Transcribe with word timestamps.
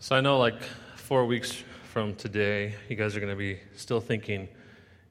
So 0.00 0.14
I 0.14 0.20
know, 0.20 0.38
like, 0.38 0.62
four 0.94 1.26
weeks 1.26 1.64
from 1.82 2.14
today, 2.14 2.76
you 2.88 2.94
guys 2.94 3.16
are 3.16 3.20
going 3.20 3.32
to 3.32 3.36
be 3.36 3.58
still 3.74 4.00
thinking, 4.00 4.48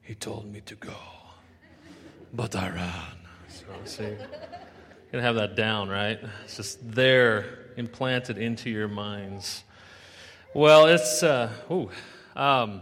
he 0.00 0.14
told 0.14 0.50
me 0.50 0.62
to 0.62 0.74
go, 0.76 0.94
but 2.32 2.56
I 2.56 2.70
ran. 2.70 2.92
So, 3.50 3.66
see, 3.84 4.04
you're 4.04 4.16
going 4.16 4.26
to 5.12 5.20
have 5.20 5.34
that 5.34 5.56
down, 5.56 5.90
right? 5.90 6.18
It's 6.42 6.56
just 6.56 6.78
there, 6.90 7.66
implanted 7.76 8.38
into 8.38 8.70
your 8.70 8.88
minds. 8.88 9.62
Well, 10.54 10.86
it's, 10.86 11.22
uh, 11.22 11.52
ooh, 11.70 11.90
um, 12.34 12.80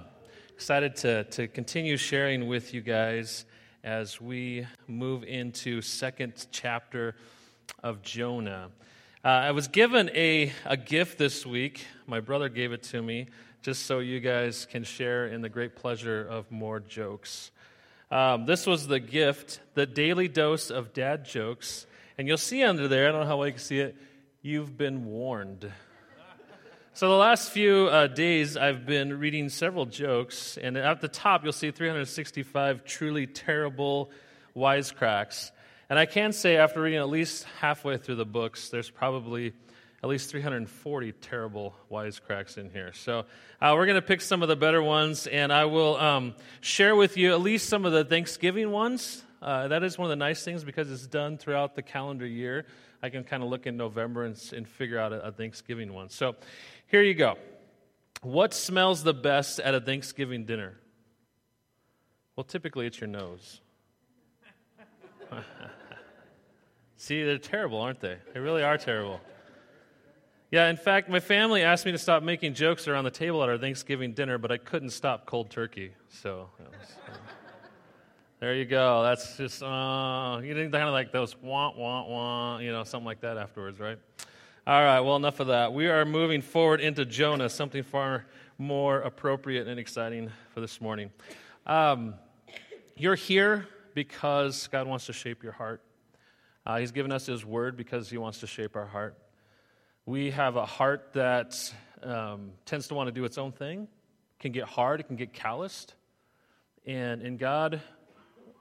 excited 0.54 0.95
to, 0.98 1.25
to 1.25 1.48
continue 1.48 1.96
sharing 1.96 2.46
with 2.46 2.73
you 2.73 2.82
guys 2.82 3.46
as 3.82 4.20
we 4.20 4.64
move 4.86 5.25
into 5.25 5.82
second 5.82 6.46
chapter 6.52 7.16
of 7.82 8.00
Jonah. 8.02 8.70
Uh, 9.27 9.30
I 9.30 9.50
was 9.50 9.66
given 9.66 10.08
a, 10.14 10.52
a 10.64 10.77
gift 10.77 11.18
this 11.18 11.45
week. 11.45 11.84
My 12.06 12.20
brother 12.20 12.48
gave 12.48 12.70
it 12.70 12.84
to 12.84 13.02
me 13.02 13.27
just 13.60 13.84
so 13.84 13.98
you 13.98 14.20
guys 14.20 14.69
can 14.70 14.84
share 14.84 15.27
in 15.27 15.41
the 15.41 15.48
great 15.48 15.74
pleasure 15.74 16.24
of 16.24 16.48
more 16.52 16.78
jokes. 16.78 17.50
Um, 18.09 18.47
this 18.47 18.69
was 18.69 18.86
the 18.86 19.00
gift, 19.00 19.59
the 19.74 19.84
daily 19.84 20.28
dose 20.28 20.70
of 20.70 20.92
dad 20.92 21.24
jokes. 21.24 21.88
And 22.16 22.28
you'll 22.28 22.36
see 22.36 22.62
under 22.62 22.86
there, 22.86 23.09
I 23.09 23.10
don't 23.10 23.23
know 23.23 23.27
how 23.27 23.38
well 23.38 23.48
you 23.48 23.55
can 23.55 23.60
see 23.60 23.80
it, 23.80 23.97
you've 24.42 24.78
been 24.78 25.06
warned. 25.06 25.72
So, 26.92 27.08
the 27.08 27.16
last 27.16 27.50
few 27.50 27.88
uh, 27.88 28.06
days, 28.06 28.56
I've 28.56 28.86
been 28.86 29.19
reading 29.19 29.48
several 29.48 29.86
jokes, 29.86 30.56
and 30.56 30.77
at 30.77 31.00
the 31.00 31.08
top, 31.08 31.42
you'll 31.42 31.52
see 31.52 31.72
365 31.72 32.84
truly 32.84 33.27
terrible 33.27 34.12
wisecracks. 34.56 35.50
And 35.88 35.98
I 35.98 36.06
can 36.06 36.32
say, 36.32 36.56
after 36.56 36.80
reading 36.80 36.98
at 36.98 37.08
least 37.08 37.45
halfway 37.60 37.96
through 37.96 38.16
the 38.16 38.27
books, 38.27 38.70
there's 38.70 38.90
probably 38.90 39.52
at 40.02 40.10
least 40.10 40.30
340 40.30 41.12
terrible 41.12 41.74
wisecracks 41.90 42.58
in 42.58 42.70
here. 42.70 42.92
So 42.92 43.20
uh, 43.60 43.72
we're 43.74 43.86
going 43.86 43.96
to 43.96 44.02
pick 44.02 44.20
some 44.20 44.42
of 44.42 44.48
the 44.48 44.56
better 44.56 44.83
ones, 44.83 45.27
and 45.27 45.52
I 45.52 45.64
will 45.66 45.96
um, 45.96 46.34
share 46.61 46.94
with 46.94 47.16
you 47.16 47.33
at 47.33 47.41
least 47.41 47.69
some 47.69 47.84
of 47.84 47.92
the 47.92 48.05
Thanksgiving 48.05 48.70
ones. 48.70 49.24
Uh, 49.41 49.69
that 49.69 49.83
is 49.84 49.96
one 49.96 50.06
of 50.06 50.11
the 50.11 50.16
nice 50.16 50.44
things 50.44 50.64
because 50.64 50.91
it's 50.91 51.06
done 51.06 51.38
throughout 51.38 51.77
the 51.77 51.83
calendar 51.83 52.27
year. 52.27 52.66
I 53.02 53.08
can 53.08 53.24
kind 53.24 53.42
of 53.42 53.48
look 53.48 53.66
in 53.66 53.77
November 53.77 54.24
and, 54.24 54.36
and 54.55 54.68
figure 54.68 54.98
out 54.98 55.12
a, 55.12 55.27
a 55.27 55.33
Thanksgiving 55.33 55.92
one. 55.92 56.08
So 56.08 56.34
here 56.89 57.02
you 57.02 57.14
go. 57.14 57.36
What 58.22 58.55
smells 58.55 59.05
the 59.05 59.14
best 59.14 59.61
at 59.61 59.74
a 59.74 59.80
Thanksgiving 59.80 60.46
dinner? 60.46 60.78
Well, 62.34 62.44
typically 62.44 62.86
it's 62.86 63.00
your 63.00 63.08
nose. 63.08 63.61
See, 66.97 67.22
they're 67.22 67.39
terrible, 67.39 67.80
aren't 67.80 68.00
they? 68.00 68.16
They 68.33 68.41
really 68.41 68.62
are 68.62 68.78
terrible. 68.78 69.20
Yeah, 70.50 70.70
in 70.70 70.77
fact, 70.77 71.08
my 71.08 71.20
family 71.20 71.62
asked 71.62 71.84
me 71.84 71.92
to 71.92 71.98
stop 71.98 72.22
making 72.22 72.55
jokes 72.55 72.89
around 72.89 73.05
the 73.05 73.11
table 73.11 73.42
at 73.42 73.48
our 73.48 73.58
Thanksgiving 73.58 74.12
dinner, 74.12 74.39
but 74.39 74.50
I 74.50 74.56
couldn't 74.58 74.91
stop 74.91 75.27
cold 75.27 75.50
turkey. 75.50 75.92
So, 76.08 76.48
there 78.41 78.55
you 78.55 78.64
go. 78.64 79.02
That's 79.02 79.36
just, 79.36 79.62
uh, 79.62 80.41
you 80.42 80.55
didn't 80.55 80.70
kind 80.70 80.84
of 80.84 80.92
like 80.92 81.12
those 81.12 81.36
wah, 81.42 81.72
wah, 81.77 82.06
wah, 82.06 82.58
you 82.58 82.72
know, 82.72 82.84
something 82.84 83.05
like 83.06 83.20
that 83.20 83.36
afterwards, 83.36 83.80
right? 83.80 83.98
All 84.67 84.83
right, 84.83 85.00
well, 85.00 85.17
enough 85.17 85.41
of 85.41 85.48
that. 85.48 85.72
We 85.72 85.89
are 85.89 86.05
moving 86.05 86.41
forward 86.41 86.80
into 86.80 87.05
Jonah, 87.05 87.48
something 87.48 87.83
far 87.83 88.24
more 88.58 89.00
appropriate 89.00 89.69
and 89.69 89.78
exciting 89.78 90.30
for 90.55 90.61
this 90.61 90.80
morning. 90.80 91.11
Um, 91.67 92.14
you're 92.97 93.14
here 93.17 93.67
because 93.94 94.69
God 94.69 94.86
wants 94.86 95.06
to 95.06 95.12
shape 95.12 95.42
your 95.42 95.52
heart. 95.52 95.83
Uh, 96.67 96.78
he's 96.78 96.91
given 96.91 97.12
us 97.12 97.27
His 97.27 97.45
word 97.45 97.77
because 97.77 98.11
He 98.11 98.19
wants 98.19 98.41
to 98.41 98.47
shape 98.47 98.75
our 98.75 98.86
heart. 98.86 99.17
We 100.05 100.33
have 100.33 100.56
a 100.56 100.67
heart 100.67 101.11
that 101.12 101.73
um, 102.03 102.50
tends 102.64 102.89
to 102.89 102.95
want 102.95 103.06
to 103.06 103.12
do 103.12 103.25
its 103.25 103.39
own 103.39 103.53
thing, 103.53 103.86
can 104.41 104.53
get 104.53 104.64
hard, 104.64 105.00
it 105.00 105.05
can 105.05 105.17
get 105.17 105.33
calloused. 105.33 105.95
And, 106.84 107.23
and 107.23 107.39
God 107.39 107.81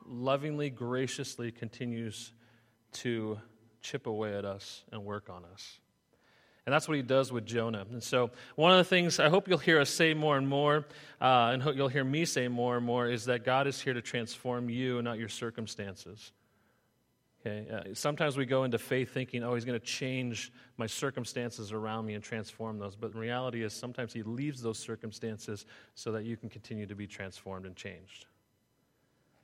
lovingly, 0.07 0.69
graciously 0.69 1.51
continues 1.51 2.31
to 2.93 3.39
chip 3.81 4.07
away 4.07 4.35
at 4.35 4.45
us 4.45 4.83
and 4.91 5.03
work 5.03 5.29
on 5.29 5.43
us. 5.53 5.79
And 6.65 6.73
that's 6.73 6.87
what 6.87 6.97
he 6.97 7.03
does 7.03 7.31
with 7.31 7.45
Jonah. 7.45 7.85
And 7.91 8.01
so, 8.01 8.31
one 8.55 8.71
of 8.71 8.79
the 8.79 8.83
things 8.83 9.19
I 9.19 9.29
hope 9.29 9.47
you'll 9.47 9.59
hear 9.59 9.79
us 9.79 9.89
say 9.89 10.15
more 10.15 10.35
and 10.35 10.47
more, 10.47 10.85
uh, 11.21 11.51
and 11.53 11.63
you'll 11.75 11.87
hear 11.87 12.03
me 12.03 12.25
say 12.25 12.47
more 12.47 12.77
and 12.77 12.85
more, 12.85 13.07
is 13.07 13.25
that 13.25 13.45
God 13.45 13.67
is 13.67 13.79
here 13.79 13.93
to 13.93 14.01
transform 14.01 14.69
you, 14.69 15.01
not 15.03 15.19
your 15.19 15.29
circumstances. 15.29 16.31
Okay? 17.45 17.67
Uh, 17.71 17.93
sometimes 17.93 18.37
we 18.37 18.45
go 18.45 18.63
into 18.63 18.77
faith 18.77 19.13
thinking, 19.13 19.43
oh, 19.43 19.53
he's 19.53 19.65
going 19.65 19.79
to 19.79 19.85
change 19.85 20.51
my 20.77 20.87
circumstances 20.87 21.71
around 21.71 22.05
me 22.05 22.13
and 22.15 22.23
transform 22.23 22.79
those. 22.79 22.95
But 22.95 23.13
the 23.13 23.19
reality 23.19 23.63
is, 23.63 23.73
sometimes 23.73 24.13
he 24.13 24.23
leaves 24.23 24.61
those 24.61 24.79
circumstances 24.79 25.65
so 25.93 26.11
that 26.13 26.23
you 26.23 26.37
can 26.37 26.49
continue 26.49 26.85
to 26.87 26.95
be 26.95 27.07
transformed 27.07 27.65
and 27.65 27.75
changed. 27.75 28.25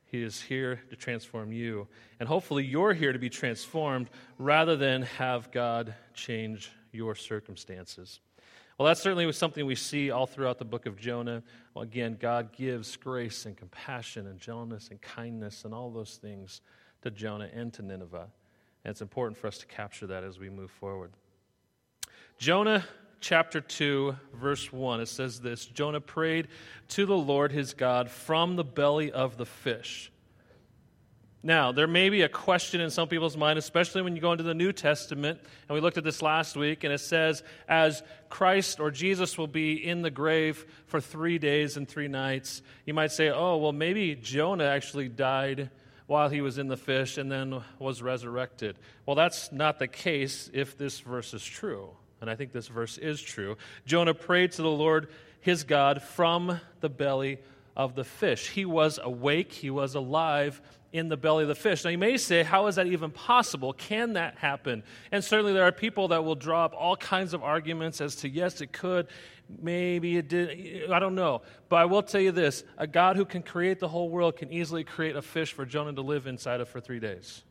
He 0.06 0.22
is 0.22 0.40
here 0.42 0.80
to 0.90 0.96
transform 0.96 1.52
you. 1.52 1.88
And 2.20 2.28
hopefully, 2.28 2.64
you're 2.64 2.92
here 2.92 3.12
to 3.12 3.18
be 3.18 3.30
transformed 3.30 4.10
rather 4.38 4.76
than 4.76 5.02
have 5.02 5.50
God 5.52 5.94
change 6.12 6.70
your 6.92 7.14
circumstances. 7.14 8.20
Well, 8.78 8.88
that 8.88 8.98
certainly 8.98 9.26
was 9.26 9.38
something 9.38 9.64
we 9.64 9.74
see 9.74 10.10
all 10.10 10.26
throughout 10.26 10.58
the 10.58 10.64
book 10.64 10.86
of 10.86 10.98
Jonah. 10.98 11.42
Well, 11.72 11.82
again, 11.82 12.16
God 12.20 12.52
gives 12.52 12.96
grace 12.96 13.46
and 13.46 13.56
compassion 13.56 14.26
and 14.26 14.40
gentleness 14.40 14.88
and 14.90 15.00
kindness 15.00 15.64
and 15.64 15.72
all 15.72 15.90
those 15.90 16.16
things 16.16 16.62
to 17.02 17.10
Jonah 17.10 17.48
and 17.52 17.72
to 17.74 17.82
Nineveh. 17.82 18.28
And 18.84 18.90
it's 18.90 19.02
important 19.02 19.38
for 19.38 19.46
us 19.46 19.58
to 19.58 19.66
capture 19.66 20.06
that 20.08 20.24
as 20.24 20.38
we 20.38 20.50
move 20.50 20.70
forward. 20.70 21.12
Jonah 22.38 22.84
chapter 23.20 23.60
2, 23.60 24.16
verse 24.34 24.72
1, 24.72 25.00
it 25.00 25.08
says 25.08 25.40
this 25.40 25.66
Jonah 25.66 26.00
prayed 26.00 26.48
to 26.88 27.06
the 27.06 27.16
Lord 27.16 27.52
his 27.52 27.74
God 27.74 28.10
from 28.10 28.56
the 28.56 28.64
belly 28.64 29.12
of 29.12 29.36
the 29.36 29.46
fish. 29.46 30.10
Now, 31.44 31.72
there 31.72 31.88
may 31.88 32.08
be 32.08 32.22
a 32.22 32.28
question 32.28 32.80
in 32.80 32.90
some 32.90 33.08
people's 33.08 33.36
mind, 33.36 33.58
especially 33.58 34.02
when 34.02 34.14
you 34.14 34.22
go 34.22 34.30
into 34.30 34.44
the 34.44 34.54
New 34.54 34.72
Testament, 34.72 35.40
and 35.68 35.74
we 35.74 35.80
looked 35.80 35.98
at 35.98 36.04
this 36.04 36.22
last 36.22 36.56
week, 36.56 36.84
and 36.84 36.92
it 36.92 37.00
says, 37.00 37.42
as 37.66 38.04
Christ 38.28 38.78
or 38.78 38.92
Jesus 38.92 39.36
will 39.36 39.48
be 39.48 39.72
in 39.72 40.02
the 40.02 40.10
grave 40.10 40.64
for 40.86 41.00
three 41.00 41.38
days 41.38 41.76
and 41.76 41.88
three 41.88 42.06
nights, 42.06 42.62
you 42.86 42.94
might 42.94 43.10
say, 43.10 43.28
oh, 43.28 43.56
well, 43.56 43.72
maybe 43.72 44.14
Jonah 44.14 44.66
actually 44.66 45.08
died 45.08 45.70
while 46.12 46.28
he 46.28 46.42
was 46.42 46.58
in 46.58 46.68
the 46.68 46.76
fish 46.76 47.16
and 47.16 47.32
then 47.32 47.62
was 47.78 48.02
resurrected. 48.02 48.76
Well, 49.06 49.16
that's 49.16 49.50
not 49.50 49.78
the 49.78 49.88
case 49.88 50.50
if 50.52 50.76
this 50.76 51.00
verse 51.00 51.32
is 51.32 51.42
true. 51.42 51.88
And 52.20 52.28
I 52.28 52.36
think 52.36 52.52
this 52.52 52.68
verse 52.68 52.98
is 52.98 53.18
true. 53.22 53.56
Jonah 53.86 54.12
prayed 54.12 54.52
to 54.52 54.62
the 54.62 54.70
Lord 54.70 55.08
his 55.40 55.64
God 55.64 56.02
from 56.02 56.60
the 56.80 56.90
belly 56.90 57.38
of 57.74 57.94
the 57.94 58.04
fish. 58.04 58.50
He 58.50 58.66
was 58.66 59.00
awake, 59.02 59.52
he 59.52 59.70
was 59.70 59.94
alive 59.94 60.60
in 60.92 61.08
the 61.08 61.16
belly 61.16 61.42
of 61.42 61.48
the 61.48 61.54
fish. 61.54 61.84
Now, 61.84 61.90
you 61.90 61.98
may 61.98 62.18
say, 62.18 62.42
how 62.42 62.66
is 62.66 62.76
that 62.76 62.86
even 62.86 63.10
possible? 63.10 63.72
Can 63.72 64.12
that 64.12 64.36
happen? 64.36 64.82
And 65.10 65.24
certainly 65.24 65.54
there 65.54 65.64
are 65.64 65.72
people 65.72 66.08
that 66.08 66.22
will 66.22 66.34
draw 66.34 66.66
up 66.66 66.74
all 66.76 66.96
kinds 66.96 67.32
of 67.32 67.42
arguments 67.42 68.00
as 68.00 68.16
to 68.16 68.28
yes, 68.28 68.60
it 68.60 68.72
could, 68.72 69.06
maybe 69.60 70.18
it 70.18 70.28
did, 70.28 70.90
I 70.90 70.98
don't 70.98 71.14
know. 71.14 71.42
But 71.70 71.76
I 71.76 71.86
will 71.86 72.02
tell 72.02 72.20
you 72.20 72.30
this 72.30 72.62
a 72.76 72.86
God 72.86 73.16
who 73.16 73.24
can 73.24 73.42
create 73.42 73.80
the 73.80 73.88
whole 73.88 74.10
world 74.10 74.36
can 74.36 74.52
easily 74.52 74.84
create 74.84 75.16
a 75.16 75.22
fish 75.22 75.52
for 75.52 75.64
Jonah 75.64 75.94
to 75.94 76.02
live 76.02 76.26
inside 76.26 76.60
of 76.60 76.68
for 76.68 76.80
three 76.80 77.00
days. 77.00 77.42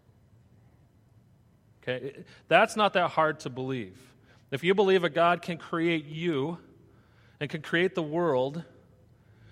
Okay? 1.82 2.24
That's 2.48 2.76
not 2.76 2.94
that 2.94 3.10
hard 3.10 3.40
to 3.42 3.50
believe. 3.50 3.98
If 4.52 4.64
you 4.64 4.76
believe 4.76 5.04
a 5.04 5.10
God 5.10 5.42
can 5.42 5.58
create 5.58 6.06
you 6.06 6.60
and 7.40 7.50
can 7.50 7.64
create 7.64 7.96
the 7.96 8.04
world, 8.04 8.64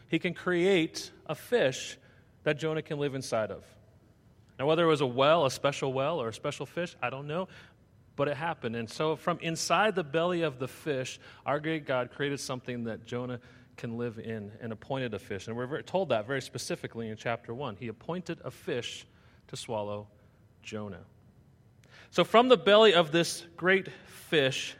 he 0.09 0.19
can 0.19 0.35
create 0.35 1.09
a 1.25 1.33
fish 1.33 1.97
that 2.43 2.59
Jonah 2.59 2.83
can 2.83 2.99
live 2.99 3.15
inside 3.15 3.49
of. 3.49 3.63
Now, 4.59 4.65
whether 4.65 4.83
it 4.83 4.87
was 4.87 5.01
a 5.01 5.07
well, 5.07 5.45
a 5.45 5.51
special 5.51 5.93
well, 5.93 6.21
or 6.21 6.27
a 6.27 6.33
special 6.33 6.65
fish, 6.65 6.95
I 7.01 7.09
don't 7.09 7.27
know, 7.27 7.47
but 8.17 8.27
it 8.27 8.35
happened. 8.35 8.75
And 8.75 8.89
so, 8.89 9.15
from 9.15 9.39
inside 9.41 9.95
the 9.95 10.03
belly 10.03 10.41
of 10.41 10.59
the 10.59 10.67
fish, 10.67 11.17
our 11.45 11.61
great 11.61 11.87
God 11.87 12.11
created 12.11 12.41
something 12.41 12.83
that 12.83 13.05
Jonah 13.05 13.39
can 13.77 13.97
live 13.97 14.19
in 14.19 14.51
and 14.59 14.73
appointed 14.73 15.13
a 15.13 15.19
fish. 15.19 15.47
And 15.47 15.55
we're 15.55 15.81
told 15.81 16.09
that 16.09 16.27
very 16.27 16.41
specifically 16.41 17.07
in 17.07 17.15
chapter 17.15 17.53
1. 17.53 17.77
He 17.77 17.87
appointed 17.87 18.41
a 18.43 18.51
fish 18.51 19.07
to 19.47 19.55
swallow 19.55 20.09
Jonah. 20.61 21.05
So, 22.11 22.25
from 22.25 22.49
the 22.49 22.57
belly 22.57 22.93
of 22.93 23.13
this 23.13 23.45
great 23.55 23.87
fish, 24.07 24.75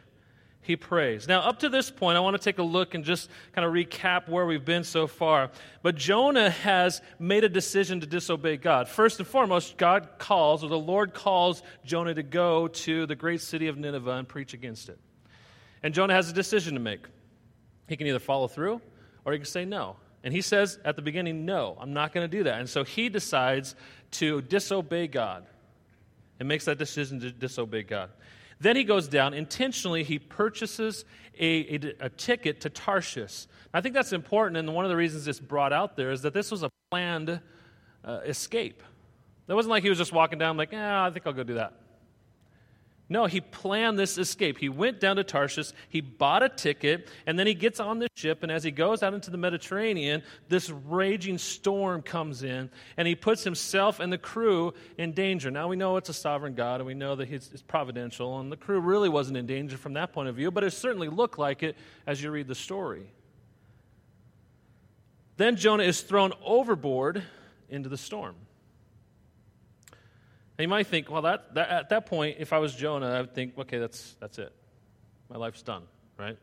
he 0.62 0.76
prays. 0.76 1.26
Now, 1.26 1.40
up 1.40 1.60
to 1.60 1.68
this 1.68 1.90
point, 1.90 2.16
I 2.16 2.20
want 2.20 2.36
to 2.36 2.42
take 2.42 2.58
a 2.58 2.62
look 2.62 2.94
and 2.94 3.02
just 3.02 3.30
kind 3.52 3.66
of 3.66 3.72
recap 3.72 4.28
where 4.28 4.44
we've 4.44 4.64
been 4.64 4.84
so 4.84 5.06
far. 5.06 5.50
But 5.82 5.96
Jonah 5.96 6.50
has 6.50 7.00
made 7.18 7.44
a 7.44 7.48
decision 7.48 8.00
to 8.00 8.06
disobey 8.06 8.58
God. 8.58 8.88
First 8.88 9.18
and 9.18 9.26
foremost, 9.26 9.78
God 9.78 10.10
calls, 10.18 10.62
or 10.62 10.68
the 10.68 10.78
Lord 10.78 11.14
calls 11.14 11.62
Jonah 11.84 12.14
to 12.14 12.22
go 12.22 12.68
to 12.68 13.06
the 13.06 13.16
great 13.16 13.40
city 13.40 13.68
of 13.68 13.78
Nineveh 13.78 14.12
and 14.12 14.28
preach 14.28 14.52
against 14.52 14.88
it. 14.90 14.98
And 15.82 15.94
Jonah 15.94 16.14
has 16.14 16.30
a 16.30 16.34
decision 16.34 16.74
to 16.74 16.80
make. 16.80 17.06
He 17.88 17.96
can 17.96 18.06
either 18.06 18.18
follow 18.18 18.46
through 18.46 18.82
or 19.24 19.32
he 19.32 19.38
can 19.38 19.46
say 19.46 19.64
no. 19.64 19.96
And 20.22 20.34
he 20.34 20.42
says 20.42 20.78
at 20.84 20.96
the 20.96 21.02
beginning, 21.02 21.46
No, 21.46 21.76
I'm 21.80 21.94
not 21.94 22.12
going 22.12 22.28
to 22.28 22.36
do 22.36 22.44
that. 22.44 22.60
And 22.60 22.68
so 22.68 22.84
he 22.84 23.08
decides 23.08 23.74
to 24.12 24.42
disobey 24.42 25.06
God 25.06 25.46
and 26.38 26.48
makes 26.48 26.66
that 26.66 26.76
decision 26.78 27.20
to 27.20 27.30
disobey 27.30 27.82
God. 27.82 28.10
Then 28.60 28.76
he 28.76 28.84
goes 28.84 29.08
down, 29.08 29.32
intentionally, 29.32 30.04
he 30.04 30.18
purchases 30.18 31.06
a, 31.38 31.74
a, 31.74 31.94
a 32.00 32.08
ticket 32.10 32.60
to 32.60 32.70
Tarshish. 32.70 33.46
I 33.72 33.80
think 33.80 33.94
that's 33.94 34.12
important, 34.12 34.58
and 34.58 34.74
one 34.74 34.84
of 34.84 34.90
the 34.90 34.96
reasons 34.96 35.26
it's 35.26 35.40
brought 35.40 35.72
out 35.72 35.96
there 35.96 36.10
is 36.10 36.20
that 36.22 36.34
this 36.34 36.50
was 36.50 36.62
a 36.62 36.70
planned 36.90 37.40
uh, 38.04 38.20
escape. 38.26 38.82
It 39.48 39.54
wasn't 39.54 39.70
like 39.70 39.82
he 39.82 39.88
was 39.88 39.98
just 39.98 40.12
walking 40.12 40.38
down, 40.38 40.58
like, 40.58 40.72
yeah, 40.72 41.04
I 41.04 41.10
think 41.10 41.26
I'll 41.26 41.32
go 41.32 41.42
do 41.42 41.54
that. 41.54 41.79
No, 43.12 43.26
he 43.26 43.40
planned 43.40 43.98
this 43.98 44.18
escape. 44.18 44.56
He 44.56 44.68
went 44.68 45.00
down 45.00 45.16
to 45.16 45.24
Tarshish, 45.24 45.72
he 45.88 46.00
bought 46.00 46.44
a 46.44 46.48
ticket, 46.48 47.08
and 47.26 47.36
then 47.36 47.48
he 47.48 47.54
gets 47.54 47.80
on 47.80 47.98
the 47.98 48.06
ship. 48.14 48.44
And 48.44 48.52
as 48.52 48.62
he 48.62 48.70
goes 48.70 49.02
out 49.02 49.14
into 49.14 49.32
the 49.32 49.36
Mediterranean, 49.36 50.22
this 50.48 50.70
raging 50.70 51.36
storm 51.36 52.02
comes 52.02 52.44
in, 52.44 52.70
and 52.96 53.08
he 53.08 53.16
puts 53.16 53.42
himself 53.42 53.98
and 53.98 54.12
the 54.12 54.18
crew 54.18 54.74
in 54.96 55.10
danger. 55.12 55.50
Now, 55.50 55.66
we 55.66 55.74
know 55.74 55.96
it's 55.96 56.08
a 56.08 56.14
sovereign 56.14 56.54
God, 56.54 56.76
and 56.76 56.86
we 56.86 56.94
know 56.94 57.16
that 57.16 57.26
he's, 57.26 57.50
providential, 57.66 58.38
and 58.38 58.50
the 58.50 58.56
crew 58.56 58.78
really 58.78 59.08
wasn't 59.08 59.36
in 59.36 59.44
danger 59.44 59.76
from 59.76 59.94
that 59.94 60.12
point 60.12 60.28
of 60.28 60.36
view, 60.36 60.52
but 60.52 60.62
it 60.62 60.70
certainly 60.70 61.08
looked 61.08 61.36
like 61.36 61.64
it 61.64 61.76
as 62.06 62.22
you 62.22 62.30
read 62.30 62.46
the 62.46 62.54
story. 62.54 63.10
Then 65.36 65.56
Jonah 65.56 65.82
is 65.82 66.00
thrown 66.00 66.32
overboard 66.44 67.24
into 67.68 67.88
the 67.88 67.98
storm. 67.98 68.36
And 70.60 70.64
you 70.64 70.68
might 70.68 70.88
think, 70.88 71.10
well, 71.10 71.22
that, 71.22 71.54
that, 71.54 71.70
at 71.70 71.88
that 71.88 72.04
point, 72.04 72.36
if 72.38 72.52
I 72.52 72.58
was 72.58 72.74
Jonah, 72.74 73.06
I 73.06 73.22
would 73.22 73.34
think, 73.34 73.56
okay, 73.56 73.78
that's, 73.78 74.14
that's 74.20 74.38
it. 74.38 74.52
My 75.30 75.38
life's 75.38 75.62
done, 75.62 75.84
right? 76.18 76.36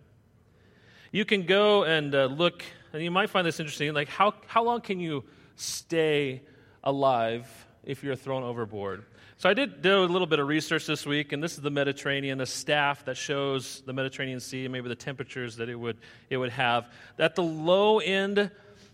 You 1.12 1.24
can 1.24 1.46
go 1.46 1.84
and 1.84 2.16
uh, 2.16 2.26
look, 2.26 2.64
and 2.94 3.04
you 3.04 3.12
might 3.12 3.30
find 3.30 3.46
this 3.46 3.60
interesting. 3.60 3.94
Like, 3.94 4.08
how, 4.08 4.34
how 4.48 4.64
long 4.64 4.82
can 4.82 5.00
you 5.00 5.24
stay 5.56 6.42
alive 6.84 7.46
if 7.84 8.04
you're 8.04 8.16
thrown 8.16 8.42
overboard? 8.42 9.06
So 9.38 9.52
I 9.52 9.54
did 9.54 9.84
do 9.84 10.04
a 10.04 10.06
little 10.06 10.26
bit 10.26 10.40
of 10.40 10.48
research 10.48 10.88
this 10.88 11.06
week, 11.06 11.32
and 11.32 11.44
this 11.44 11.54
is 11.54 11.62
the 11.62 11.70
Mediterranean, 11.70 12.42
a 12.42 12.48
staff 12.48 13.06
that 13.06 13.18
shows 13.18 13.84
the 13.86 13.94
Mediterranean 13.94 14.40
Sea 14.40 14.68
maybe 14.68 14.90
the 14.90 14.96
temperatures 14.96 15.58
that 15.58 15.70
it 15.70 15.76
would, 15.76 16.00
it 16.32 16.38
would 16.38 16.54
have. 16.54 16.92
At 17.20 17.36
the 17.36 17.44
low 17.44 18.00
end, 18.00 18.50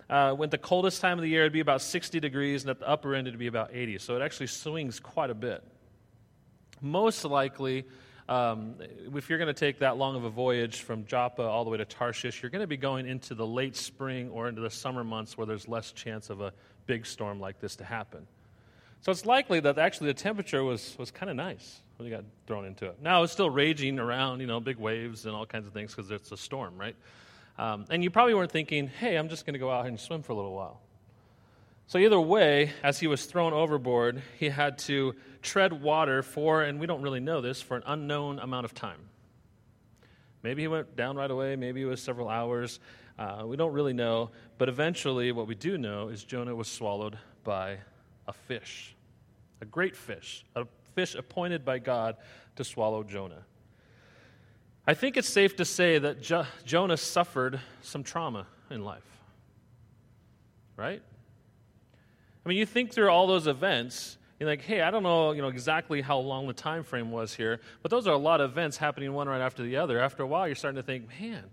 uh, 0.10 0.34
when 0.34 0.50
the 0.50 0.58
coldest 0.58 1.02
time 1.02 1.18
of 1.18 1.24
the 1.24 1.30
year, 1.30 1.42
it'd 1.42 1.54
be 1.54 1.60
about 1.60 1.82
60 1.82 2.20
degrees, 2.20 2.64
and 2.64 2.70
at 2.70 2.80
the 2.80 2.88
upper 2.88 3.16
end, 3.16 3.28
it'd 3.28 3.40
be 3.40 3.48
about 3.48 3.70
80. 3.74 4.00
So 4.00 4.16
it 4.16 4.22
actually 4.22 4.48
swings 4.48 5.00
quite 5.00 5.30
a 5.30 5.36
bit. 5.36 5.64
Most 6.82 7.24
likely, 7.24 7.86
um, 8.28 8.76
if 9.16 9.30
you're 9.30 9.38
going 9.38 9.54
to 9.54 9.60
take 9.60 9.80
that 9.80 9.98
long 9.98 10.16
of 10.16 10.24
a 10.24 10.30
voyage 10.30 10.82
from 10.82 11.06
Joppa 11.06 11.44
all 11.44 11.64
the 11.64 11.70
way 11.70 11.78
to 11.78 11.86
Tarshish, 11.86 12.42
you're 12.42 12.50
going 12.50 12.62
to 12.62 12.68
be 12.68 12.78
going 12.78 13.08
into 13.08 13.36
the 13.36 13.46
late 13.46 13.76
spring 13.76 14.30
or 14.30 14.48
into 14.48 14.62
the 14.62 14.70
summer 14.70 15.04
months 15.04 15.38
where 15.38 15.48
there's 15.48 15.68
less 15.68 15.92
chance 15.92 16.30
of 16.30 16.42
a 16.42 16.54
big 16.86 17.06
storm 17.06 17.40
like 17.40 17.60
this 17.60 17.76
to 17.78 17.84
happen. 17.84 18.28
So 19.02 19.12
it's 19.12 19.26
likely 19.26 19.60
that 19.62 19.78
actually 19.78 20.08
the 20.08 20.14
temperature 20.14 20.64
was, 20.64 20.96
was 20.98 21.12
kind 21.12 21.30
of 21.30 21.36
nice 21.36 21.82
when 21.98 22.08
you 22.08 22.16
got 22.16 22.24
thrown 22.48 22.66
into 22.66 22.86
it. 22.86 23.02
Now 23.02 23.24
it's 23.24 23.34
still 23.34 23.50
raging 23.50 24.00
around, 24.00 24.40
you 24.40 24.48
know, 24.48 24.62
big 24.62 24.78
waves 24.78 25.26
and 25.26 25.36
all 25.36 25.46
kinds 25.46 25.68
of 25.68 25.74
things 25.74 25.94
because 25.94 26.10
it's 26.10 26.32
a 26.32 26.38
storm, 26.38 26.78
right? 26.78 26.96
Um, 27.58 27.86
and 27.90 28.04
you 28.04 28.10
probably 28.10 28.34
weren't 28.34 28.52
thinking, 28.52 28.88
hey, 28.88 29.16
I'm 29.16 29.30
just 29.30 29.46
going 29.46 29.54
to 29.54 29.60
go 29.60 29.70
out 29.70 29.86
and 29.86 30.00
swim 30.00 30.24
for 30.24 30.32
a 30.32 30.36
little 30.36 30.54
while. 30.54 30.82
So, 31.86 32.00
either 32.00 32.20
way, 32.20 32.72
as 32.82 33.00
he 33.00 33.08
was 33.08 33.26
thrown 33.26 33.54
overboard, 33.54 34.24
he 34.40 34.50
had 34.50 34.78
to 34.80 35.16
tread 35.42 35.82
water 35.82 36.24
for, 36.24 36.64
and 36.64 36.80
we 36.80 36.88
don't 36.88 37.02
really 37.02 37.20
know 37.20 37.42
this, 37.42 37.62
for 37.62 37.76
an 37.76 37.84
unknown 37.86 38.40
amount 38.40 38.66
of 38.66 38.74
time. 38.74 39.00
Maybe 40.42 40.64
he 40.64 40.68
went 40.68 40.96
down 40.96 41.16
right 41.16 41.30
away, 41.30 41.56
maybe 41.56 41.82
it 41.82 41.86
was 41.86 42.02
several 42.02 42.30
hours. 42.30 42.80
Uh, 43.18 43.44
we 43.46 43.58
don't 43.58 43.74
really 43.74 43.94
know. 43.94 44.32
But 44.58 44.70
eventually, 44.70 45.32
what 45.32 45.48
we 45.48 45.56
do 45.56 45.78
know 45.78 46.08
is 46.08 46.24
Jonah 46.24 46.56
was 46.56 46.68
swallowed 46.68 47.18
by 47.44 47.78
a 48.28 48.34
fish, 48.34 48.96
a 49.62 49.66
great 49.66 49.96
fish, 49.96 50.46
a 50.56 50.66
fish 50.96 51.16
appointed 51.16 51.64
by 51.64 51.80
God 51.80 52.18
to 52.56 52.64
swallow 52.64 53.04
Jonah. 53.04 53.46
I 54.86 54.94
think 54.94 55.16
it's 55.16 55.30
safe 55.30 55.56
to 55.58 55.66
say 55.66 55.98
that 55.98 56.22
jo- 56.22 56.46
Jonah 56.66 56.98
suffered 56.98 57.60
some 57.82 58.04
trauma 58.04 58.48
in 58.70 58.84
life. 58.84 59.04
Right? 60.76 61.02
I 62.46 62.50
mean, 62.50 62.58
you 62.58 62.66
think 62.66 62.92
through 62.92 63.10
all 63.10 63.28
those 63.28 63.48
events, 63.48 64.18
you're 64.40 64.50
like, 64.50 64.62
hey, 64.62 64.82
I 64.82 64.92
don't 64.92 65.04
know, 65.04 65.32
you 65.32 65.42
know 65.42 65.48
exactly 65.48 66.02
how 66.02 66.18
long 66.18 66.48
the 66.48 66.54
time 66.54 66.84
frame 66.84 67.12
was 67.12 67.34
here, 67.34 67.62
but 67.82 67.92
those 67.92 68.08
are 68.08 68.14
a 68.14 68.18
lot 68.18 68.42
of 68.42 68.52
events 68.52 68.76
happening 68.76 69.14
one 69.14 69.30
right 69.30 69.40
after 69.40 69.64
the 69.64 69.78
other. 69.78 70.00
After 70.00 70.24
a 70.24 70.28
while, 70.28 70.48
you're 70.48 70.56
starting 70.56 70.82
to 70.82 70.84
think, 70.84 71.08
man, 71.22 71.46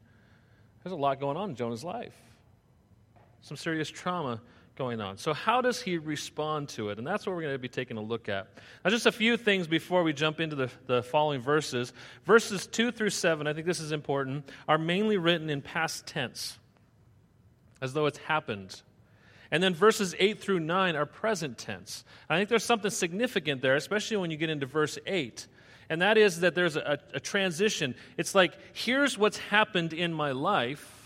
there's 0.83 0.93
a 0.93 0.97
lot 0.97 1.21
going 1.21 1.37
on 1.37 1.51
in 1.51 1.57
Jonah's 1.57 1.85
life. 1.85 2.15
Some 3.43 3.57
serious 3.57 3.89
trauma 3.89 4.41
going 4.81 5.03
on. 5.03 5.19
So, 5.19 5.35
how 5.35 5.61
does 5.61 5.83
he 5.83 5.99
respond 5.99 6.71
to 6.71 6.89
it? 6.89 6.97
And 6.97 7.07
that's 7.07 7.27
what 7.27 7.37
we're 7.37 7.43
going 7.43 7.55
to 7.55 7.59
be 7.59 7.69
taking 7.69 7.99
a 7.99 8.03
look 8.03 8.31
at. 8.31 8.47
Now, 8.83 8.91
just 8.91 9.05
a 9.05 9.13
few 9.13 9.37
things 9.37 9.67
before 9.67 10.03
we 10.03 10.15
jump 10.15 10.41
into 10.41 10.57
the, 10.57 10.71
the 10.87 11.03
following 11.03 11.43
verses. 11.43 11.93
Verses 12.25 12.67
2 12.67 12.91
through 12.91 13.11
7, 13.11 13.47
I 13.47 13.53
think 13.53 13.67
this 13.67 13.79
is 13.79 13.93
important, 13.93 14.49
are 14.67 14.79
mainly 14.79 15.19
written 15.19 15.51
in 15.51 15.61
past 15.61 16.07
tense, 16.07 16.59
as 17.83 17.93
though 17.93 18.07
it's 18.07 18.17
happened. 18.21 18.81
And 19.51 19.63
then 19.63 19.75
verses 19.75 20.15
8 20.19 20.41
through 20.41 20.61
9 20.61 20.97
are 20.97 21.05
present 21.05 21.59
tense. 21.59 22.03
I 22.31 22.39
think 22.39 22.49
there's 22.49 22.65
something 22.65 22.91
significant 22.91 23.61
there, 23.61 23.77
especially 23.77 24.17
when 24.17 24.31
you 24.31 24.39
get 24.39 24.49
into 24.49 24.65
verse 24.65 24.99
8. 25.07 25.47
And 25.91 26.01
that 26.01 26.17
is 26.17 26.41
that 26.41 26.55
there's 26.55 26.77
a, 26.77 26.99
a 27.13 27.21
transition. 27.21 27.95
It's 28.17 28.35
like, 28.35 28.55
here's 28.73 29.19
what's 29.19 29.37
happened 29.37 29.93
in 29.93 30.15
my 30.15 30.33
life 30.33 31.00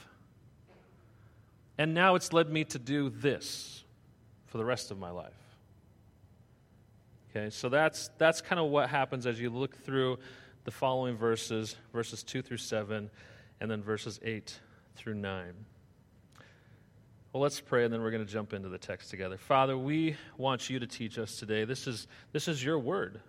and 1.78 1.94
now 1.94 2.14
it's 2.14 2.32
led 2.32 2.50
me 2.50 2.64
to 2.64 2.78
do 2.78 3.10
this 3.10 3.84
for 4.46 4.58
the 4.58 4.64
rest 4.64 4.90
of 4.90 4.98
my 4.98 5.10
life. 5.10 5.32
Okay, 7.30 7.50
so 7.50 7.68
that's, 7.68 8.10
that's 8.18 8.40
kind 8.40 8.60
of 8.60 8.70
what 8.70 8.88
happens 8.88 9.26
as 9.26 9.40
you 9.40 9.50
look 9.50 9.76
through 9.84 10.18
the 10.64 10.70
following 10.70 11.16
verses, 11.16 11.76
verses 11.92 12.22
2 12.22 12.42
through 12.42 12.58
7, 12.58 13.10
and 13.60 13.70
then 13.70 13.82
verses 13.82 14.20
8 14.22 14.58
through 14.94 15.14
9. 15.14 15.52
Well, 17.32 17.42
let's 17.42 17.60
pray, 17.60 17.84
and 17.84 17.92
then 17.92 18.00
we're 18.02 18.12
going 18.12 18.24
to 18.24 18.32
jump 18.32 18.52
into 18.52 18.68
the 18.68 18.78
text 18.78 19.10
together. 19.10 19.36
Father, 19.36 19.76
we 19.76 20.16
want 20.38 20.70
you 20.70 20.78
to 20.78 20.86
teach 20.86 21.18
us 21.18 21.36
today. 21.36 21.64
This 21.64 21.88
is, 21.88 22.06
this 22.30 22.46
is 22.46 22.64
your 22.64 22.78
word. 22.78 23.20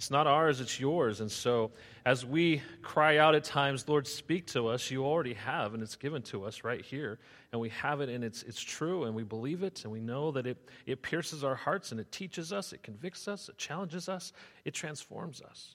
It's 0.00 0.10
not 0.10 0.26
ours, 0.26 0.62
it's 0.62 0.80
yours. 0.80 1.20
And 1.20 1.30
so, 1.30 1.72
as 2.06 2.24
we 2.24 2.62
cry 2.80 3.18
out 3.18 3.34
at 3.34 3.44
times, 3.44 3.86
Lord, 3.86 4.06
speak 4.06 4.46
to 4.46 4.68
us, 4.68 4.90
you 4.90 5.04
already 5.04 5.34
have, 5.34 5.74
and 5.74 5.82
it's 5.82 5.94
given 5.94 6.22
to 6.22 6.46
us 6.46 6.64
right 6.64 6.82
here. 6.82 7.18
And 7.52 7.60
we 7.60 7.68
have 7.68 8.00
it, 8.00 8.08
and 8.08 8.24
it's, 8.24 8.42
it's 8.44 8.62
true, 8.62 9.04
and 9.04 9.14
we 9.14 9.24
believe 9.24 9.62
it, 9.62 9.84
and 9.84 9.92
we 9.92 10.00
know 10.00 10.30
that 10.30 10.46
it, 10.46 10.70
it 10.86 11.02
pierces 11.02 11.44
our 11.44 11.54
hearts, 11.54 11.92
and 11.92 12.00
it 12.00 12.10
teaches 12.10 12.50
us, 12.50 12.72
it 12.72 12.82
convicts 12.82 13.28
us, 13.28 13.50
it 13.50 13.58
challenges 13.58 14.08
us, 14.08 14.32
it 14.64 14.72
transforms 14.72 15.42
us. 15.42 15.74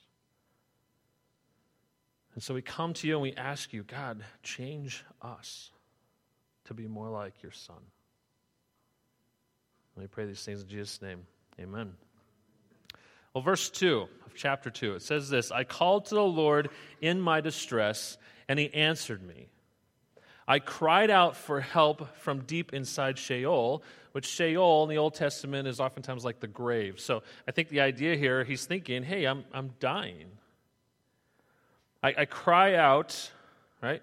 And 2.34 2.42
so 2.42 2.56
we 2.56 2.64
come 2.64 2.96
to 2.96 3.08
you 3.08 3.14
and 3.14 3.22
we 3.22 3.34
ask 3.34 3.74
you, 3.74 3.84
God, 3.84 4.26
change 4.42 5.06
us 5.22 5.70
to 6.64 6.74
be 6.74 6.88
more 6.88 7.10
like 7.10 7.44
your 7.44 7.52
Son. 7.52 7.78
Let 9.96 10.02
me 10.02 10.08
pray 10.08 10.26
these 10.26 10.44
things 10.44 10.64
in 10.64 10.68
Jesus' 10.68 11.00
name. 11.00 11.28
Amen. 11.60 11.94
Well, 13.36 13.42
verse 13.42 13.70
2 13.70 14.08
of 14.26 14.34
chapter 14.34 14.70
2, 14.70 14.96
it 14.96 15.02
says 15.02 15.30
this 15.30 15.52
I 15.52 15.66
called 15.66 16.06
to 16.06 16.16
the 16.16 16.24
Lord 16.24 16.70
in 17.02 17.20
my 17.20 17.42
distress, 17.42 18.18
and 18.48 18.58
he 18.58 18.74
answered 18.74 19.22
me. 19.22 19.50
I 20.48 20.60
cried 20.60 21.10
out 21.10 21.36
for 21.36 21.60
help 21.60 22.16
from 22.20 22.42
deep 22.42 22.74
inside 22.74 23.18
Sheol, 23.18 23.84
which 24.14 24.26
Sheol 24.26 24.84
in 24.84 24.90
the 24.90 24.98
Old 24.98 25.16
Testament 25.16 25.68
is 25.68 25.82
oftentimes 25.82 26.24
like 26.24 26.40
the 26.40 26.48
grave. 26.48 27.02
So 27.02 27.24
I 27.46 27.52
think 27.52 27.68
the 27.68 27.82
idea 27.82 28.16
here, 28.16 28.46
he's 28.46 28.66
thinking, 28.66 29.04
hey, 29.04 29.26
I'm, 29.26 29.44
I'm 29.52 29.74
dying. 29.82 30.28
I, 32.02 32.14
I 32.20 32.26
cry 32.26 32.76
out, 32.76 33.32
right, 33.82 34.02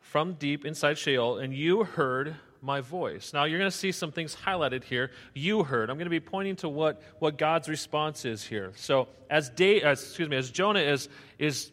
from 0.00 0.34
deep 0.34 0.66
inside 0.66 0.98
Sheol, 0.98 1.38
and 1.38 1.54
you 1.54 1.84
heard 1.84 2.36
my 2.64 2.80
voice. 2.80 3.32
Now, 3.34 3.44
you're 3.44 3.58
going 3.58 3.70
to 3.70 3.76
see 3.76 3.92
some 3.92 4.10
things 4.10 4.34
highlighted 4.34 4.84
here. 4.84 5.10
You 5.34 5.64
heard. 5.64 5.90
I'm 5.90 5.96
going 5.96 6.06
to 6.06 6.10
be 6.10 6.18
pointing 6.18 6.56
to 6.56 6.68
what, 6.68 7.02
what 7.18 7.36
God's 7.36 7.68
response 7.68 8.24
is 8.24 8.42
here. 8.42 8.72
So, 8.76 9.08
as, 9.28 9.50
day, 9.50 9.82
as, 9.82 10.00
uh, 10.00 10.02
excuse 10.02 10.28
me, 10.30 10.36
as 10.38 10.50
Jonah 10.50 10.80
is, 10.80 11.10
is, 11.38 11.70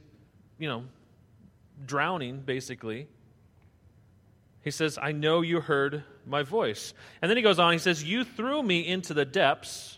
you 0.59 0.67
know, 0.67 0.83
drowning, 1.85 2.41
basically, 2.41 3.07
he 4.63 4.71
says, 4.71 4.99
I 5.01 5.13
know 5.13 5.39
you 5.41 5.61
heard 5.61 6.03
my 6.25 6.43
voice. 6.43 6.93
And 7.21 7.29
then 7.29 7.37
he 7.37 7.43
goes 7.43 7.57
on, 7.57 7.71
he 7.71 7.79
says, 7.79 8.03
You 8.03 8.25
threw 8.25 8.61
me 8.61 8.85
into 8.85 9.13
the 9.13 9.25
depths. 9.25 9.97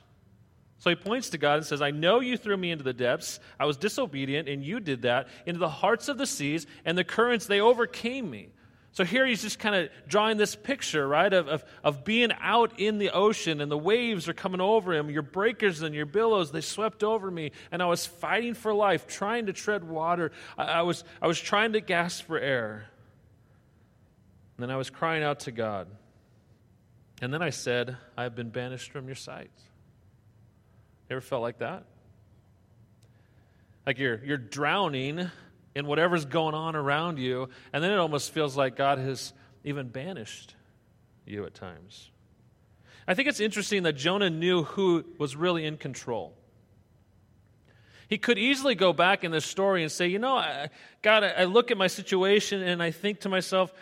So 0.77 0.91
he 0.91 0.95
points 0.95 1.29
to 1.29 1.37
God 1.39 1.55
and 1.55 1.65
says, 1.65 1.81
I 1.81 1.91
know 1.91 2.19
you 2.19 2.37
threw 2.37 2.55
me 2.55 2.69
into 2.69 2.83
the 2.83 2.93
depths. 2.93 3.39
I 3.59 3.65
was 3.65 3.77
disobedient, 3.77 4.47
and 4.47 4.63
you 4.63 4.79
did 4.79 5.03
that, 5.03 5.27
into 5.45 5.59
the 5.59 5.69
hearts 5.69 6.07
of 6.07 6.17
the 6.17 6.27
seas, 6.27 6.67
and 6.85 6.97
the 6.97 7.05
currents, 7.05 7.47
they 7.47 7.61
overcame 7.61 8.29
me. 8.29 8.49
So 8.93 9.03
here 9.03 9.25
he's 9.25 9.41
just 9.41 9.57
kind 9.57 9.75
of 9.75 9.89
drawing 10.07 10.37
this 10.37 10.55
picture, 10.55 11.07
right, 11.07 11.33
of, 11.33 11.47
of, 11.47 11.65
of, 11.83 12.05
being 12.05 12.29
out 12.39 12.79
in 12.79 12.99
the 12.99 13.09
ocean 13.09 13.59
and 13.59 13.71
the 13.71 13.77
waves 13.77 14.29
are 14.29 14.33
coming 14.33 14.61
over 14.61 14.93
him. 14.93 15.09
Your 15.09 15.23
breakers 15.23 15.81
and 15.81 15.95
your 15.95 16.05
billows, 16.05 16.51
they 16.51 16.61
swept 16.61 17.03
over 17.03 17.29
me. 17.29 17.51
And 17.71 17.81
I 17.81 17.87
was 17.87 18.05
fighting 18.05 18.53
for 18.53 18.71
life, 18.71 19.07
trying 19.07 19.47
to 19.47 19.53
tread 19.53 19.83
water. 19.83 20.31
I, 20.59 20.63
I 20.65 20.81
was, 20.83 21.03
I 21.19 21.25
was 21.25 21.41
trying 21.41 21.73
to 21.73 21.81
gasp 21.81 22.25
for 22.25 22.37
air. 22.37 22.85
And 24.57 24.63
then 24.63 24.69
I 24.69 24.77
was 24.77 24.91
crying 24.91 25.23
out 25.23 25.41
to 25.41 25.51
God. 25.51 25.87
And 27.19 27.33
then 27.33 27.41
I 27.41 27.49
said, 27.49 27.97
I 28.15 28.23
have 28.23 28.35
been 28.35 28.49
banished 28.49 28.91
from 28.91 29.07
your 29.07 29.15
sight. 29.15 29.49
Ever 31.09 31.19
felt 31.19 31.41
like 31.41 31.59
that? 31.59 31.85
Like 33.87 33.97
you're, 33.97 34.23
you're 34.23 34.37
drowning 34.37 35.31
in 35.75 35.87
whatever's 35.87 36.25
going 36.25 36.55
on 36.55 36.75
around 36.75 37.19
you, 37.19 37.49
and 37.71 37.83
then 37.83 37.91
it 37.91 37.97
almost 37.97 38.31
feels 38.31 38.55
like 38.55 38.75
God 38.75 38.97
has 38.97 39.33
even 39.63 39.87
banished 39.87 40.55
you 41.25 41.45
at 41.45 41.53
times. 41.53 42.11
I 43.07 43.13
think 43.13 43.27
it's 43.27 43.39
interesting 43.39 43.83
that 43.83 43.93
Jonah 43.93 44.29
knew 44.29 44.63
who 44.63 45.03
was 45.17 45.35
really 45.35 45.65
in 45.65 45.77
control. 45.77 46.33
He 48.07 48.17
could 48.17 48.37
easily 48.37 48.75
go 48.75 48.93
back 48.93 49.23
in 49.23 49.31
this 49.31 49.45
story 49.45 49.81
and 49.81 49.91
say, 49.91 50.07
You 50.07 50.19
know, 50.19 50.37
I, 50.37 50.69
God, 51.01 51.23
I, 51.23 51.45
look 51.45 51.71
at 51.71 51.77
my 51.77 51.87
situation 51.87 52.61
and 52.61 52.81
I 52.83 52.91
think 52.91 53.21
to 53.21 53.29
myself, 53.29 53.73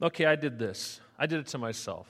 okay, 0.00 0.24
I 0.24 0.36
did 0.36 0.58
this. 0.58 1.00
I 1.18 1.26
did 1.26 1.40
it 1.40 1.48
to 1.48 1.58
myself. 1.58 2.06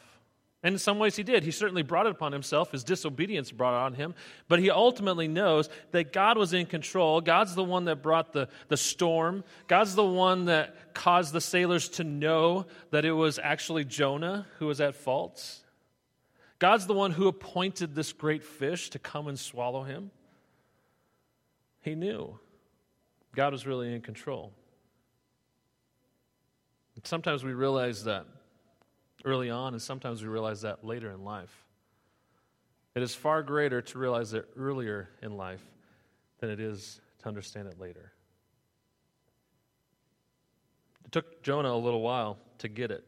And 0.62 0.74
in 0.74 0.78
some 0.78 1.00
ways, 1.00 1.16
he 1.16 1.24
did. 1.24 1.42
He 1.42 1.50
certainly 1.50 1.82
brought 1.82 2.06
it 2.06 2.12
upon 2.12 2.30
himself. 2.30 2.70
His 2.70 2.84
disobedience 2.84 3.50
brought 3.50 3.74
it 3.74 3.84
on 3.84 3.94
him. 3.94 4.14
But 4.46 4.60
he 4.60 4.70
ultimately 4.70 5.26
knows 5.26 5.68
that 5.90 6.12
God 6.12 6.38
was 6.38 6.52
in 6.52 6.66
control. 6.66 7.20
God's 7.20 7.56
the 7.56 7.64
one 7.64 7.86
that 7.86 8.00
brought 8.00 8.32
the, 8.32 8.48
the 8.68 8.76
storm. 8.76 9.42
God's 9.66 9.96
the 9.96 10.06
one 10.06 10.44
that 10.44 10.94
caused 10.94 11.32
the 11.32 11.40
sailors 11.40 11.88
to 11.90 12.04
know 12.04 12.66
that 12.92 13.04
it 13.04 13.12
was 13.12 13.40
actually 13.42 13.84
Jonah 13.84 14.46
who 14.58 14.66
was 14.66 14.80
at 14.80 14.94
fault. 14.94 15.62
God's 16.60 16.86
the 16.86 16.94
one 16.94 17.10
who 17.10 17.26
appointed 17.26 17.96
this 17.96 18.12
great 18.12 18.44
fish 18.44 18.90
to 18.90 19.00
come 19.00 19.26
and 19.26 19.36
swallow 19.36 19.82
him. 19.82 20.12
He 21.80 21.96
knew 21.96 22.38
God 23.34 23.52
was 23.52 23.66
really 23.66 23.92
in 23.92 24.00
control. 24.00 24.52
Sometimes 27.02 27.42
we 27.42 27.52
realize 27.52 28.04
that 28.04 28.26
early 29.24 29.50
on, 29.50 29.74
and 29.74 29.82
sometimes 29.82 30.22
we 30.22 30.28
realize 30.28 30.62
that 30.62 30.84
later 30.84 31.10
in 31.10 31.24
life. 31.24 31.64
It 32.94 33.02
is 33.02 33.14
far 33.14 33.42
greater 33.42 33.80
to 33.80 33.98
realize 33.98 34.34
it 34.34 34.48
earlier 34.56 35.08
in 35.22 35.36
life 35.36 35.62
than 36.40 36.50
it 36.50 36.60
is 36.60 37.00
to 37.20 37.28
understand 37.28 37.68
it 37.68 37.80
later. 37.80 38.12
It 41.04 41.12
took 41.12 41.42
Jonah 41.42 41.72
a 41.72 41.76
little 41.76 42.02
while 42.02 42.38
to 42.58 42.68
get 42.68 42.90
it. 42.90 43.04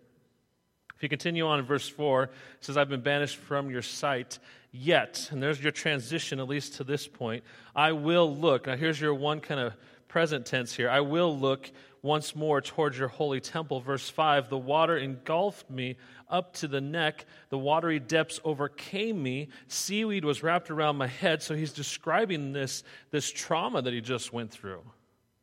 If 0.96 1.02
you 1.02 1.08
continue 1.08 1.46
on 1.46 1.58
in 1.58 1.64
verse 1.64 1.88
4, 1.88 2.24
it 2.24 2.30
says, 2.60 2.76
I've 2.76 2.88
been 2.88 3.02
banished 3.02 3.36
from 3.36 3.68
your 3.68 3.82
sight, 3.82 4.38
yet, 4.70 5.28
and 5.30 5.42
there's 5.42 5.60
your 5.60 5.72
transition, 5.72 6.38
at 6.38 6.48
least 6.48 6.74
to 6.74 6.84
this 6.84 7.06
point, 7.06 7.44
I 7.74 7.92
will 7.92 8.34
look. 8.34 8.66
Now, 8.68 8.76
here's 8.76 9.00
your 9.00 9.12
one 9.12 9.40
kind 9.40 9.60
of 9.60 9.74
present 10.08 10.46
tense 10.46 10.72
here. 10.74 10.88
I 10.88 11.00
will 11.00 11.36
look 11.36 11.70
once 12.04 12.36
more 12.36 12.60
towards 12.60 12.98
your 12.98 13.08
holy 13.08 13.40
temple. 13.40 13.80
Verse 13.80 14.10
5 14.10 14.50
The 14.50 14.58
water 14.58 14.96
engulfed 14.96 15.70
me 15.70 15.96
up 16.28 16.52
to 16.54 16.68
the 16.68 16.80
neck, 16.80 17.24
the 17.48 17.58
watery 17.58 17.98
depths 17.98 18.40
overcame 18.44 19.20
me, 19.22 19.48
seaweed 19.68 20.24
was 20.24 20.42
wrapped 20.42 20.70
around 20.70 20.96
my 20.96 21.06
head. 21.06 21.42
So 21.42 21.54
he's 21.54 21.72
describing 21.72 22.52
this, 22.52 22.84
this 23.10 23.30
trauma 23.32 23.80
that 23.82 23.92
he 23.92 24.02
just 24.02 24.32
went 24.32 24.50
through, 24.50 24.82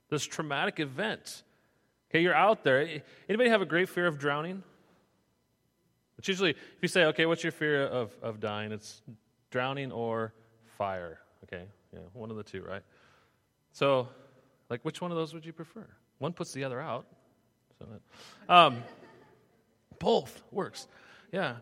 this 0.10 0.24
traumatic 0.24 0.80
event. 0.80 1.42
Okay, 2.12 2.22
you're 2.22 2.36
out 2.36 2.64
there. 2.64 3.02
Anybody 3.28 3.50
have 3.50 3.62
a 3.62 3.66
great 3.66 3.90
fear 3.90 4.06
of 4.06 4.20
drowning? 4.20 4.62
It's 6.20 6.28
usually, 6.28 6.52
if 6.52 6.78
you 6.82 6.88
say, 6.88 7.06
okay, 7.06 7.26
what's 7.26 7.44
your 7.44 7.52
fear 7.52 7.86
of, 7.88 8.16
of 8.22 8.40
dying? 8.40 8.72
It's 8.72 9.02
drowning 9.50 9.92
or 9.92 10.34
fire. 10.78 11.20
Okay, 11.46 11.64
yeah, 11.92 12.02
one 12.14 12.30
of 12.30 12.38
the 12.38 12.44
two, 12.44 12.62
right? 12.62 12.84
So, 13.72 14.10
like, 14.70 14.82
which 14.84 15.02
one 15.02 15.10
of 15.10 15.18
those 15.18 15.34
would 15.34 15.46
you 15.46 15.54
prefer? 15.54 15.88
One 16.22 16.34
puts 16.34 16.54
the 16.54 16.66
other 16.66 16.80
out. 16.80 17.08
So, 17.80 17.88
um, 18.48 18.84
both 19.98 20.40
works. 20.52 20.88
Yeah. 21.32 21.56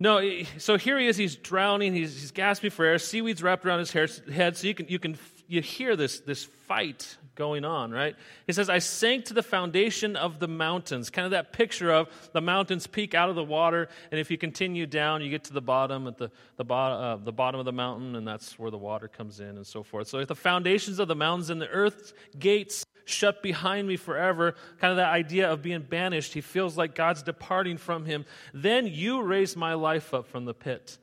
No, 0.00 0.42
so 0.58 0.76
here 0.76 0.98
he 0.98 1.06
is. 1.06 1.16
He's 1.16 1.36
drowning. 1.36 1.94
He's, 1.94 2.20
he's 2.20 2.32
gasping 2.32 2.72
for 2.72 2.84
air. 2.84 2.98
Seaweed's 2.98 3.44
wrapped 3.44 3.64
around 3.64 3.78
his 3.78 3.92
hair, 3.92 4.08
head, 4.32 4.56
so 4.56 4.66
you 4.66 4.74
can 4.74 4.88
you 4.88 4.98
can 4.98 5.14
you 5.46 5.60
hear 5.60 5.96
this 5.96 6.20
this 6.20 6.44
fight 6.44 7.16
going 7.34 7.64
on, 7.64 7.90
right? 7.90 8.14
He 8.46 8.52
says, 8.52 8.70
I 8.70 8.78
sank 8.78 9.26
to 9.26 9.34
the 9.34 9.42
foundation 9.42 10.16
of 10.16 10.38
the 10.38 10.48
mountains. 10.48 11.10
Kind 11.10 11.24
of 11.24 11.32
that 11.32 11.52
picture 11.52 11.90
of 11.90 12.08
the 12.32 12.40
mountains 12.40 12.86
peak 12.86 13.14
out 13.14 13.28
of 13.28 13.34
the 13.34 13.44
water, 13.44 13.88
and 14.10 14.20
if 14.20 14.30
you 14.30 14.38
continue 14.38 14.86
down, 14.86 15.22
you 15.22 15.30
get 15.30 15.44
to 15.44 15.52
the 15.52 15.60
bottom 15.60 16.06
at 16.06 16.16
the, 16.16 16.30
the, 16.56 16.64
bo- 16.64 16.74
uh, 16.74 17.16
the 17.16 17.32
bottom 17.32 17.58
of 17.58 17.64
the 17.64 17.72
mountain, 17.72 18.16
and 18.16 18.26
that's 18.26 18.58
where 18.58 18.70
the 18.70 18.78
water 18.78 19.08
comes 19.08 19.40
in 19.40 19.56
and 19.56 19.66
so 19.66 19.82
forth. 19.82 20.08
So, 20.08 20.18
if 20.18 20.28
the 20.28 20.34
foundations 20.34 20.98
of 20.98 21.08
the 21.08 21.16
mountains 21.16 21.50
and 21.50 21.60
the 21.60 21.68
earth's 21.68 22.12
gates 22.38 22.84
shut 23.04 23.42
behind 23.42 23.86
me 23.86 23.96
forever, 23.96 24.54
kind 24.80 24.90
of 24.90 24.96
that 24.96 25.12
idea 25.12 25.50
of 25.50 25.62
being 25.62 25.82
banished. 25.82 26.32
He 26.32 26.40
feels 26.40 26.76
like 26.76 26.94
God's 26.94 27.22
departing 27.22 27.76
from 27.76 28.06
him. 28.06 28.24
Then 28.52 28.86
you 28.86 29.22
raised 29.22 29.56
my 29.56 29.74
life 29.74 30.14
up 30.14 30.26
from 30.26 30.44
the 30.46 30.54
pit, 30.54 30.96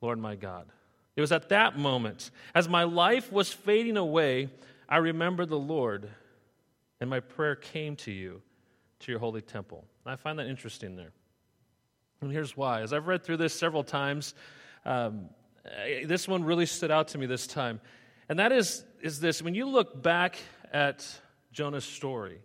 Lord 0.00 0.18
my 0.18 0.34
God. 0.34 0.66
It 1.14 1.20
was 1.20 1.32
at 1.32 1.50
that 1.50 1.78
moment, 1.78 2.30
as 2.54 2.68
my 2.68 2.84
life 2.84 3.30
was 3.30 3.52
fading 3.52 3.96
away, 3.96 4.48
I 4.88 4.96
remember 4.96 5.44
the 5.44 5.58
Lord, 5.58 6.08
and 7.00 7.10
my 7.10 7.20
prayer 7.20 7.54
came 7.54 7.96
to 7.96 8.12
you, 8.12 8.40
to 9.00 9.12
your 9.12 9.20
holy 9.20 9.42
temple. 9.42 9.84
I 10.06 10.16
find 10.16 10.38
that 10.38 10.46
interesting 10.46 10.96
there. 10.96 11.12
And 12.20 12.32
here's 12.32 12.56
why. 12.56 12.82
As 12.82 12.92
I've 12.92 13.06
read 13.06 13.24
through 13.24 13.38
this 13.38 13.52
several 13.52 13.84
times, 13.84 14.34
um, 14.84 15.28
this 16.04 16.26
one 16.26 16.44
really 16.44 16.66
stood 16.66 16.90
out 16.90 17.08
to 17.08 17.18
me 17.18 17.26
this 17.26 17.46
time. 17.46 17.80
And 18.28 18.38
that 18.38 18.52
is, 18.52 18.84
is 19.02 19.20
this 19.20 19.42
when 19.42 19.54
you 19.54 19.68
look 19.68 20.02
back 20.02 20.38
at 20.72 21.06
Jonah's 21.52 21.84
story, 21.84 22.38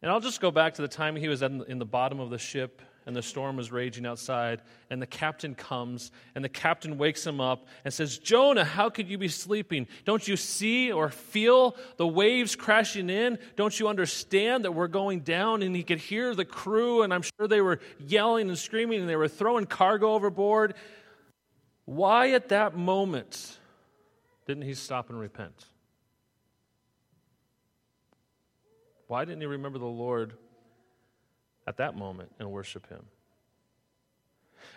and 0.00 0.10
I'll 0.10 0.20
just 0.20 0.40
go 0.40 0.50
back 0.50 0.74
to 0.74 0.82
the 0.82 0.88
time 0.88 1.14
he 1.14 1.28
was 1.28 1.42
in 1.42 1.78
the 1.78 1.86
bottom 1.86 2.18
of 2.18 2.30
the 2.30 2.38
ship 2.38 2.82
and 3.06 3.16
the 3.16 3.22
storm 3.22 3.58
is 3.58 3.72
raging 3.72 4.06
outside, 4.06 4.62
and 4.90 5.02
the 5.02 5.06
captain 5.06 5.54
comes, 5.54 6.10
and 6.34 6.44
the 6.44 6.48
captain 6.48 6.98
wakes 6.98 7.26
him 7.26 7.40
up 7.40 7.66
and 7.84 7.92
says, 7.92 8.18
Jonah, 8.18 8.64
how 8.64 8.90
could 8.90 9.08
you 9.08 9.18
be 9.18 9.28
sleeping? 9.28 9.88
Don't 10.04 10.26
you 10.26 10.36
see 10.36 10.92
or 10.92 11.08
feel 11.08 11.76
the 11.96 12.06
waves 12.06 12.54
crashing 12.54 13.10
in? 13.10 13.38
Don't 13.56 13.78
you 13.78 13.88
understand 13.88 14.64
that 14.64 14.72
we're 14.72 14.88
going 14.88 15.20
down? 15.20 15.62
And 15.62 15.74
he 15.74 15.82
could 15.82 15.98
hear 15.98 16.34
the 16.34 16.44
crew, 16.44 17.02
and 17.02 17.12
I'm 17.12 17.22
sure 17.22 17.48
they 17.48 17.60
were 17.60 17.80
yelling 17.98 18.48
and 18.48 18.58
screaming, 18.58 19.00
and 19.00 19.08
they 19.08 19.16
were 19.16 19.28
throwing 19.28 19.66
cargo 19.66 20.12
overboard. 20.12 20.74
Why 21.84 22.30
at 22.30 22.50
that 22.50 22.76
moment 22.76 23.58
didn't 24.46 24.62
he 24.62 24.74
stop 24.74 25.10
and 25.10 25.18
repent? 25.18 25.66
Why 29.08 29.24
didn't 29.24 29.40
he 29.40 29.46
remember 29.46 29.78
the 29.78 29.84
Lord 29.84 30.34
at 31.66 31.76
that 31.76 31.96
moment 31.96 32.30
and 32.38 32.50
worship 32.50 32.88
him. 32.88 33.04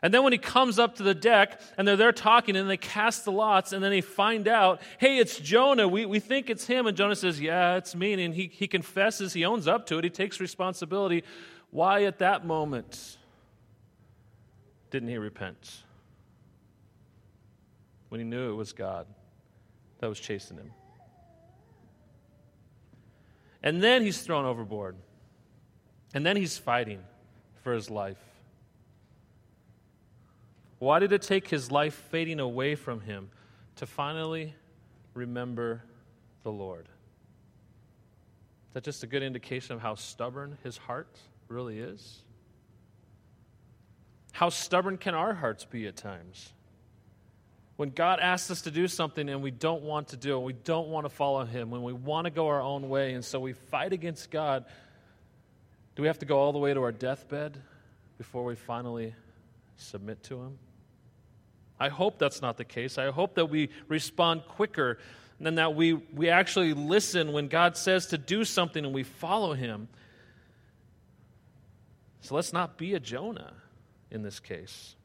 And 0.02 0.14
then 0.14 0.24
when 0.24 0.34
he 0.34 0.40
comes 0.40 0.78
up 0.78 0.96
to 0.96 1.04
the 1.04 1.14
deck 1.14 1.62
and 1.78 1.88
they're 1.88 1.96
there 1.96 2.12
talking 2.12 2.56
and 2.56 2.70
they 2.70 2.78
cast 2.78 3.24
the 3.26 3.32
lots 3.32 3.72
and 3.72 3.84
then 3.84 3.92
they 3.92 4.02
find 4.02 4.48
out, 4.48 4.82
hey, 4.98 5.18
it's 5.18 5.40
Jonah. 5.40 5.88
We, 5.88 6.06
we 6.06 6.20
think 6.20 6.50
it's 6.50 6.68
him. 6.68 6.86
And 6.86 6.98
Jonah 6.98 7.16
says, 7.16 7.40
yeah, 7.40 7.76
it's 7.76 7.96
me. 7.96 8.14
And 8.14 8.34
he, 8.34 8.52
he 8.54 8.68
confesses, 8.68 9.34
he 9.34 9.46
owns 9.46 9.68
up 9.68 9.86
to 9.88 9.98
it, 9.98 10.04
he 10.04 10.10
takes 10.10 10.40
responsibility. 10.40 11.24
Why 11.72 12.04
at 12.04 12.20
that 12.20 12.46
moment 12.46 13.18
didn't 14.92 15.10
he 15.10 15.18
repent? 15.18 15.84
When 18.10 18.20
he 18.20 18.26
knew 18.26 18.52
it 18.52 18.56
was 18.56 18.74
God 18.74 19.08
that 20.00 20.08
was 20.08 20.20
chasing 20.20 20.58
him. 20.58 20.72
And 23.64 23.82
then 23.82 24.04
he's 24.04 24.22
thrown 24.22 24.46
overboard. 24.46 24.96
And 26.16 26.26
then 26.26 26.38
he's 26.38 26.58
fighting 26.58 27.04
for 27.62 27.74
his 27.74 27.92
life. 27.92 28.18
Why 30.80 31.00
did 31.00 31.12
it 31.12 31.22
take 31.22 31.50
his 31.50 31.72
life 31.72 31.94
fading 32.10 32.40
away 32.40 32.76
from 32.76 33.02
him 33.02 33.30
to 33.76 33.86
finally 33.86 34.56
remember 35.14 35.84
the 36.44 36.52
Lord? 36.52 36.86
Is 38.70 38.74
that 38.74 38.84
just 38.84 39.04
a 39.04 39.08
good 39.08 39.24
indication 39.24 39.76
of 39.76 39.82
how 39.82 39.96
stubborn 39.96 40.58
his 40.64 40.78
heart 40.78 41.20
really 41.50 41.80
is? 41.80 42.24
How 44.32 44.50
stubborn 44.50 44.98
can 44.98 45.16
our 45.16 45.34
hearts 45.34 45.66
be 45.66 45.86
at 45.86 45.98
times? 45.98 46.54
When 47.76 47.90
God 47.90 48.22
asks 48.22 48.50
us 48.52 48.62
to 48.62 48.72
do 48.72 48.88
something 48.88 49.28
and 49.28 49.42
we 49.42 49.52
don't 49.52 49.84
want 49.84 50.10
to 50.10 50.18
do 50.18 50.38
it, 50.38 50.44
we 50.44 50.54
don't 50.54 50.88
want 50.88 51.06
to 51.06 51.10
follow 51.10 51.44
Him, 51.44 51.72
when 51.72 51.84
we 51.84 51.92
want 51.92 52.24
to 52.26 52.32
go 52.32 52.48
our 52.48 52.62
own 52.62 52.88
way, 52.88 53.14
and 53.14 53.24
so 53.24 53.40
we 53.40 53.52
fight 53.52 53.92
against 53.92 54.32
God, 54.32 54.66
do 55.96 56.02
we 56.02 56.08
have 56.08 56.20
to 56.20 56.26
go 56.26 56.38
all 56.38 56.52
the 56.52 56.60
way 56.60 56.74
to 56.74 56.82
our 56.84 56.92
deathbed 56.92 57.58
before 58.18 58.44
we 58.44 58.56
finally 58.56 59.16
submit 59.78 60.24
to 60.24 60.42
Him? 60.42 60.58
I 61.80 61.90
hope 61.90 62.20
that's 62.20 62.42
not 62.42 62.58
the 62.58 62.66
case. 62.66 62.98
I 62.98 63.12
hope 63.12 63.36
that 63.36 63.48
we 63.48 63.70
respond 63.88 64.44
quicker 64.48 64.98
and 65.40 65.58
that 65.58 65.76
we, 65.76 65.94
we 65.94 66.30
actually 66.30 66.74
listen 66.74 67.34
when 67.34 67.48
God 67.48 67.76
says 67.76 68.08
to 68.08 68.18
do 68.18 68.46
something 68.46 68.86
and 68.86 68.94
we 68.94 69.04
follow 69.04 69.54
Him. 69.54 69.88
So 72.22 72.36
let's 72.36 72.54
not 72.54 72.78
be 72.78 72.94
a 72.94 73.00
Jonah 73.00 73.54
in 74.10 74.24
this 74.24 74.40
case. 74.40 74.96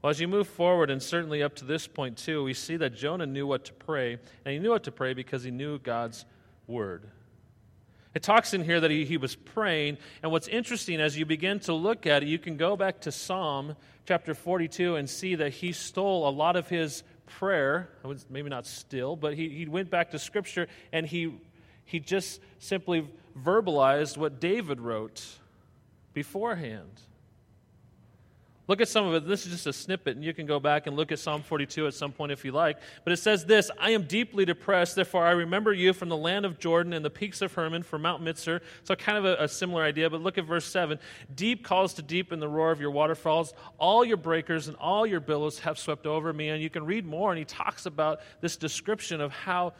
Well, 0.00 0.10
as 0.10 0.20
you 0.20 0.28
move 0.28 0.46
forward, 0.46 0.90
and 0.90 1.02
certainly 1.02 1.42
up 1.42 1.56
to 1.56 1.64
this 1.64 1.86
point 1.86 2.18
too, 2.18 2.44
we 2.44 2.52
see 2.52 2.76
that 2.76 2.94
Jonah 2.94 3.24
knew 3.24 3.46
what 3.46 3.64
to 3.64 3.72
pray, 3.72 4.12
and 4.44 4.52
he 4.52 4.58
knew 4.58 4.70
what 4.70 4.84
to 4.84 4.92
pray 4.92 5.14
because 5.14 5.42
he 5.42 5.50
knew 5.50 5.78
God's 5.78 6.26
word. 6.66 7.06
It 8.14 8.22
talks 8.22 8.54
in 8.54 8.62
here 8.62 8.80
that 8.80 8.90
he, 8.90 9.04
he 9.04 9.16
was 9.16 9.34
praying. 9.34 9.98
And 10.22 10.30
what's 10.30 10.48
interesting, 10.48 11.00
as 11.00 11.18
you 11.18 11.26
begin 11.26 11.58
to 11.60 11.74
look 11.74 12.06
at 12.06 12.22
it, 12.22 12.28
you 12.28 12.38
can 12.38 12.56
go 12.56 12.76
back 12.76 13.00
to 13.02 13.12
Psalm 13.12 13.76
chapter 14.06 14.34
42 14.34 14.96
and 14.96 15.10
see 15.10 15.34
that 15.34 15.52
he 15.52 15.72
stole 15.72 16.28
a 16.28 16.30
lot 16.30 16.56
of 16.56 16.68
his 16.68 17.02
prayer. 17.26 17.88
Maybe 18.30 18.48
not 18.48 18.66
still, 18.66 19.16
but 19.16 19.34
he, 19.34 19.48
he 19.48 19.66
went 19.66 19.90
back 19.90 20.12
to 20.12 20.18
Scripture 20.18 20.68
and 20.92 21.06
he, 21.06 21.34
he 21.84 21.98
just 21.98 22.40
simply 22.60 23.08
verbalized 23.36 24.16
what 24.16 24.40
David 24.40 24.80
wrote 24.80 25.26
beforehand. 26.12 27.00
Look 28.66 28.80
at 28.80 28.88
some 28.88 29.06
of 29.06 29.14
it. 29.14 29.28
This 29.28 29.44
is 29.44 29.52
just 29.52 29.66
a 29.66 29.74
snippet, 29.74 30.16
and 30.16 30.24
you 30.24 30.32
can 30.32 30.46
go 30.46 30.58
back 30.58 30.86
and 30.86 30.96
look 30.96 31.12
at 31.12 31.18
Psalm 31.18 31.42
42 31.42 31.86
at 31.86 31.92
some 31.92 32.12
point 32.12 32.32
if 32.32 32.46
you 32.46 32.52
like. 32.52 32.78
But 33.04 33.12
it 33.12 33.18
says 33.18 33.44
this 33.44 33.70
I 33.78 33.90
am 33.90 34.04
deeply 34.04 34.46
depressed, 34.46 34.96
therefore 34.96 35.26
I 35.26 35.32
remember 35.32 35.72
you 35.72 35.92
from 35.92 36.08
the 36.08 36.16
land 36.16 36.46
of 36.46 36.58
Jordan 36.58 36.94
and 36.94 37.04
the 37.04 37.10
peaks 37.10 37.42
of 37.42 37.52
Hermon, 37.52 37.82
from 37.82 38.02
Mount 38.02 38.22
Mizar. 38.22 38.62
So, 38.84 38.96
kind 38.96 39.18
of 39.18 39.26
a, 39.26 39.44
a 39.44 39.48
similar 39.48 39.82
idea, 39.82 40.08
but 40.08 40.22
look 40.22 40.38
at 40.38 40.46
verse 40.46 40.64
7. 40.64 40.98
Deep 41.34 41.62
calls 41.62 41.92
to 41.94 42.02
deep 42.02 42.32
in 42.32 42.40
the 42.40 42.48
roar 42.48 42.70
of 42.70 42.80
your 42.80 42.90
waterfalls. 42.90 43.52
All 43.76 44.02
your 44.02 44.16
breakers 44.16 44.66
and 44.68 44.76
all 44.78 45.06
your 45.06 45.20
billows 45.20 45.58
have 45.58 45.78
swept 45.78 46.06
over 46.06 46.32
me. 46.32 46.48
And 46.48 46.62
you 46.62 46.70
can 46.70 46.86
read 46.86 47.04
more, 47.04 47.30
and 47.30 47.38
he 47.38 47.44
talks 47.44 47.84
about 47.84 48.20
this 48.40 48.56
description 48.56 49.20
of 49.20 49.30
how 49.30 49.74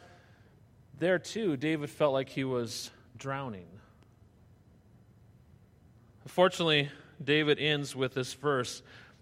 there 0.99 1.17
too 1.17 1.57
David 1.57 1.89
felt 1.89 2.13
like 2.13 2.29
he 2.29 2.43
was 2.43 2.91
drowning. 3.17 3.65
Fortunately, 6.27 6.89
David 7.23 7.59
ends 7.59 7.95
with 7.95 8.13
this 8.13 8.33
verse 8.33 8.81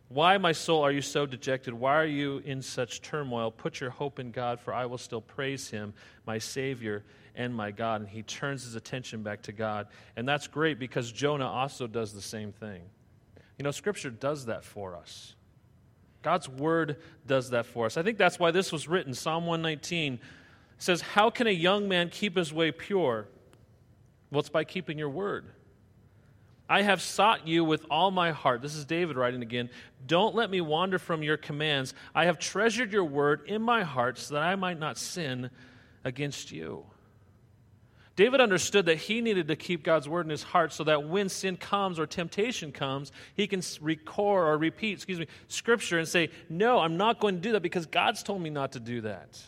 Why, 0.10 0.38
my 0.38 0.52
soul, 0.52 0.84
are 0.84 0.92
you 0.92 1.02
so 1.02 1.26
dejected? 1.26 1.74
Why 1.74 1.96
are 1.96 2.06
you 2.06 2.42
in 2.46 2.62
such 2.62 3.02
turmoil? 3.02 3.52
Put 3.52 3.80
your 3.80 3.90
hope 3.90 4.20
in 4.20 4.32
God, 4.32 4.60
for 4.60 4.74
I 4.74 4.86
will 4.86 4.98
still 4.98 5.22
praise 5.22 5.70
him, 5.70 5.94
my 6.26 6.38
Savior 6.38 7.04
and 7.36 7.54
my 7.54 7.72
God. 7.72 8.02
And 8.02 8.10
he 8.10 8.22
turns 8.22 8.64
his 8.64 8.76
attention 8.76 9.24
back 9.24 9.42
to 9.44 9.52
God. 9.52 9.88
And 10.16 10.28
that's 10.28 10.48
great 10.48 10.80
because 10.80 11.12
Jonah 11.12 11.48
also 11.48 11.88
does 11.88 12.14
the 12.14 12.22
same 12.22 12.52
thing. 12.52 12.82
You 13.58 13.64
know, 13.64 13.72
Scripture 13.72 14.10
does 14.10 14.46
that 14.46 14.64
for 14.64 14.96
us. 14.96 15.36
God's 16.22 16.48
word 16.48 16.98
does 17.28 17.52
that 17.52 17.66
for 17.66 17.86
us. 17.86 17.98
I 17.98 18.04
think 18.04 18.18
that's 18.18 18.40
why 18.40 18.52
this 18.52 18.72
was 18.72 18.88
written. 18.88 19.14
Psalm 19.14 19.46
119 19.46 20.20
says, 20.78 21.02
How 21.02 21.30
can 21.30 21.48
a 21.48 21.52
young 21.52 21.88
man 21.88 22.10
keep 22.10 22.38
his 22.38 22.54
way 22.54 22.72
pure? 22.72 23.28
Well, 24.32 24.40
it's 24.40 24.50
by 24.50 24.64
keeping 24.64 24.98
your 24.98 25.10
word. 25.10 25.46
I 26.74 26.82
have 26.82 27.04
sought 27.04 27.48
you 27.48 27.64
with 27.64 27.86
all 27.92 28.10
my 28.10 28.32
heart. 28.32 28.64
This 28.64 28.74
is 28.74 28.84
David 28.84 29.16
writing 29.16 29.44
again. 29.44 29.70
Don't 30.08 30.34
let 30.34 30.50
me 30.50 30.60
wander 30.60 30.98
from 30.98 31.22
your 31.22 31.38
commands. 31.38 31.94
I 32.16 32.26
have 32.26 32.40
treasured 32.40 32.92
your 32.92 33.04
word 33.04 33.44
in 33.46 33.62
my 33.62 33.84
heart 33.84 34.18
so 34.18 34.34
that 34.34 34.42
I 34.42 34.56
might 34.56 34.80
not 34.80 34.98
sin 34.98 35.52
against 36.04 36.52
you. 36.52 36.84
David 38.16 38.42
understood 38.42 38.88
that 38.88 38.98
he 38.98 39.22
needed 39.22 39.50
to 39.50 39.56
keep 39.56 39.84
God's 39.84 40.10
word 40.10 40.26
in 40.26 40.32
his 40.32 40.42
heart 40.42 40.74
so 40.74 40.84
that 40.86 41.08
when 41.08 41.30
sin 41.30 41.58
comes 41.58 42.00
or 42.00 42.08
temptation 42.08 42.72
comes, 42.72 43.12
he 43.36 43.46
can 43.46 43.62
record 43.80 44.48
or 44.48 44.58
repeat, 44.58 44.94
excuse 44.94 45.20
me, 45.20 45.28
scripture 45.50 46.00
and 46.00 46.08
say, 46.08 46.32
No, 46.50 46.80
I'm 46.80 46.98
not 46.98 47.20
going 47.20 47.36
to 47.36 47.42
do 47.42 47.52
that 47.52 47.62
because 47.62 47.86
God's 47.86 48.24
told 48.24 48.42
me 48.42 48.50
not 48.50 48.72
to 48.72 48.80
do 48.80 49.02
that. 49.02 49.40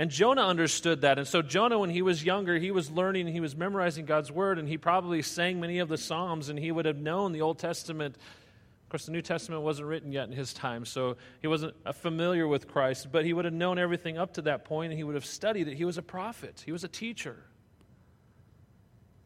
And 0.00 0.10
Jonah 0.10 0.46
understood 0.46 1.02
that. 1.02 1.18
And 1.18 1.28
so, 1.28 1.42
Jonah, 1.42 1.78
when 1.78 1.90
he 1.90 2.00
was 2.00 2.24
younger, 2.24 2.56
he 2.56 2.70
was 2.70 2.90
learning, 2.90 3.26
he 3.26 3.40
was 3.40 3.54
memorizing 3.54 4.06
God's 4.06 4.32
word, 4.32 4.58
and 4.58 4.66
he 4.66 4.78
probably 4.78 5.20
sang 5.20 5.60
many 5.60 5.78
of 5.78 5.90
the 5.90 5.98
Psalms, 5.98 6.48
and 6.48 6.58
he 6.58 6.72
would 6.72 6.86
have 6.86 6.96
known 6.96 7.32
the 7.32 7.42
Old 7.42 7.58
Testament. 7.58 8.16
Of 8.16 8.88
course, 8.88 9.04
the 9.04 9.12
New 9.12 9.20
Testament 9.20 9.60
wasn't 9.60 9.88
written 9.88 10.10
yet 10.10 10.26
in 10.26 10.32
his 10.32 10.54
time, 10.54 10.86
so 10.86 11.18
he 11.42 11.48
wasn't 11.48 11.74
familiar 11.96 12.48
with 12.48 12.66
Christ, 12.66 13.12
but 13.12 13.26
he 13.26 13.34
would 13.34 13.44
have 13.44 13.52
known 13.52 13.78
everything 13.78 14.16
up 14.16 14.32
to 14.34 14.42
that 14.42 14.64
point, 14.64 14.90
and 14.90 14.96
he 14.96 15.04
would 15.04 15.16
have 15.16 15.26
studied 15.26 15.68
it. 15.68 15.76
He 15.76 15.84
was 15.84 15.98
a 15.98 16.02
prophet, 16.02 16.62
he 16.64 16.72
was 16.72 16.82
a 16.82 16.88
teacher. 16.88 17.36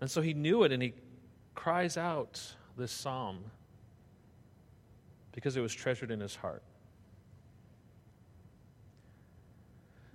And 0.00 0.11
so 0.11 0.23
he 0.23 0.35
knew 0.35 0.64
it, 0.64 0.73
and 0.73 0.83
he 0.83 0.95
cries 1.54 1.97
out 1.97 2.43
this 2.76 2.90
psalm 2.90 3.45
because 5.31 5.57
it 5.57 5.61
was 5.61 5.73
treasured 5.73 6.11
in 6.11 6.19
his 6.19 6.35
heart. 6.35 6.64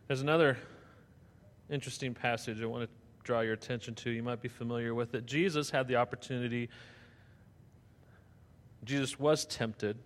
There's 0.09 0.21
another 0.21 0.57
interesting 1.69 2.15
passage 2.15 2.63
I 2.63 2.65
want 2.65 2.85
to 2.85 2.89
draw 3.23 3.41
your 3.41 3.53
attention 3.53 3.93
to. 3.93 4.09
You 4.09 4.23
might 4.23 4.41
be 4.41 4.47
familiar 4.47 4.95
with 4.95 5.13
it. 5.13 5.27
Jesus 5.27 5.69
had 5.69 5.87
the 5.87 5.97
opportunity, 5.97 6.67
Jesus 8.83 9.19
was 9.19 9.45
tempted, 9.45 9.99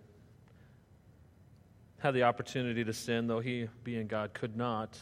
had 2.00 2.12
the 2.12 2.24
opportunity 2.24 2.84
to 2.84 2.92
sin, 2.92 3.26
though 3.26 3.40
he, 3.40 3.66
being 3.82 4.06
God, 4.06 4.34
could 4.34 4.58
not. 4.58 4.98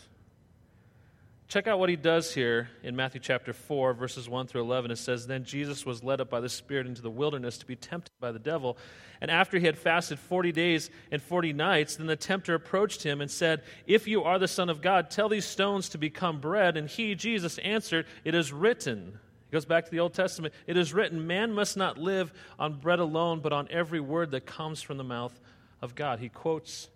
Check 1.53 1.67
out 1.67 1.79
what 1.79 1.91
he 1.91 1.97
does 1.97 2.33
here 2.33 2.71
in 2.83 2.97
Matthew 2.97 3.21
chapter 3.21 3.53
4, 3.53 3.93
verses 3.93 4.27
1 4.27 4.47
through 4.47 4.63
11. 4.63 4.91
It 4.91 4.97
says, 4.97 5.27
Then 5.27 5.45
Jesus 5.45 5.85
was 5.85 6.03
led 6.03 6.19
up 6.23 6.31
by 6.31 6.41
the 6.41 6.49
Spirit 6.49 6.87
into 6.87 7.03
the 7.03 7.11
wilderness 7.11 7.59
to 7.59 7.67
be 7.67 7.77
tempted 7.77 8.11
by 8.19 8.33
the 8.33 8.39
devil. 8.39 8.79
And 9.21 9.31
after 9.31 9.59
he 9.59 9.67
had 9.67 9.77
fasted 9.77 10.19
40 10.19 10.51
days 10.51 10.89
and 11.11 11.21
40 11.21 11.53
nights, 11.53 11.97
then 11.97 12.07
the 12.07 12.17
tempter 12.17 12.55
approached 12.55 13.03
him 13.03 13.21
and 13.21 13.31
said, 13.31 13.65
If 13.87 14.09
you 14.09 14.23
are 14.25 14.39
the 14.39 14.49
Son 14.49 14.71
of 14.71 14.81
God, 14.81 15.11
tell 15.11 15.29
these 15.29 15.45
stones 15.45 15.91
to 15.91 15.99
become 15.99 16.41
bread. 16.41 16.79
And 16.79 16.89
he, 16.89 17.15
Jesus, 17.15 17.59
answered, 17.59 18.07
It 18.25 18.35
is 18.35 18.51
written. 18.51 19.19
He 19.51 19.53
goes 19.53 19.67
back 19.67 19.85
to 19.85 19.91
the 19.91 20.01
Old 20.01 20.15
Testament. 20.15 20.55
It 20.67 20.79
is 20.79 20.95
written, 20.95 21.27
Man 21.27 21.53
must 21.53 21.77
not 21.77 21.99
live 21.99 22.33
on 22.59 22.79
bread 22.79 22.99
alone, 22.99 23.41
but 23.41 23.53
on 23.53 23.69
every 23.71 24.01
word 24.01 24.31
that 24.31 24.47
comes 24.47 24.81
from 24.81 24.97
the 24.97 25.05
mouth 25.05 25.39
of 25.83 25.95
God. 25.95 26.19
He 26.19 26.31
quotes 26.31 26.89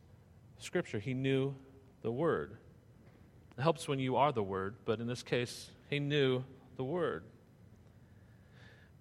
Scripture. 0.60 0.98
He 0.98 1.12
knew 1.12 1.54
the 2.00 2.10
word. 2.10 2.56
It 3.58 3.62
helps 3.62 3.88
when 3.88 3.98
you 3.98 4.16
are 4.16 4.32
the 4.32 4.42
Word, 4.42 4.76
but 4.84 5.00
in 5.00 5.06
this 5.06 5.22
case, 5.22 5.70
he 5.88 5.98
knew 5.98 6.44
the 6.76 6.84
Word. 6.84 7.24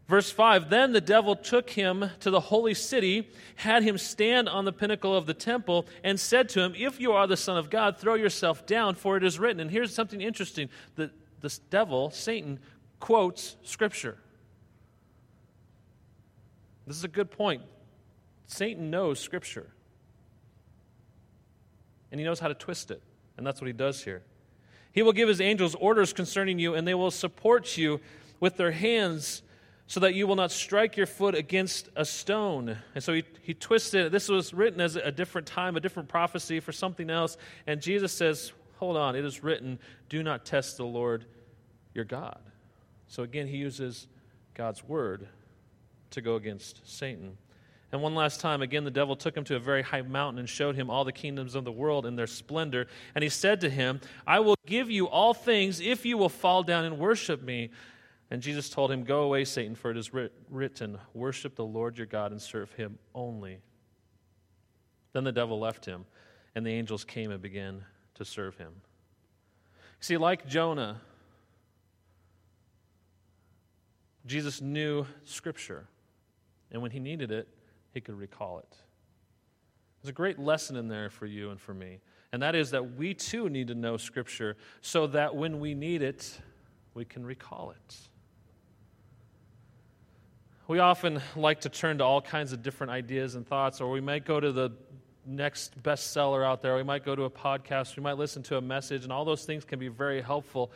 Verse 0.07 0.31
5 0.31 0.69
Then 0.69 0.91
the 0.91 1.01
devil 1.01 1.35
took 1.35 1.69
him 1.69 2.09
to 2.21 2.29
the 2.29 2.39
holy 2.39 2.73
city, 2.73 3.29
had 3.55 3.83
him 3.83 3.97
stand 3.97 4.47
on 4.47 4.65
the 4.65 4.71
pinnacle 4.71 5.15
of 5.15 5.25
the 5.25 5.33
temple, 5.33 5.87
and 6.03 6.19
said 6.19 6.49
to 6.49 6.61
him, 6.61 6.73
If 6.77 6.99
you 6.99 7.11
are 7.13 7.27
the 7.27 7.37
Son 7.37 7.57
of 7.57 7.69
God, 7.69 7.97
throw 7.97 8.15
yourself 8.15 8.65
down, 8.65 8.95
for 8.95 9.17
it 9.17 9.23
is 9.23 9.39
written. 9.39 9.59
And 9.59 9.71
here's 9.71 9.93
something 9.93 10.21
interesting 10.21 10.69
the, 10.95 11.11
the 11.41 11.57
devil, 11.69 12.11
Satan, 12.11 12.59
quotes 12.99 13.57
Scripture. 13.63 14.17
This 16.87 16.97
is 16.97 17.03
a 17.03 17.09
good 17.09 17.31
point. 17.31 17.63
Satan 18.47 18.91
knows 18.91 19.19
Scripture, 19.19 19.71
and 22.11 22.19
he 22.19 22.25
knows 22.25 22.39
how 22.39 22.47
to 22.47 22.53
twist 22.53 22.91
it. 22.91 23.01
And 23.37 23.45
that's 23.45 23.59
what 23.59 23.67
he 23.67 23.73
does 23.73 24.03
here. 24.03 24.23
He 24.95 25.03
will 25.03 25.13
give 25.13 25.27
his 25.27 25.41
angels 25.41 25.75
orders 25.75 26.13
concerning 26.13 26.57
you, 26.57 26.73
and 26.73 26.87
they 26.87 26.93
will 26.93 27.11
support 27.11 27.77
you 27.77 27.99
with 28.39 28.55
their 28.55 28.71
hands 28.71 29.43
so 29.87 29.99
that 29.99 30.15
you 30.15 30.25
will 30.25 30.37
not 30.37 30.51
strike 30.51 30.95
your 30.95 31.05
foot 31.05 31.35
against 31.35 31.89
a 31.97 32.05
stone. 32.05 32.77
And 32.95 33.03
so 33.03 33.13
he, 33.13 33.23
he 33.41 33.53
twisted 33.53 34.05
it. 34.07 34.11
This 34.13 34.29
was 34.29 34.53
written 34.53 34.79
as 34.79 34.95
a 34.95 35.11
different 35.11 35.47
time, 35.47 35.75
a 35.75 35.81
different 35.81 36.07
prophecy 36.07 36.61
for 36.61 36.71
something 36.71 37.09
else. 37.09 37.37
And 37.67 37.81
Jesus 37.81 38.13
says, 38.13 38.53
Hold 38.77 38.97
on, 38.97 39.15
it 39.15 39.23
is 39.23 39.43
written, 39.43 39.79
do 40.09 40.23
not 40.23 40.45
test 40.45 40.77
the 40.77 40.85
Lord 40.85 41.25
your 41.93 42.03
God. 42.03 42.39
So 43.07 43.23
again, 43.23 43.47
he 43.47 43.57
uses 43.57 44.07
God's 44.53 44.83
word 44.83 45.27
to 46.11 46.21
go 46.21 46.35
against 46.35 46.81
Satan. 46.89 47.37
And 47.91 48.01
one 48.01 48.15
last 48.15 48.41
time, 48.41 48.61
again, 48.61 48.83
the 48.83 48.91
devil 48.91 49.15
took 49.15 49.37
him 49.37 49.43
to 49.45 49.55
a 49.55 49.59
very 49.59 49.81
high 49.81 50.01
mountain 50.01 50.39
and 50.39 50.49
showed 50.49 50.75
him 50.75 50.89
all 50.89 51.05
the 51.05 51.11
kingdoms 51.11 51.55
of 51.55 51.63
the 51.63 51.71
world 51.71 52.05
in 52.05 52.15
their 52.15 52.27
splendor. 52.27 52.87
And 53.13 53.23
he 53.23 53.29
said 53.29 53.61
to 53.61 53.69
him, 53.69 54.01
I 54.25 54.39
will 54.39 54.57
give 54.65 54.89
you 54.89 55.07
all 55.07 55.33
things 55.33 55.79
if 55.79 56.05
you 56.05 56.17
will 56.17 56.29
fall 56.29 56.63
down 56.63 56.85
and 56.85 56.97
worship 56.97 57.41
me. 57.41 57.69
And 58.31 58.41
Jesus 58.41 58.69
told 58.69 58.91
him, 58.91 59.03
Go 59.03 59.21
away, 59.21 59.45
Satan, 59.45 59.75
for 59.75 59.91
it 59.91 59.97
is 59.97 60.11
written, 60.49 60.97
Worship 61.13 61.55
the 61.55 61.65
Lord 61.65 61.97
your 61.97 62.07
God 62.07 62.31
and 62.31 62.41
serve 62.41 62.71
him 62.73 62.97
only. 63.13 63.59
Then 65.13 65.23
the 65.23 65.31
devil 65.31 65.59
left 65.59 65.85
him, 65.85 66.05
and 66.55 66.65
the 66.65 66.71
angels 66.71 67.05
came 67.05 67.31
and 67.31 67.41
began 67.41 67.85
to 68.15 68.25
serve 68.25 68.57
him. 68.57 68.73
See, 69.99 70.17
like 70.17 70.47
Jonah, 70.47 70.99
Jesus 74.25 74.59
knew 74.59 75.05
Scripture. 75.23 75.87
And 76.71 76.81
when 76.81 76.91
he 76.91 76.99
needed 76.99 77.31
it, 77.31 77.47
he 77.95 78.01
could 78.01 78.19
recall 78.19 78.59
it. 78.59 78.75
There's 80.01 80.09
a 80.09 80.13
great 80.13 80.37
lesson 80.37 80.75
in 80.75 80.87
there 80.87 81.09
for 81.09 81.25
you 81.25 81.49
and 81.49 81.59
for 81.59 81.73
me, 81.73 82.01
and 82.31 82.41
that 82.43 82.53
is 82.53 82.69
that 82.71 82.95
we 82.95 83.15
too 83.15 83.49
need 83.49 83.69
to 83.69 83.73
know 83.73 83.97
Scripture 83.97 84.57
so 84.81 85.07
that 85.07 85.35
when 85.35 85.59
we 85.59 85.73
need 85.73 86.03
it, 86.03 86.39
we 86.93 87.05
can 87.05 87.25
recall 87.25 87.71
it. 87.71 87.95
We 90.67 90.79
often 90.79 91.21
like 91.35 91.61
to 91.61 91.69
turn 91.69 91.99
to 91.99 92.03
all 92.03 92.21
kinds 92.21 92.51
of 92.51 92.61
different 92.61 92.91
ideas 92.91 93.35
and 93.35 93.47
thoughts, 93.47 93.79
or 93.79 93.89
we 93.89 94.01
might 94.01 94.25
go 94.25 94.39
to 94.39 94.51
the 94.51 94.71
next 95.25 95.81
bestseller 95.81 96.45
out 96.45 96.61
there, 96.61 96.75
we 96.75 96.83
might 96.83 97.05
go 97.05 97.15
to 97.15 97.23
a 97.23 97.29
podcast, 97.29 97.95
we 97.95 98.03
might 98.03 98.17
listen 98.17 98.43
to 98.43 98.57
a 98.57 98.61
message, 98.61 99.03
and 99.03 99.13
all 99.13 99.23
those 99.23 99.45
things 99.45 99.63
can 99.63 99.79
be 99.79 99.87
very 99.87 100.21
helpful. 100.21 100.71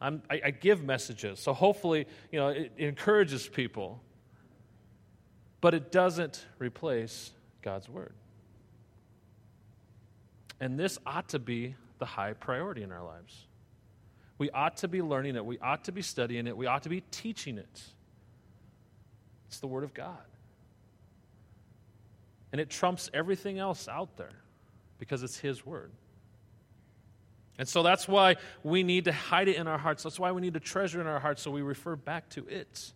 I, 0.00 0.18
I 0.30 0.50
give 0.50 0.82
messages, 0.82 1.38
so 1.38 1.52
hopefully, 1.52 2.06
you 2.32 2.40
know, 2.40 2.48
it, 2.48 2.72
it 2.76 2.88
encourages 2.88 3.46
people 3.46 4.02
but 5.60 5.74
it 5.74 5.90
doesn't 5.90 6.44
replace 6.58 7.32
God's 7.62 7.88
Word. 7.88 8.12
And 10.60 10.78
this 10.78 10.98
ought 11.06 11.28
to 11.30 11.38
be 11.38 11.74
the 11.98 12.06
high 12.06 12.32
priority 12.32 12.82
in 12.82 12.92
our 12.92 13.04
lives. 13.04 13.46
We 14.38 14.50
ought 14.50 14.78
to 14.78 14.88
be 14.88 15.02
learning 15.02 15.36
it, 15.36 15.44
we 15.44 15.58
ought 15.58 15.84
to 15.84 15.92
be 15.92 16.02
studying 16.02 16.46
it, 16.46 16.56
we 16.56 16.66
ought 16.66 16.84
to 16.84 16.88
be 16.88 17.02
teaching 17.10 17.58
it. 17.58 17.82
It's 19.48 19.60
the 19.60 19.66
Word 19.66 19.84
of 19.84 19.94
God. 19.94 20.16
And 22.52 22.60
it 22.60 22.70
trumps 22.70 23.10
everything 23.12 23.58
else 23.58 23.88
out 23.88 24.16
there. 24.16 24.32
because 24.98 25.22
it's 25.22 25.38
His 25.38 25.64
word. 25.64 25.92
And 27.58 27.68
so 27.68 27.82
that's 27.82 28.06
why 28.06 28.36
we 28.62 28.82
need 28.82 29.06
to 29.06 29.12
hide 29.12 29.48
it 29.48 29.56
in 29.56 29.66
our 29.66 29.78
hearts. 29.78 30.02
That's 30.04 30.18
why 30.18 30.30
we 30.32 30.40
need 30.40 30.54
to 30.54 30.60
treasure 30.60 31.00
in 31.00 31.06
our 31.06 31.18
hearts 31.18 31.42
so 31.42 31.50
we 31.50 31.62
refer 31.62 31.96
back 31.96 32.28
to 32.30 32.46
it 32.46 32.92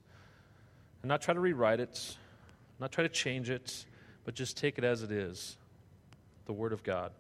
and 1.03 1.09
not 1.09 1.23
try 1.23 1.35
to 1.35 1.41
rewrite 1.41 1.81
it, 1.81 2.17
not 2.81 2.93
try 2.93 3.03
to 3.03 3.09
change 3.09 3.51
it, 3.51 3.85
but 4.25 4.35
just 4.35 4.57
take 4.57 4.79
it 4.79 4.85
as 4.85 5.03
it 5.03 5.11
is 5.13 5.57
the 6.47 6.53
Word 6.53 6.73
of 6.73 6.83
God. 6.83 7.13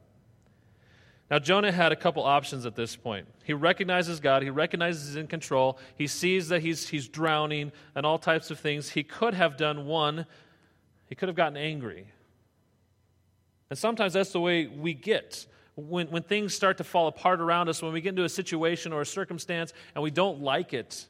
Now, 1.30 1.38
Jonah 1.38 1.72
had 1.72 1.92
a 1.92 1.96
couple 1.96 2.22
options 2.24 2.66
at 2.66 2.76
this 2.76 2.94
point. 2.94 3.26
He 3.44 3.54
recognizes 3.54 4.20
God, 4.20 4.42
he 4.42 4.50
recognizes 4.50 5.08
he's 5.08 5.16
in 5.16 5.26
control, 5.26 5.78
he 5.96 6.06
sees 6.06 6.48
that 6.48 6.60
he's, 6.60 6.88
he's 6.88 7.08
drowning, 7.08 7.72
and 7.94 8.04
all 8.04 8.18
types 8.18 8.50
of 8.50 8.60
things. 8.60 8.90
He 8.90 9.02
could 9.02 9.32
have 9.32 9.56
done 9.56 9.86
one, 9.86 10.26
he 11.06 11.14
could 11.14 11.28
have 11.28 11.36
gotten 11.36 11.56
angry. 11.56 12.06
And 13.70 13.78
sometimes 13.78 14.12
that's 14.12 14.32
the 14.32 14.40
way 14.40 14.66
we 14.66 14.92
get. 14.92 15.46
When, 15.74 16.08
when 16.08 16.22
things 16.22 16.54
start 16.54 16.76
to 16.76 16.84
fall 16.84 17.08
apart 17.08 17.40
around 17.40 17.70
us, 17.70 17.80
when 17.80 17.94
we 17.94 18.02
get 18.02 18.10
into 18.10 18.24
a 18.24 18.28
situation 18.28 18.92
or 18.92 19.00
a 19.00 19.06
circumstance 19.06 19.72
and 19.94 20.04
we 20.04 20.10
don't 20.10 20.42
like 20.42 20.74
it, 20.74 21.06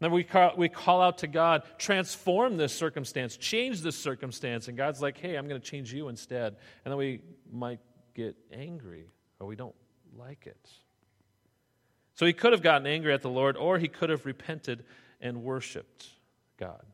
then 0.00 0.12
we 0.12 0.24
call, 0.24 0.52
we 0.56 0.68
call 0.68 1.02
out 1.02 1.18
to 1.18 1.26
God, 1.26 1.62
transform 1.76 2.56
this 2.56 2.74
circumstance, 2.74 3.36
change 3.36 3.82
this 3.82 3.96
circumstance. 3.96 4.68
And 4.68 4.76
God's 4.76 5.02
like, 5.02 5.18
hey, 5.18 5.36
I'm 5.36 5.46
going 5.46 5.60
to 5.60 5.66
change 5.66 5.92
you 5.92 6.08
instead. 6.08 6.56
And 6.84 6.92
then 6.92 6.96
we 6.96 7.20
might 7.52 7.80
get 8.14 8.34
angry 8.52 9.06
or 9.38 9.46
we 9.46 9.56
don't 9.56 9.74
like 10.16 10.46
it. 10.46 10.70
So 12.14 12.24
he 12.26 12.32
could 12.32 12.52
have 12.52 12.62
gotten 12.62 12.86
angry 12.86 13.12
at 13.12 13.22
the 13.22 13.30
Lord 13.30 13.56
or 13.56 13.78
he 13.78 13.88
could 13.88 14.10
have 14.10 14.24
repented 14.24 14.84
and 15.20 15.42
worshiped 15.42 16.08
God. 16.58 16.84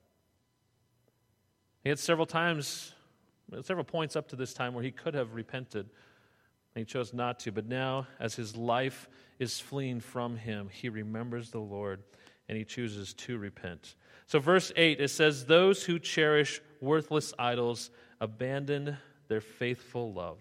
He 1.83 1.89
had 1.89 2.01
several 2.01 2.27
times, 2.27 2.93
several 3.63 3.85
points 3.85 4.17
up 4.17 4.29
to 4.29 4.37
this 4.37 4.53
time 4.53 4.75
where 4.75 4.83
he 4.83 4.91
could 4.91 5.15
have 5.15 5.35
repented 5.35 5.89
and 6.75 6.81
he 6.81 6.85
chose 6.85 7.15
not 7.15 7.39
to. 7.41 7.53
But 7.53 7.67
now, 7.67 8.09
as 8.19 8.35
his 8.35 8.57
life 8.57 9.09
is 9.39 9.61
fleeing 9.61 10.01
from 10.01 10.37
him, 10.37 10.69
he 10.73 10.89
remembers 10.89 11.51
the 11.51 11.61
Lord 11.61 12.03
and 12.49 12.57
he 12.57 12.65
chooses 12.65 13.15
to 13.15 13.39
repent. 13.39 13.95
So, 14.27 14.39
verse 14.39 14.73
8, 14.77 15.01
it 15.01 15.09
says, 15.09 15.47
Those 15.47 15.85
who 15.85 15.99
cherish 15.99 16.61
worthless 16.81 17.33
idols 17.39 17.91
abandon 18.21 18.97
their 19.29 19.41
faithful 19.41 20.13
love. 20.13 20.39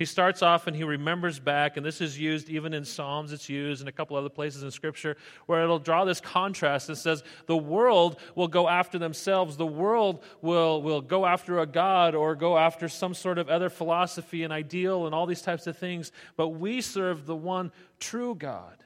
He 0.00 0.06
starts 0.06 0.40
off 0.40 0.66
and 0.66 0.74
he 0.74 0.82
remembers 0.82 1.38
back, 1.38 1.76
and 1.76 1.84
this 1.84 2.00
is 2.00 2.18
used 2.18 2.48
even 2.48 2.72
in 2.72 2.86
Psalms, 2.86 3.34
it's 3.34 3.50
used 3.50 3.82
in 3.82 3.88
a 3.88 3.92
couple 3.92 4.16
other 4.16 4.30
places 4.30 4.62
in 4.62 4.70
Scripture, 4.70 5.14
where 5.44 5.62
it'll 5.62 5.78
draw 5.78 6.06
this 6.06 6.22
contrast. 6.22 6.88
It 6.88 6.96
says, 6.96 7.22
The 7.44 7.56
world 7.56 8.18
will 8.34 8.48
go 8.48 8.66
after 8.66 8.98
themselves. 8.98 9.58
The 9.58 9.66
world 9.66 10.24
will, 10.40 10.80
will 10.80 11.02
go 11.02 11.26
after 11.26 11.58
a 11.58 11.66
God 11.66 12.14
or 12.14 12.34
go 12.34 12.56
after 12.56 12.88
some 12.88 13.12
sort 13.12 13.36
of 13.36 13.50
other 13.50 13.68
philosophy 13.68 14.42
and 14.42 14.54
ideal 14.54 15.04
and 15.04 15.14
all 15.14 15.26
these 15.26 15.42
types 15.42 15.66
of 15.66 15.76
things. 15.76 16.12
But 16.34 16.48
we 16.48 16.80
serve 16.80 17.26
the 17.26 17.36
one 17.36 17.70
true 17.98 18.34
God. 18.34 18.82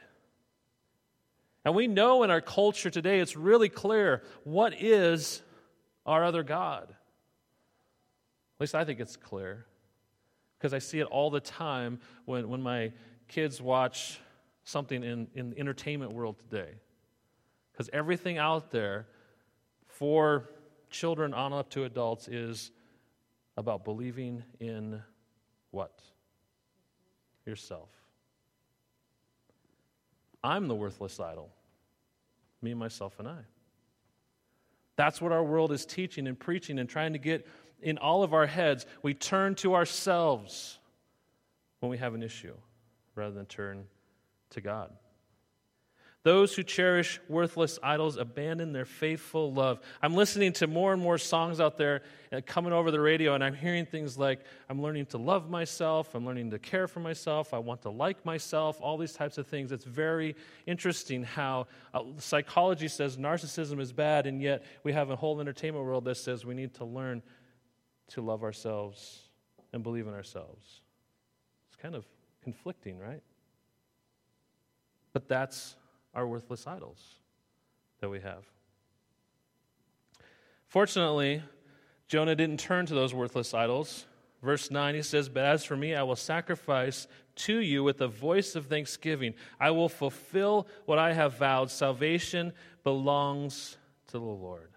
And 1.65 1.75
we 1.75 1.87
know 1.87 2.23
in 2.23 2.31
our 2.31 2.41
culture 2.41 2.91
today, 2.91 3.21
it's 3.21 3.37
really 3.37 3.69
clear 3.69 4.23
what 4.45 4.75
is 4.81 5.43
our 6.05 6.25
other 6.25 6.43
God. 6.43 6.91
At 6.91 8.61
least 8.61 8.75
I 8.75 8.85
think 8.85 9.01
it's 9.01 9.17
clear 9.17 9.67
because 10.59 10.75
I 10.75 10.79
see 10.79 11.01
it 11.01 11.05
all 11.05 11.31
the 11.31 11.41
time 11.41 12.01
when, 12.27 12.49
when 12.49 12.63
my 12.63 12.93
kids 13.29 13.61
watch 13.61 14.21
something 14.65 15.03
in, 15.03 15.27
in 15.35 15.51
the 15.51 15.59
entertainment 15.59 16.13
world 16.13 16.37
today. 16.39 16.73
Because 17.73 17.91
everything 17.93 18.39
out 18.39 18.71
there 18.71 19.07
for 19.89 20.51
children 20.91 21.35
on 21.35 21.53
up 21.53 21.71
to 21.71 21.85
adults 21.85 22.29
is 22.29 22.71
about 23.57 23.85
believing 23.85 24.43
in 24.61 25.03
what? 25.71 26.01
Yourself. 27.47 27.89
I'm 30.45 30.69
the 30.69 30.75
worthless 30.75 31.19
idol. 31.19 31.49
Me, 32.61 32.75
myself, 32.75 33.19
and 33.19 33.27
I. 33.27 33.41
That's 34.97 35.21
what 35.21 35.33
our 35.33 35.43
world 35.43 35.73
is 35.73 35.87
teaching 35.87 36.27
and 36.29 36.39
preaching 36.39 36.79
and 36.79 36.89
trying 36.89 37.15
to 37.15 37.19
get 37.19 37.49
in 37.81 37.99
all 37.99 38.23
of 38.23 38.35
our 38.35 38.47
heads. 38.47 38.87
We 39.03 39.15
turn 39.15 39.55
to 39.57 39.75
ourselves 39.75 40.79
when 41.81 41.91
we 41.91 41.99
have 41.99 42.15
an 42.15 42.23
issue 42.23 42.55
rather 43.15 43.35
than 43.35 43.47
turn 43.47 43.87
to 44.51 44.61
God. 44.61 44.93
Those 46.25 46.55
who 46.55 46.63
cherish 46.63 47.21
worthless 47.29 47.79
idols 47.83 48.17
abandon 48.17 48.73
their 48.73 48.87
faithful 48.87 49.53
love. 49.53 49.79
I'm 50.03 50.15
listening 50.15 50.55
to 50.55 50.67
more 50.67 50.95
and 50.95 51.01
more 51.01 51.19
songs 51.19 51.61
out 51.61 51.77
there 51.77 52.01
uh, 52.33 52.41
coming 52.47 52.73
over 52.73 52.91
the 52.91 52.99
radio, 52.99 53.35
and 53.35 53.45
I'm 53.45 53.55
hearing 53.55 53.85
things 53.85 54.17
like, 54.17 54.41
I'm 54.71 54.81
learning 54.81 55.05
to 55.07 55.19
love 55.19 55.51
myself, 55.51 56.15
I'm 56.15 56.25
learning 56.25 56.51
to 56.53 56.59
care 56.59 56.89
for 56.89 57.01
myself, 57.01 57.53
I 57.53 57.59
want 57.59 57.83
to 57.83 57.91
like 57.91 58.25
myself, 58.25 58.81
all 58.81 58.97
these 58.97 59.13
types 59.13 59.37
of 59.37 59.47
things. 59.47 59.71
It's 59.71 59.85
very 59.85 60.35
interesting 60.67 61.25
how 61.25 61.67
uh, 61.93 62.05
psychology 62.17 62.89
says 62.89 63.19
narcissism 63.19 63.79
is 63.79 63.93
bad, 63.93 64.27
and 64.27 64.41
yet 64.41 64.65
we 64.83 64.95
have 64.95 65.11
a 65.11 65.17
whole 65.17 65.43
entertainment 65.43 65.85
world 65.85 66.07
that 66.07 66.17
says 66.17 66.47
we 66.47 66.55
need 66.55 66.73
to 66.77 66.87
learn 66.87 67.23
to 68.09 68.23
love 68.23 68.43
ourselves 68.43 69.29
and 69.75 69.83
believe 69.83 70.07
in 70.07 70.15
ourselves. 70.15 70.81
It's 71.69 71.77
kind 71.77 71.95
of 71.95 72.07
conflicting, 72.43 72.99
right? 72.99 73.23
But 75.13 75.29
that's 75.29 75.77
are 76.15 76.27
worthless 76.27 76.67
idols 76.67 77.01
that 78.01 78.09
we 78.09 78.21
have. 78.21 78.45
Fortunately, 80.67 81.43
Jonah 82.09 82.35
didn't 82.35 82.61
turn 82.61 82.87
to 82.87 82.95
those 82.95 83.15
worthless 83.15 83.55
idols. 83.55 84.07
Verse 84.43 84.71
9, 84.71 84.95
he 84.95 85.03
says, 85.03 85.29
But 85.29 85.45
as 85.45 85.65
for 85.65 85.77
me, 85.77 85.95
I 85.95 86.03
will 86.03 86.17
sacrifice 86.17 87.07
to 87.37 87.59
you 87.59 87.83
with 87.83 88.01
a 88.01 88.09
voice 88.09 88.55
of 88.55 88.67
thanksgiving. 88.67 89.35
I 89.59 89.71
will 89.71 89.89
fulfill 89.89 90.67
what 90.85 90.99
I 90.99 91.15
have 91.15 91.39
vowed. 91.39 91.71
Salvation 91.71 92.53
belongs 92.83 93.79
to 94.09 94.19
the 94.19 94.25
Lord. 94.25 94.74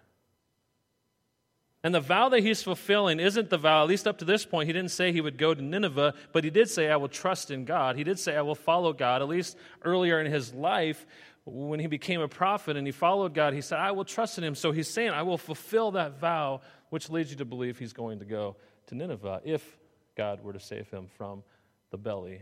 And 1.84 1.94
the 1.94 2.00
vow 2.00 2.28
that 2.30 2.40
he's 2.40 2.62
fulfilling 2.62 3.20
isn't 3.20 3.50
the 3.50 3.58
vow, 3.58 3.82
at 3.82 3.88
least 3.88 4.08
up 4.08 4.18
to 4.18 4.24
this 4.24 4.44
point, 4.44 4.66
he 4.66 4.72
didn't 4.72 4.90
say 4.90 5.12
he 5.12 5.20
would 5.20 5.38
go 5.38 5.54
to 5.54 5.62
Nineveh, 5.62 6.14
but 6.32 6.42
he 6.42 6.50
did 6.50 6.68
say, 6.68 6.90
I 6.90 6.96
will 6.96 7.08
trust 7.08 7.52
in 7.52 7.64
God. 7.64 7.96
He 7.96 8.02
did 8.02 8.18
say, 8.18 8.36
I 8.36 8.42
will 8.42 8.56
follow 8.56 8.92
God. 8.92 9.22
At 9.22 9.28
least 9.28 9.56
earlier 9.84 10.20
in 10.20 10.30
his 10.30 10.52
life, 10.52 11.06
when 11.44 11.78
he 11.78 11.86
became 11.86 12.20
a 12.20 12.28
prophet 12.28 12.76
and 12.76 12.86
he 12.86 12.92
followed 12.92 13.32
God, 13.32 13.54
he 13.54 13.60
said, 13.60 13.78
I 13.78 13.92
will 13.92 14.04
trust 14.04 14.38
in 14.38 14.44
him. 14.44 14.56
So 14.56 14.72
he's 14.72 14.88
saying, 14.88 15.10
I 15.10 15.22
will 15.22 15.38
fulfill 15.38 15.92
that 15.92 16.18
vow, 16.18 16.62
which 16.90 17.10
leads 17.10 17.30
you 17.30 17.36
to 17.36 17.44
believe 17.44 17.78
he's 17.78 17.92
going 17.92 18.18
to 18.18 18.24
go 18.24 18.56
to 18.88 18.94
Nineveh 18.96 19.42
if 19.44 19.78
God 20.16 20.42
were 20.42 20.52
to 20.52 20.60
save 20.60 20.90
him 20.90 21.06
from 21.16 21.44
the 21.90 21.96
belly 21.96 22.40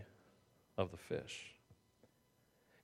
of 0.78 0.90
the 0.90 0.96
fish. 0.96 1.55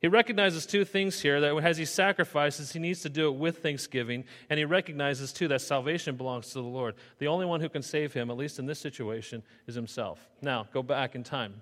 He 0.02 0.08
recognizes 0.08 0.66
two 0.66 0.84
things 0.84 1.20
here 1.20 1.40
that 1.40 1.56
as 1.58 1.78
he 1.78 1.84
sacrifices, 1.84 2.72
he 2.72 2.80
needs 2.80 3.02
to 3.02 3.08
do 3.08 3.28
it 3.28 3.36
with 3.36 3.58
thanksgiving. 3.58 4.24
And 4.50 4.58
he 4.58 4.64
recognizes, 4.64 5.32
too, 5.32 5.46
that 5.48 5.60
salvation 5.60 6.16
belongs 6.16 6.48
to 6.48 6.54
the 6.54 6.62
Lord. 6.62 6.96
The 7.18 7.28
only 7.28 7.46
one 7.46 7.60
who 7.60 7.68
can 7.68 7.82
save 7.82 8.12
him, 8.12 8.28
at 8.28 8.36
least 8.36 8.58
in 8.58 8.66
this 8.66 8.80
situation, 8.80 9.44
is 9.68 9.76
himself. 9.76 10.18
Now, 10.42 10.66
go 10.72 10.82
back 10.82 11.14
in 11.14 11.22
time. 11.22 11.54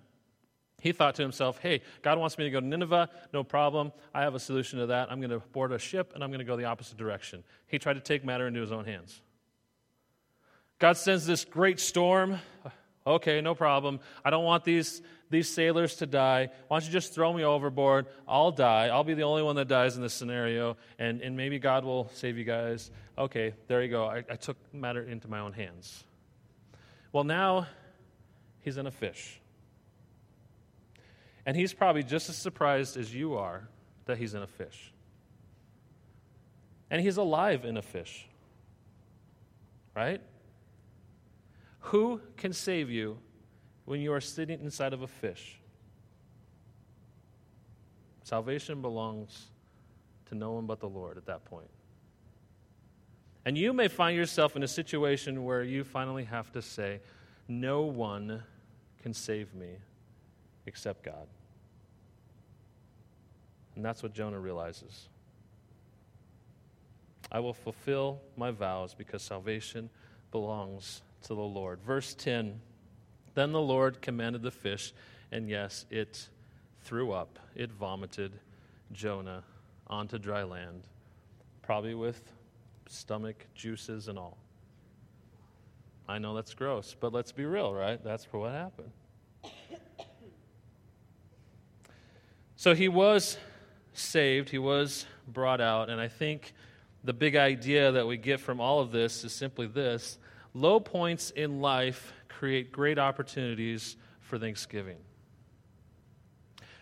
He 0.80 0.92
thought 0.92 1.16
to 1.16 1.22
himself, 1.22 1.58
hey, 1.58 1.82
God 2.00 2.18
wants 2.18 2.38
me 2.38 2.44
to 2.44 2.50
go 2.50 2.60
to 2.60 2.66
Nineveh, 2.66 3.10
no 3.34 3.44
problem. 3.44 3.92
I 4.14 4.22
have 4.22 4.34
a 4.34 4.40
solution 4.40 4.78
to 4.78 4.86
that. 4.86 5.12
I'm 5.12 5.20
going 5.20 5.38
to 5.38 5.40
board 5.48 5.72
a 5.72 5.78
ship 5.78 6.12
and 6.14 6.24
I'm 6.24 6.30
going 6.30 6.38
to 6.38 6.44
go 6.46 6.56
the 6.56 6.64
opposite 6.64 6.96
direction. 6.96 7.44
He 7.66 7.78
tried 7.78 7.94
to 7.94 8.00
take 8.00 8.24
matter 8.24 8.46
into 8.46 8.62
his 8.62 8.72
own 8.72 8.86
hands. 8.86 9.20
God 10.78 10.96
sends 10.96 11.26
this 11.26 11.44
great 11.44 11.78
storm. 11.78 12.38
Okay, 13.06 13.40
no 13.40 13.54
problem. 13.54 14.00
I 14.24 14.30
don't 14.30 14.44
want 14.44 14.64
these, 14.64 15.00
these 15.30 15.48
sailors 15.48 15.96
to 15.96 16.06
die. 16.06 16.50
Why 16.68 16.78
don't 16.78 16.86
you 16.86 16.92
just 16.92 17.14
throw 17.14 17.32
me 17.32 17.44
overboard? 17.44 18.06
I'll 18.28 18.52
die. 18.52 18.88
I'll 18.88 19.04
be 19.04 19.14
the 19.14 19.22
only 19.22 19.42
one 19.42 19.56
that 19.56 19.68
dies 19.68 19.96
in 19.96 20.02
this 20.02 20.12
scenario, 20.12 20.76
and, 20.98 21.22
and 21.22 21.36
maybe 21.36 21.58
God 21.58 21.84
will 21.84 22.10
save 22.14 22.36
you 22.36 22.44
guys. 22.44 22.90
Okay, 23.16 23.54
there 23.68 23.82
you 23.82 23.88
go. 23.88 24.04
I, 24.04 24.18
I 24.30 24.36
took 24.36 24.56
matter 24.72 25.02
into 25.02 25.28
my 25.28 25.40
own 25.40 25.52
hands. 25.52 26.04
Well, 27.12 27.24
now 27.24 27.66
he's 28.60 28.76
in 28.76 28.86
a 28.86 28.90
fish. 28.90 29.40
And 31.46 31.56
he's 31.56 31.72
probably 31.72 32.02
just 32.02 32.28
as 32.28 32.36
surprised 32.36 32.96
as 32.96 33.14
you 33.14 33.34
are 33.34 33.66
that 34.04 34.18
he's 34.18 34.34
in 34.34 34.42
a 34.42 34.46
fish. 34.46 34.92
And 36.90 37.00
he's 37.00 37.16
alive 37.16 37.64
in 37.64 37.76
a 37.76 37.82
fish. 37.82 38.26
Right? 39.96 40.20
Who 41.80 42.20
can 42.36 42.52
save 42.52 42.90
you 42.90 43.18
when 43.84 44.00
you 44.00 44.12
are 44.12 44.20
sitting 44.20 44.60
inside 44.60 44.92
of 44.92 45.02
a 45.02 45.06
fish? 45.06 45.58
Salvation 48.22 48.80
belongs 48.80 49.46
to 50.26 50.34
no 50.34 50.52
one 50.52 50.66
but 50.66 50.80
the 50.80 50.88
Lord 50.88 51.16
at 51.16 51.26
that 51.26 51.44
point. 51.44 51.68
And 53.44 53.56
you 53.56 53.72
may 53.72 53.88
find 53.88 54.16
yourself 54.16 54.54
in 54.54 54.62
a 54.62 54.68
situation 54.68 55.44
where 55.44 55.64
you 55.64 55.82
finally 55.82 56.24
have 56.24 56.52
to 56.52 56.62
say, 56.62 57.00
No 57.48 57.82
one 57.82 58.42
can 59.02 59.14
save 59.14 59.54
me 59.54 59.70
except 60.66 61.02
God. 61.02 61.26
And 63.74 63.84
that's 63.84 64.02
what 64.02 64.12
Jonah 64.12 64.38
realizes. 64.38 65.08
I 67.32 67.40
will 67.40 67.54
fulfill 67.54 68.20
my 68.36 68.50
vows 68.50 68.94
because 68.94 69.22
salvation 69.22 69.88
belongs 70.30 71.00
to 71.22 71.28
the 71.28 71.40
Lord. 71.40 71.80
Verse 71.82 72.14
10 72.14 72.60
Then 73.34 73.52
the 73.52 73.60
Lord 73.60 74.00
commanded 74.02 74.42
the 74.42 74.50
fish, 74.50 74.92
and 75.30 75.48
yes, 75.48 75.86
it 75.90 76.28
threw 76.82 77.12
up, 77.12 77.38
it 77.54 77.70
vomited 77.72 78.32
Jonah 78.92 79.44
onto 79.86 80.18
dry 80.18 80.42
land, 80.42 80.82
probably 81.62 81.94
with 81.94 82.32
stomach 82.88 83.46
juices 83.54 84.08
and 84.08 84.18
all. 84.18 84.38
I 86.08 86.18
know 86.18 86.34
that's 86.34 86.54
gross, 86.54 86.96
but 86.98 87.12
let's 87.12 87.30
be 87.30 87.44
real, 87.44 87.72
right? 87.72 88.02
That's 88.02 88.24
what 88.32 88.52
happened. 88.52 88.90
So 92.56 92.74
he 92.74 92.88
was 92.88 93.38
saved, 93.94 94.50
he 94.50 94.58
was 94.58 95.06
brought 95.26 95.62
out, 95.62 95.88
and 95.88 95.98
I 95.98 96.08
think 96.08 96.52
the 97.02 97.14
big 97.14 97.34
idea 97.34 97.92
that 97.92 98.06
we 98.06 98.18
get 98.18 98.38
from 98.38 98.60
all 98.60 98.80
of 98.80 98.92
this 98.92 99.24
is 99.24 99.32
simply 99.32 99.66
this 99.66 100.18
low 100.54 100.80
points 100.80 101.30
in 101.30 101.60
life 101.60 102.12
create 102.28 102.72
great 102.72 102.98
opportunities 102.98 103.96
for 104.20 104.38
thanksgiving. 104.38 104.96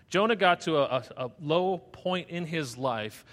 Jonah 0.09 0.37
got 0.37 0.63
to 0.63 0.79
a, 0.79 1.05
a, 1.17 1.31
low 1.41 1.79
point 1.79 2.31
in 2.31 2.47
his 2.47 2.79
life 2.79 3.25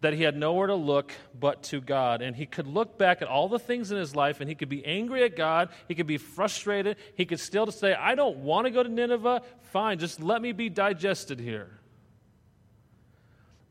that 0.00 0.14
he 0.14 0.22
had 0.22 0.36
nowhere 0.36 0.66
to 0.66 0.74
look 0.74 1.12
but 1.38 1.62
to 1.64 1.80
God. 1.80 2.22
And 2.22 2.34
he 2.34 2.46
could 2.46 2.66
look 2.66 2.98
back 2.98 3.22
at 3.22 3.28
all 3.28 3.48
the 3.48 3.58
things 3.58 3.90
in 3.90 3.98
his 3.98 4.16
life 4.16 4.40
and 4.40 4.48
he 4.48 4.54
could 4.54 4.68
be 4.68 4.84
angry 4.84 5.24
at 5.24 5.36
God. 5.36 5.68
He 5.88 5.94
could 5.94 6.06
be 6.06 6.18
frustrated. 6.18 6.96
He 7.14 7.24
could 7.24 7.38
still 7.38 7.70
say, 7.70 7.94
I 7.94 8.14
don't 8.14 8.38
want 8.38 8.66
to 8.66 8.70
go 8.70 8.82
to 8.82 8.88
Nineveh. 8.88 9.42
Fine, 9.72 9.98
just 9.98 10.20
let 10.20 10.40
me 10.40 10.52
be 10.52 10.68
digested 10.68 11.38
here. 11.38 11.78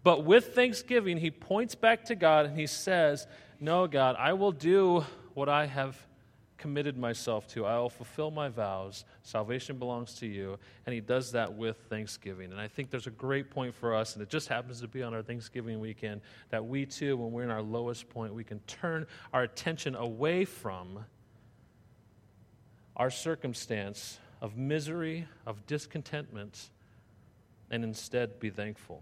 But 0.03 0.23
with 0.23 0.55
thanksgiving, 0.55 1.17
he 1.17 1.31
points 1.31 1.75
back 1.75 2.05
to 2.05 2.15
God 2.15 2.45
and 2.45 2.57
he 2.57 2.67
says, 2.67 3.27
No, 3.59 3.87
God, 3.87 4.15
I 4.17 4.33
will 4.33 4.51
do 4.51 5.05
what 5.33 5.49
I 5.49 5.65
have 5.65 5.97
committed 6.61 6.95
myself 6.95 7.47
to. 7.47 7.65
I 7.65 7.79
will 7.79 7.89
fulfill 7.89 8.29
my 8.29 8.47
vows. 8.47 9.03
Salvation 9.23 9.79
belongs 9.79 10.13
to 10.19 10.27
you. 10.27 10.59
And 10.85 10.93
he 10.93 11.01
does 11.01 11.31
that 11.31 11.53
with 11.55 11.75
thanksgiving. 11.89 12.51
And 12.51 12.61
I 12.61 12.67
think 12.67 12.91
there's 12.91 13.07
a 13.07 13.11
great 13.11 13.49
point 13.49 13.73
for 13.73 13.95
us, 13.95 14.13
and 14.13 14.21
it 14.21 14.29
just 14.29 14.47
happens 14.47 14.79
to 14.81 14.87
be 14.87 15.01
on 15.01 15.15
our 15.15 15.23
Thanksgiving 15.23 15.79
weekend, 15.79 16.21
that 16.51 16.63
we 16.63 16.85
too, 16.85 17.17
when 17.17 17.31
we're 17.31 17.43
in 17.43 17.49
our 17.49 17.63
lowest 17.63 18.09
point, 18.09 18.33
we 18.35 18.43
can 18.43 18.59
turn 18.61 19.07
our 19.33 19.41
attention 19.41 19.95
away 19.95 20.45
from 20.45 21.03
our 22.95 23.09
circumstance 23.09 24.19
of 24.39 24.55
misery, 24.55 25.27
of 25.47 25.65
discontentment, 25.65 26.69
and 27.71 27.83
instead 27.83 28.39
be 28.39 28.51
thankful. 28.51 29.01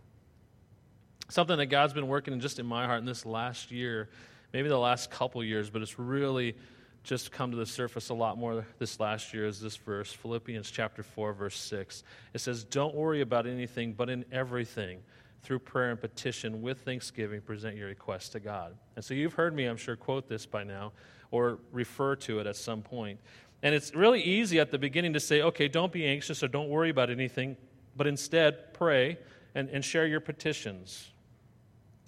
Something 1.27 1.57
that 1.57 1.65
God's 1.65 1.93
been 1.93 2.07
working 2.07 2.33
in 2.33 2.39
just 2.39 2.57
in 2.57 2.65
my 2.65 2.85
heart 2.85 2.99
in 2.99 3.05
this 3.05 3.25
last 3.25 3.69
year, 3.69 4.09
maybe 4.53 4.69
the 4.69 4.79
last 4.79 5.11
couple 5.11 5.43
years, 5.43 5.69
but 5.69 5.81
it's 5.81 5.99
really 5.99 6.55
just 7.03 7.31
come 7.31 7.51
to 7.51 7.57
the 7.57 7.65
surface 7.65 8.09
a 8.09 8.13
lot 8.13 8.38
more 8.38 8.65
this 8.77 8.99
last 8.99 9.33
year 9.33 9.45
is 9.45 9.59
this 9.62 9.77
verse, 9.77 10.12
Philippians 10.12 10.69
chapter 10.69 11.01
4, 11.01 11.33
verse 11.33 11.57
6. 11.57 12.03
It 12.33 12.39
says, 12.39 12.63
Don't 12.63 12.93
worry 12.93 13.21
about 13.21 13.47
anything, 13.47 13.93
but 13.93 14.09
in 14.09 14.25
everything, 14.31 14.99
through 15.41 15.59
prayer 15.59 15.91
and 15.91 15.99
petition, 15.99 16.62
with 16.62 16.81
thanksgiving, 16.81 17.41
present 17.41 17.77
your 17.77 17.88
requests 17.88 18.29
to 18.29 18.39
God. 18.39 18.75
And 18.95 19.05
so 19.05 19.13
you've 19.13 19.33
heard 19.33 19.55
me, 19.55 19.65
I'm 19.65 19.77
sure, 19.77 19.95
quote 19.95 20.27
this 20.27 20.45
by 20.45 20.63
now 20.63 20.91
or 21.31 21.59
refer 21.71 22.15
to 22.15 22.39
it 22.39 22.47
at 22.47 22.55
some 22.55 22.81
point. 22.81 23.19
And 23.62 23.75
it's 23.75 23.93
really 23.93 24.21
easy 24.21 24.59
at 24.59 24.71
the 24.71 24.77
beginning 24.77 25.13
to 25.13 25.19
say, 25.19 25.41
okay, 25.41 25.67
don't 25.67 25.91
be 25.91 26.05
anxious 26.05 26.43
or 26.43 26.47
don't 26.47 26.69
worry 26.69 26.89
about 26.89 27.09
anything, 27.09 27.57
but 27.95 28.07
instead 28.07 28.73
pray 28.73 29.17
and, 29.53 29.69
and 29.69 29.83
share 29.83 30.07
your 30.07 30.21
petitions. 30.21 31.09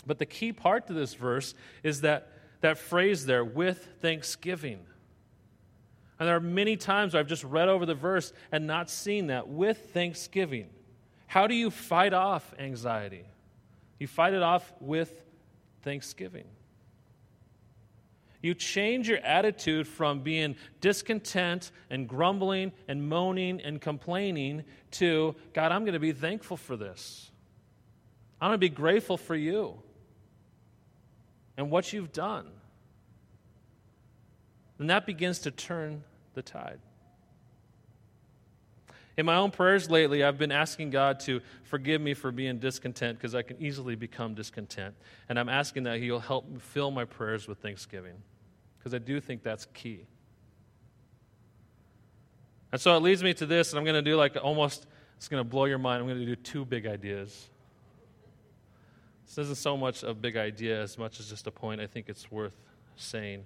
But 0.06 0.18
the 0.18 0.26
key 0.26 0.54
part 0.54 0.88
to 0.88 0.94
this 0.94 1.14
verse 1.14 1.54
is 1.84 2.02
that, 2.02 2.30
that 2.62 2.78
phrase 2.78 3.26
there, 3.26 3.44
with 3.44 3.90
thanksgiving. 4.02 4.80
And 6.20 6.28
there 6.28 6.36
are 6.36 6.40
many 6.40 6.78
times 6.78 7.14
where 7.14 7.20
I've 7.20 7.28
just 7.28 7.44
read 7.44 7.68
over 7.68 7.86
the 7.86 7.96
verse 7.96 8.32
and 8.52 8.68
not 8.68 8.90
seen 8.90 9.28
that, 9.28 9.48
with 9.48 9.92
thanksgiving. 9.94 10.70
How 11.28 11.48
do 11.48 11.56
you 11.56 11.72
fight 11.72 12.14
off 12.14 12.54
anxiety? 12.60 13.26
You 14.00 14.08
fight 14.08 14.34
it 14.34 14.44
off 14.44 14.72
with 14.80 15.24
thanksgiving. 15.82 16.46
You 18.42 18.54
change 18.56 19.08
your 19.08 19.20
attitude 19.20 19.88
from 19.88 20.22
being 20.22 20.56
discontent 20.80 21.72
and 21.90 22.08
grumbling 22.08 22.72
and 22.88 23.08
moaning 23.08 23.62
and 23.62 23.80
complaining 23.80 24.64
to, 24.92 25.36
God, 25.54 25.72
I'm 25.72 25.84
going 25.84 25.94
to 25.94 26.00
be 26.00 26.12
thankful 26.12 26.58
for 26.58 26.76
this. 26.76 27.30
I'm 28.40 28.50
going 28.50 28.56
to 28.56 28.60
be 28.60 28.70
grateful 28.70 29.18
for 29.18 29.36
you 29.36 29.80
and 31.58 31.70
what 31.70 31.94
you've 31.94 32.12
done. 32.12 32.48
And 34.80 34.90
that 34.90 35.06
begins 35.06 35.40
to 35.40 35.52
turn 35.52 36.04
the 36.34 36.42
tide. 36.42 36.80
In 39.18 39.26
my 39.26 39.36
own 39.36 39.52
prayers 39.52 39.90
lately, 39.90 40.24
I've 40.24 40.38
been 40.38 40.52
asking 40.52 40.90
God 40.90 41.20
to 41.22 41.42
forgive 41.64 42.02
me 42.02 42.14
for 42.14 42.32
being 42.32 42.60
discontent 42.60 43.18
because 43.18 43.36
I 43.36 43.42
can 43.42 43.62
easily 43.62 43.96
become 43.96 44.34
discontent. 44.34 44.96
And 45.30 45.38
I'm 45.38 45.50
asking 45.50 45.84
that 45.84 46.00
He'll 46.00 46.20
help 46.20 46.62
fill 46.62 46.92
my 46.92 47.06
prayers 47.06 47.48
with 47.48 47.60
thanksgiving 47.60 48.16
because 48.80 48.94
I 48.94 48.98
do 48.98 49.20
think 49.20 49.44
that's 49.44 49.68
key. 49.74 50.08
And 52.72 52.80
so 52.80 52.96
it 52.96 53.02
leads 53.02 53.22
me 53.22 53.34
to 53.36 53.46
this, 53.46 53.72
and 53.72 53.80
I'm 53.80 53.86
going 53.86 54.02
to 54.04 54.10
do 54.10 54.16
like 54.16 54.38
almost, 54.42 54.88
it's 55.18 55.28
going 55.28 55.42
to 55.44 55.48
blow 55.48 55.66
your 55.66 55.78
mind. 55.78 56.02
I'm 56.02 56.08
going 56.08 56.20
to 56.20 56.26
do 56.26 56.36
two 56.36 56.64
big 56.64 56.88
ideas. 56.88 57.50
This 59.32 59.46
isn't 59.46 59.60
so 59.60 59.78
much 59.78 60.04
a 60.04 60.14
big 60.14 60.36
idea 60.36 60.82
as 60.82 60.98
much 60.98 61.22
as 61.22 61.30
just 61.30 61.48
a 61.48 61.52
point 61.52 61.80
I 61.80 61.88
think 61.88 62.10
it's 62.10 62.30
worth 62.30 62.52
saying. 62.98 63.46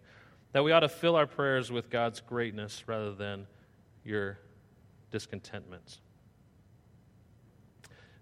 That 0.52 0.63
we 0.63 0.71
ought 0.71 0.80
to 0.80 0.89
fill 0.89 1.15
our 1.15 1.28
prayers 1.28 1.71
with 1.71 1.91
God's 1.91 2.21
greatness 2.21 2.86
rather 2.88 3.13
than 3.13 3.45
your 4.04 4.39
discontentment. 5.12 6.00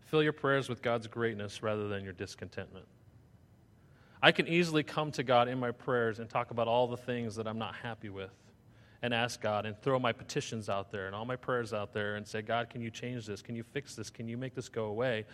Fill 0.08 0.22
your 0.22 0.34
prayers 0.34 0.68
with 0.68 0.82
God's 0.82 1.08
greatness 1.08 1.64
rather 1.64 1.88
than 1.88 2.04
your 2.04 2.12
discontentment. 2.12 2.86
I 4.22 4.34
can 4.34 4.50
easily 4.50 4.84
come 4.84 5.12
to 5.12 5.24
God 5.24 5.48
in 5.48 5.58
my 5.58 5.72
prayers 5.72 6.20
and 6.20 6.30
talk 6.30 6.52
about 6.52 6.68
all 6.68 6.88
the 6.88 6.98
things 6.98 7.38
that 7.38 7.48
I'm 7.48 7.60
not 7.60 7.76
happy 7.76 8.10
with 8.10 8.34
and 9.02 9.14
ask 9.14 9.40
God 9.40 9.66
and 9.66 9.82
throw 9.82 10.00
my 10.00 10.12
petitions 10.12 10.68
out 10.68 10.92
there 10.92 11.08
and 11.08 11.16
all 11.16 11.24
my 11.24 11.38
prayers 11.38 11.72
out 11.72 11.94
there 11.94 12.16
and 12.16 12.28
say, 12.28 12.42
God, 12.42 12.70
can 12.70 12.82
you 12.82 12.90
change 12.90 13.26
this? 13.26 13.42
Can 13.42 13.56
you 13.56 13.64
fix 13.64 13.96
this? 13.96 14.10
Can 14.10 14.28
you 14.28 14.36
make 14.36 14.54
this 14.54 14.68
go 14.68 14.86
away? 14.86 15.26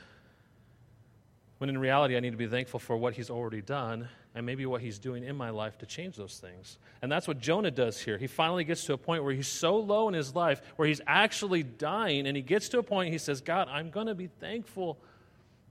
When 1.60 1.70
in 1.70 1.78
reality, 1.78 2.16
I 2.16 2.22
need 2.22 2.32
to 2.32 2.38
be 2.38 2.48
thankful 2.48 2.80
for 2.80 2.98
what 2.98 3.14
he's 3.14 3.30
already 3.30 3.62
done 3.62 4.08
and 4.34 4.46
maybe 4.46 4.66
what 4.66 4.82
he's 4.82 4.98
doing 4.98 5.24
in 5.24 5.36
my 5.36 5.50
life 5.50 5.78
to 5.80 5.86
change 5.86 6.16
those 6.16 6.40
things. 6.40 6.78
And 7.02 7.12
that's 7.12 7.28
what 7.28 7.40
Jonah 7.40 7.72
does 7.72 8.00
here. 8.00 8.18
He 8.18 8.28
finally 8.28 8.64
gets 8.64 8.86
to 8.86 8.94
a 8.94 8.98
point 8.98 9.24
where 9.24 9.34
he's 9.34 9.48
so 9.48 9.78
low 9.78 10.08
in 10.08 10.14
his 10.14 10.34
life, 10.34 10.62
where 10.78 10.88
he's 10.88 11.02
actually 11.06 11.64
dying, 11.64 12.28
and 12.28 12.38
he 12.38 12.42
gets 12.42 12.70
to 12.70 12.80
a 12.80 12.84
point 12.84 13.12
he 13.12 13.18
says, 13.18 13.42
God, 13.42 13.68
I'm 13.70 13.90
going 13.90 14.08
to 14.08 14.16
be 14.16 14.28
thankful 14.28 14.98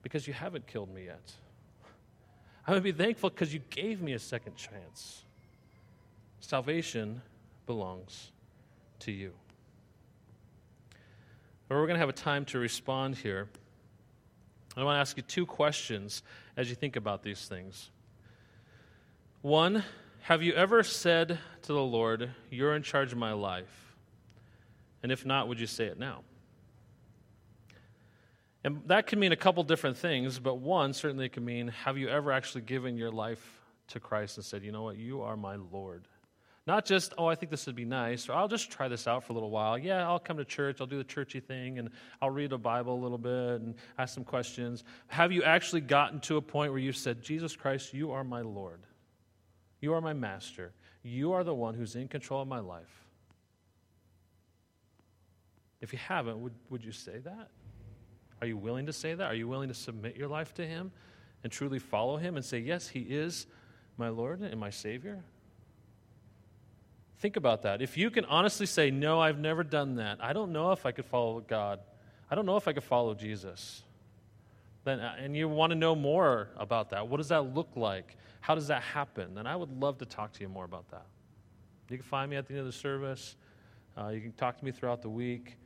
because 0.03 0.27
you 0.27 0.35
haven't 0.35 0.67
killed 0.67 0.93
me 0.93 1.07
yet. 1.07 1.33
I'm 2.67 2.73
going 2.73 2.83
to 2.83 2.93
be 2.93 3.05
thankful 3.05 3.31
because 3.31 3.55
you 3.55 3.61
gave 3.71 4.03
me 4.03 4.13
a 4.13 4.19
second 4.19 4.57
chance. 4.57 5.23
Salvation 6.41 7.23
belongs 7.65 8.31
to 9.01 9.13
you. 9.13 9.33
But 11.69 11.77
we're 11.77 11.87
going 11.87 11.95
to 11.95 12.01
have 12.01 12.09
a 12.09 12.13
time 12.13 12.45
to 12.47 12.59
respond 12.59 13.17
here. 13.17 13.49
I 14.81 14.85
want 14.85 14.97
to 14.97 15.01
ask 15.01 15.17
you 15.17 15.23
two 15.25 15.45
questions 15.45 16.23
as 16.57 16.69
you 16.71 16.77
think 16.77 16.97
about 16.97 17.23
these 17.23 17.47
things. 17.47 17.91
One, 19.43 19.83
have 20.23 20.43
you 20.43 20.53
ever 20.55 20.83
said 20.83 21.39
to 21.63 21.73
the 21.73 21.83
Lord, 21.83 22.31
You're 22.51 22.75
in 22.75 22.83
charge 22.83 23.13
of 23.13 23.19
my 23.19 23.33
life? 23.33 23.95
And 25.03 25.11
if 25.11 25.25
not, 25.25 25.49
would 25.49 25.59
you 25.59 25.67
say 25.67 25.87
it 25.87 25.99
now? 25.99 26.23
And 28.65 28.83
that 28.87 29.07
can 29.07 29.19
mean 29.19 29.33
a 29.33 29.37
couple 29.37 29.63
different 29.65 29.97
things, 29.97 30.39
but 30.39 30.57
one 30.57 30.93
certainly 30.93 31.29
can 31.29 31.45
mean, 31.45 31.69
Have 31.69 31.99
you 31.99 32.09
ever 32.09 32.31
actually 32.31 32.63
given 32.63 32.97
your 32.97 33.11
life 33.11 33.61
to 33.89 34.01
Christ 34.01 34.37
and 34.37 34.45
said, 34.45 34.63
You 34.63 34.73
know 34.73 34.83
what? 34.83 34.97
You 34.97 35.23
are 35.23 35.37
my 35.37 35.57
Lord? 35.57 36.07
Not 36.69 36.85
just, 36.85 37.15
oh, 37.17 37.25
I 37.25 37.35
think 37.35 37.51
this 37.51 37.65
would 37.65 37.77
be 37.77 37.87
nice, 37.87 38.29
or 38.29 38.35
I'll 38.35 38.47
just 38.47 38.71
try 38.71 38.89
this 38.89 39.09
out 39.09 39.25
for 39.25 39.33
a 39.33 39.35
little 39.35 39.49
while. 39.49 39.79
Yeah, 39.79 40.07
I'll 40.07 40.19
come 40.19 40.37
to 40.37 40.45
church, 40.45 40.83
I'll 40.83 40.87
do 40.87 40.99
the 40.99 41.05
churchy 41.05 41.41
thing, 41.41 41.79
and 41.79 41.89
I'll 42.21 42.29
read 42.29 42.51
the 42.51 42.59
Bible 42.59 42.95
a 42.95 43.01
little 43.03 43.17
bit 43.17 43.63
and 43.63 43.75
ask 43.97 44.13
some 44.13 44.23
questions. 44.23 44.85
Have 45.07 45.33
you 45.33 45.43
actually 45.45 45.81
gotten 45.81 46.21
to 46.21 46.37
a 46.37 46.43
point 46.43 46.71
where 46.73 46.79
you've 46.79 46.99
said, 46.99 47.23
Jesus 47.23 47.57
Christ, 47.57 47.95
you 47.95 48.13
are 48.13 48.23
my 48.23 48.43
Lord? 48.43 48.81
You 49.81 49.95
are 49.95 50.03
my 50.03 50.13
master. 50.13 50.75
You 51.03 51.33
are 51.33 51.43
the 51.43 51.55
one 51.55 51.73
who's 51.73 51.97
in 51.97 52.07
control 52.07 52.43
of 52.43 52.49
my 52.49 52.61
life. 52.61 53.07
If 55.81 55.95
you 55.95 55.99
haven't, 56.01 56.39
would, 56.43 56.53
would 56.69 56.85
you 56.85 56.93
say 56.93 57.17
that? 57.21 57.49
Are 58.43 58.47
you 58.47 58.59
willing 58.59 58.85
to 58.85 58.93
say 58.93 59.15
that? 59.15 59.25
Are 59.25 59.35
you 59.35 59.49
willing 59.49 59.69
to 59.69 59.75
submit 59.75 60.17
your 60.17 60.29
life 60.29 60.53
to 60.57 60.67
Him 60.67 60.93
and 61.43 61.51
truly 61.51 61.79
follow 61.79 62.19
Him 62.19 62.37
and 62.37 62.45
say, 62.45 62.59
Yes, 62.59 62.89
He 62.89 63.01
is 63.01 63.47
my 63.97 64.11
Lord 64.11 64.43
and 64.43 64.61
my 64.61 64.69
Savior? 64.69 65.25
Think 67.19 67.37
about 67.37 67.63
that. 67.63 67.83
If 67.83 67.97
you 67.97 68.11
can 68.11 68.25
honestly 68.27 68.67
say, 68.67 68.91
No, 68.91 69.21
I've 69.21 69.39
never 69.39 69.65
done 69.65 69.97
that, 69.97 70.19
I 70.21 70.33
don't 70.33 70.53
know 70.53 70.73
if 70.73 70.87
I 70.87 70.93
could 70.93 71.05
follow 71.05 71.41
God, 71.41 71.81
I 72.31 72.35
don't 72.35 72.47
know 72.47 72.57
if 72.57 72.69
I 72.69 72.73
could 72.73 72.85
follow 72.85 73.15
Jesus, 73.15 73.83
then, 74.85 75.01
uh, 75.01 75.17
and 75.19 75.37
you 75.37 75.49
want 75.49 75.71
to 75.71 75.77
know 75.77 75.95
more 75.95 76.49
about 76.57 76.91
that, 76.91 77.09
what 77.09 77.17
does 77.17 77.29
that 77.29 77.55
look 77.55 77.71
like? 77.75 78.17
How 78.41 78.55
does 78.55 78.69
that 78.69 78.83
happen? 78.83 79.35
Then 79.35 79.47
I 79.47 79.57
would 79.57 79.71
love 79.81 79.99
to 79.99 80.07
talk 80.07 80.33
to 80.35 80.41
you 80.41 80.49
more 80.49 80.65
about 80.65 80.89
that. 80.91 81.07
You 81.91 81.97
can 81.97 82.07
find 82.07 82.31
me 82.31 82.37
at 82.37 82.47
the 82.47 82.53
end 82.53 82.61
of 82.61 82.67
the 82.67 82.73
service. 82.73 83.37
Uh, 83.97 84.09
you 84.09 84.21
can 84.21 84.33
talk 84.33 84.59
to 84.59 84.65
me 84.65 84.71
throughout 84.71 85.03
the 85.03 85.09
week. 85.09 85.57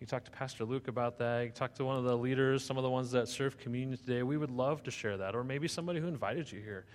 You 0.00 0.06
can 0.06 0.08
talk 0.08 0.24
to 0.24 0.30
Pastor 0.30 0.64
Luke 0.64 0.88
about 0.88 1.18
that. 1.18 1.40
You 1.40 1.46
can 1.48 1.54
talk 1.54 1.74
to 1.74 1.84
one 1.84 1.96
of 1.96 2.04
the 2.04 2.16
leaders, 2.16 2.64
some 2.64 2.76
of 2.78 2.82
the 2.82 2.90
ones 2.90 3.10
that 3.10 3.28
serve 3.28 3.58
communion 3.58 3.98
today. 3.98 4.22
We 4.22 4.36
would 4.36 4.50
love 4.50 4.82
to 4.84 4.90
share 4.90 5.16
that. 5.18 5.34
Or 5.34 5.44
maybe 5.44 5.68
somebody 5.68 6.00
who 6.00 6.06
invited 6.06 6.50
you 6.50 6.60
here. 6.60 6.86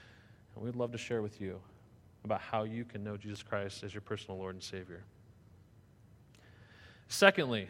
And 0.55 0.63
we'd 0.63 0.75
love 0.75 0.91
to 0.93 0.97
share 0.97 1.21
with 1.21 1.39
you 1.39 1.59
about 2.23 2.41
how 2.41 2.63
you 2.63 2.85
can 2.85 3.03
know 3.03 3.17
Jesus 3.17 3.43
Christ 3.43 3.83
as 3.83 3.93
your 3.93 4.01
personal 4.01 4.37
Lord 4.37 4.55
and 4.55 4.63
Savior. 4.63 5.03
Secondly, 7.07 7.67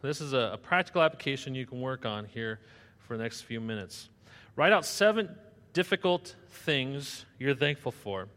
this 0.00 0.20
is 0.20 0.32
a, 0.32 0.50
a 0.54 0.58
practical 0.58 1.02
application 1.02 1.54
you 1.54 1.66
can 1.66 1.80
work 1.80 2.06
on 2.06 2.24
here 2.24 2.60
for 2.98 3.16
the 3.16 3.22
next 3.22 3.42
few 3.42 3.60
minutes. 3.60 4.08
Write 4.56 4.72
out 4.72 4.84
seven 4.84 5.28
difficult 5.72 6.34
things 6.48 7.24
you're 7.38 7.54
thankful 7.54 7.92
for, 7.92 8.28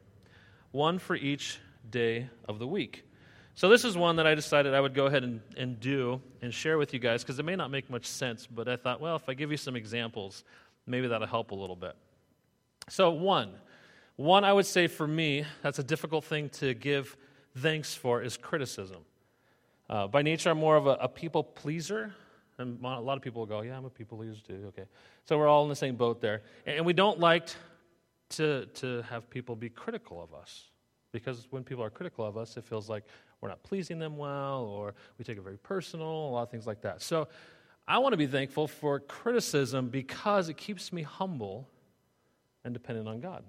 one 0.71 0.99
for 0.99 1.15
each 1.15 1.59
day 1.89 2.29
of 2.47 2.59
the 2.59 2.67
week. 2.67 3.03
So, 3.57 3.69
this 3.69 3.85
is 3.85 3.97
one 3.97 4.17
that 4.17 4.27
I 4.27 4.35
decided 4.35 4.73
I 4.73 4.81
would 4.81 4.93
go 4.93 5.05
ahead 5.05 5.23
and, 5.23 5.39
and 5.55 5.79
do 5.79 6.21
and 6.41 6.53
share 6.53 6.77
with 6.77 6.93
you 6.93 6.99
guys 6.99 7.23
because 7.23 7.39
it 7.39 7.45
may 7.45 7.55
not 7.55 7.71
make 7.71 7.89
much 7.89 8.05
sense, 8.05 8.45
but 8.45 8.67
I 8.67 8.75
thought, 8.75 8.99
well, 8.99 9.15
if 9.15 9.29
I 9.29 9.33
give 9.33 9.49
you 9.49 9.55
some 9.55 9.77
examples, 9.77 10.43
maybe 10.85 11.07
that'll 11.07 11.25
help 11.25 11.51
a 11.51 11.55
little 11.55 11.77
bit. 11.77 11.95
So, 12.89 13.11
one, 13.11 13.53
one 14.15 14.43
I 14.43 14.53
would 14.53 14.65
say 14.65 14.87
for 14.87 15.07
me, 15.07 15.45
that's 15.61 15.79
a 15.79 15.83
difficult 15.83 16.23
thing 16.23 16.49
to 16.49 16.73
give 16.73 17.17
thanks 17.57 17.93
for, 17.93 18.21
is 18.21 18.37
criticism. 18.37 19.03
Uh, 19.89 20.07
by 20.07 20.21
nature, 20.21 20.49
I'm 20.49 20.57
more 20.57 20.77
of 20.77 20.87
a, 20.87 20.97
a, 21.01 21.07
people 21.07 21.43
pleaser. 21.43 22.13
And 22.57 22.79
a 22.83 22.99
lot 22.99 23.17
of 23.17 23.23
people 23.23 23.41
will 23.41 23.47
go, 23.47 23.61
Yeah, 23.61 23.77
I'm 23.77 23.85
a 23.85 23.89
people 23.89 24.17
pleaser 24.17 24.41
too. 24.41 24.65
Okay. 24.69 24.85
So 25.25 25.37
we're 25.37 25.47
all 25.47 25.63
in 25.63 25.69
the 25.69 25.75
same 25.75 25.95
boat 25.95 26.21
there. 26.21 26.41
And 26.65 26.85
we 26.85 26.93
don't 26.93 27.19
like 27.19 27.49
to, 28.29 28.65
to 28.65 29.03
have 29.03 29.29
people 29.29 29.55
be 29.55 29.69
critical 29.69 30.23
of 30.23 30.33
us. 30.33 30.69
Because 31.11 31.47
when 31.49 31.63
people 31.63 31.83
are 31.83 31.89
critical 31.89 32.25
of 32.25 32.37
us, 32.37 32.57
it 32.57 32.63
feels 32.63 32.89
like 32.89 33.03
we're 33.41 33.49
not 33.49 33.63
pleasing 33.63 33.99
them 33.99 34.17
well, 34.17 34.63
or 34.63 34.95
we 35.17 35.25
take 35.25 35.37
it 35.37 35.43
very 35.43 35.57
personal, 35.57 36.07
a 36.07 36.31
lot 36.31 36.43
of 36.43 36.49
things 36.49 36.65
like 36.65 36.81
that. 36.81 37.01
So 37.01 37.27
I 37.87 37.99
want 37.99 38.13
to 38.13 38.17
be 38.17 38.27
thankful 38.27 38.67
for 38.67 38.99
criticism 38.99 39.89
because 39.89 40.49
it 40.49 40.57
keeps 40.57 40.91
me 40.91 41.03
humble 41.03 41.69
and 42.63 42.73
dependent 42.73 43.07
on 43.07 43.19
God. 43.19 43.43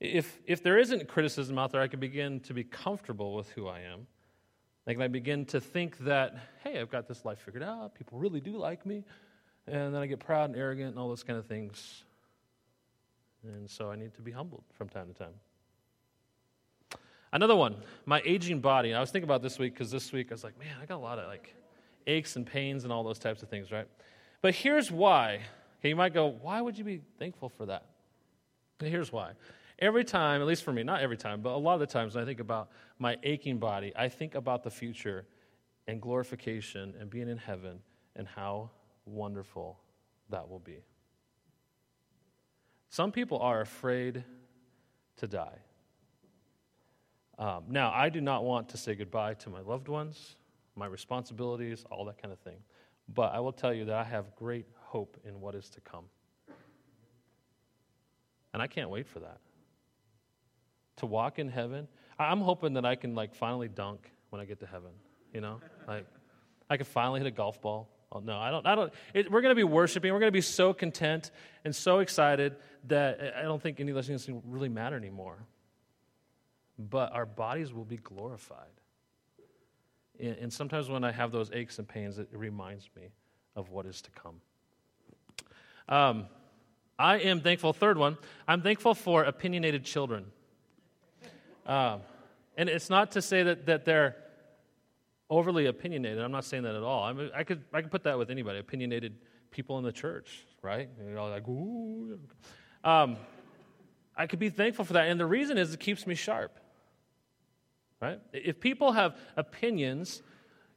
If, 0.00 0.38
if 0.46 0.62
there 0.62 0.78
isn't 0.78 1.08
criticism 1.08 1.58
out 1.58 1.72
there, 1.72 1.80
I 1.80 1.88
can 1.88 2.00
begin 2.00 2.40
to 2.40 2.54
be 2.54 2.64
comfortable 2.64 3.34
with 3.34 3.48
who 3.50 3.68
I 3.68 3.80
am 3.80 4.06
like, 4.86 5.00
I 5.00 5.08
begin 5.08 5.46
to 5.46 5.60
think 5.60 5.98
that, 5.98 6.36
hey, 6.62 6.78
I've 6.78 6.90
got 6.90 7.08
this 7.08 7.24
life 7.24 7.38
figured 7.38 7.62
out. 7.62 7.94
People 7.94 8.18
really 8.18 8.40
do 8.40 8.56
like 8.56 8.84
me. 8.84 9.04
And 9.66 9.94
then 9.94 10.02
I 10.02 10.06
get 10.06 10.20
proud 10.20 10.50
and 10.50 10.58
arrogant 10.58 10.90
and 10.90 10.98
all 10.98 11.08
those 11.08 11.22
kind 11.22 11.38
of 11.38 11.46
things. 11.46 12.04
And 13.42 13.68
so 13.68 13.90
I 13.90 13.96
need 13.96 14.14
to 14.14 14.22
be 14.22 14.30
humbled 14.30 14.64
from 14.74 14.88
time 14.90 15.08
to 15.08 15.14
time. 15.14 17.00
Another 17.32 17.56
one, 17.56 17.76
my 18.04 18.22
aging 18.24 18.60
body. 18.60 18.94
I 18.94 19.00
was 19.00 19.10
thinking 19.10 19.26
about 19.26 19.42
this 19.42 19.58
week 19.58 19.72
because 19.72 19.90
this 19.90 20.12
week 20.12 20.28
I 20.30 20.34
was 20.34 20.44
like, 20.44 20.58
man, 20.58 20.76
I 20.80 20.86
got 20.86 20.96
a 20.96 20.98
lot 20.98 21.18
of 21.18 21.28
like 21.28 21.54
aches 22.06 22.36
and 22.36 22.46
pains 22.46 22.84
and 22.84 22.92
all 22.92 23.02
those 23.02 23.18
types 23.18 23.42
of 23.42 23.48
things, 23.48 23.72
right? 23.72 23.88
But 24.42 24.54
here's 24.54 24.90
why. 24.90 25.40
Okay, 25.80 25.88
you 25.88 25.96
might 25.96 26.12
go, 26.12 26.26
why 26.42 26.60
would 26.60 26.76
you 26.76 26.84
be 26.84 27.00
thankful 27.18 27.48
for 27.48 27.66
that? 27.66 27.86
Here's 28.80 29.10
why. 29.10 29.32
Every 29.78 30.04
time, 30.04 30.40
at 30.40 30.46
least 30.46 30.62
for 30.62 30.72
me, 30.72 30.82
not 30.82 31.00
every 31.00 31.16
time, 31.16 31.40
but 31.40 31.50
a 31.50 31.56
lot 31.58 31.74
of 31.74 31.80
the 31.80 31.86
times 31.86 32.14
when 32.14 32.22
I 32.22 32.26
think 32.26 32.40
about 32.40 32.70
my 32.98 33.16
aching 33.22 33.58
body, 33.58 33.92
I 33.96 34.08
think 34.08 34.34
about 34.34 34.62
the 34.62 34.70
future 34.70 35.26
and 35.88 36.00
glorification 36.00 36.94
and 36.98 37.10
being 37.10 37.28
in 37.28 37.36
heaven 37.36 37.80
and 38.14 38.26
how 38.26 38.70
wonderful 39.04 39.78
that 40.30 40.48
will 40.48 40.60
be. 40.60 40.78
Some 42.88 43.10
people 43.10 43.38
are 43.40 43.60
afraid 43.60 44.22
to 45.16 45.26
die. 45.26 45.58
Um, 47.36 47.64
now, 47.68 47.92
I 47.92 48.08
do 48.10 48.20
not 48.20 48.44
want 48.44 48.68
to 48.70 48.76
say 48.76 48.94
goodbye 48.94 49.34
to 49.34 49.50
my 49.50 49.60
loved 49.60 49.88
ones, 49.88 50.36
my 50.76 50.86
responsibilities, 50.86 51.84
all 51.90 52.04
that 52.04 52.22
kind 52.22 52.32
of 52.32 52.38
thing. 52.38 52.58
But 53.12 53.34
I 53.34 53.40
will 53.40 53.52
tell 53.52 53.74
you 53.74 53.84
that 53.86 53.96
I 53.96 54.04
have 54.04 54.36
great 54.36 54.66
hope 54.76 55.16
in 55.24 55.40
what 55.40 55.56
is 55.56 55.68
to 55.70 55.80
come. 55.80 56.04
And 58.52 58.62
I 58.62 58.68
can't 58.68 58.88
wait 58.88 59.08
for 59.08 59.18
that 59.18 59.40
to 60.96 61.06
walk 61.06 61.38
in 61.38 61.48
heaven. 61.48 61.88
I'm 62.18 62.40
hoping 62.40 62.74
that 62.74 62.84
I 62.84 62.94
can 62.94 63.14
like 63.14 63.34
finally 63.34 63.68
dunk 63.68 64.10
when 64.30 64.40
I 64.40 64.44
get 64.44 64.60
to 64.60 64.66
heaven. 64.66 64.90
You 65.32 65.40
know, 65.40 65.60
like 65.88 66.06
I 66.70 66.76
can 66.76 66.86
finally 66.86 67.20
hit 67.20 67.26
a 67.26 67.32
golf 67.32 67.60
ball. 67.60 67.88
Oh, 68.12 68.20
no, 68.20 68.38
I 68.38 68.50
don't. 68.50 68.64
I 68.66 68.74
don't. 68.76 68.92
It, 69.12 69.30
we're 69.30 69.40
going 69.40 69.50
to 69.50 69.56
be 69.56 69.64
worshiping. 69.64 70.12
We're 70.12 70.20
going 70.20 70.28
to 70.28 70.36
be 70.36 70.40
so 70.40 70.72
content 70.72 71.32
and 71.64 71.74
so 71.74 71.98
excited 71.98 72.54
that 72.86 73.34
I 73.36 73.42
don't 73.42 73.60
think 73.60 73.80
any 73.80 73.90
of 73.90 73.96
those 73.96 74.06
things 74.06 74.28
really 74.46 74.68
matter 74.68 74.96
anymore. 74.96 75.38
But 76.78 77.12
our 77.12 77.26
bodies 77.26 77.72
will 77.72 77.84
be 77.84 77.96
glorified. 77.96 78.70
And, 80.20 80.36
and 80.36 80.52
sometimes 80.52 80.88
when 80.88 81.02
I 81.02 81.10
have 81.10 81.32
those 81.32 81.50
aches 81.52 81.78
and 81.80 81.88
pains, 81.88 82.18
it, 82.18 82.28
it 82.32 82.38
reminds 82.38 82.88
me 82.96 83.08
of 83.56 83.70
what 83.70 83.86
is 83.86 84.00
to 84.02 84.10
come. 84.10 84.40
Um, 85.88 86.26
I 86.98 87.18
am 87.18 87.40
thankful. 87.40 87.72
Third 87.72 87.98
one, 87.98 88.16
I'm 88.46 88.62
thankful 88.62 88.94
for 88.94 89.24
opinionated 89.24 89.84
children. 89.84 90.26
Um, 91.66 92.00
and 92.56 92.68
it's 92.68 92.90
not 92.90 93.12
to 93.12 93.22
say 93.22 93.42
that, 93.42 93.66
that 93.66 93.84
they're 93.84 94.16
overly 95.30 95.66
opinionated. 95.66 96.20
I'm 96.20 96.32
not 96.32 96.44
saying 96.44 96.62
that 96.64 96.74
at 96.74 96.82
all. 96.82 97.02
I, 97.02 97.12
mean, 97.12 97.30
I, 97.34 97.44
could, 97.44 97.64
I 97.72 97.82
could 97.82 97.90
put 97.90 98.04
that 98.04 98.18
with 98.18 98.30
anybody, 98.30 98.58
opinionated 98.58 99.16
people 99.50 99.78
in 99.78 99.84
the 99.84 99.92
church, 99.92 100.44
right? 100.62 100.88
You 101.06 101.14
know, 101.14 101.28
like, 101.28 101.48
ooh. 101.48 102.18
Um, 102.82 103.16
I 104.16 104.26
could 104.26 104.38
be 104.38 104.50
thankful 104.50 104.84
for 104.84 104.92
that. 104.92 105.08
And 105.08 105.18
the 105.18 105.26
reason 105.26 105.58
is 105.58 105.72
it 105.74 105.80
keeps 105.80 106.06
me 106.06 106.14
sharp, 106.14 106.58
right? 108.00 108.20
If 108.32 108.60
people 108.60 108.92
have 108.92 109.16
opinions, 109.36 110.22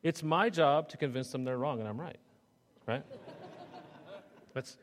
it's 0.01 0.23
my 0.23 0.49
job 0.49 0.89
to 0.89 0.97
convince 0.97 1.31
them 1.31 1.43
they're 1.43 1.57
wrong 1.57 1.79
and 1.79 1.87
I'm 1.87 1.99
right, 1.99 2.19
right? 2.87 3.03
That's, 4.53 4.77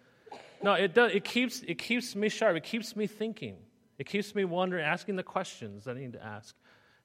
no, 0.63 0.75
it 0.75 0.95
does. 0.95 1.13
It 1.13 1.25
keeps, 1.25 1.63
it 1.63 1.79
keeps 1.79 2.15
me 2.15 2.29
sharp. 2.29 2.57
It 2.57 2.63
keeps 2.63 2.95
me 2.95 3.07
thinking. 3.07 3.57
It 3.99 4.07
keeps 4.07 4.35
me 4.35 4.45
wondering, 4.45 4.85
asking 4.85 5.17
the 5.17 5.23
questions 5.23 5.85
that 5.85 5.97
I 5.97 6.01
need 6.01 6.13
to 6.15 6.25
ask, 6.25 6.55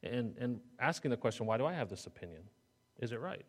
and, 0.04 0.36
and 0.40 0.60
asking 0.80 1.12
the 1.12 1.18
question, 1.18 1.46
why 1.46 1.58
do 1.58 1.66
I 1.66 1.74
have 1.74 1.90
this 1.90 2.08
opinion? 2.08 2.42
Is 3.00 3.12
it 3.12 3.20
right? 3.20 3.46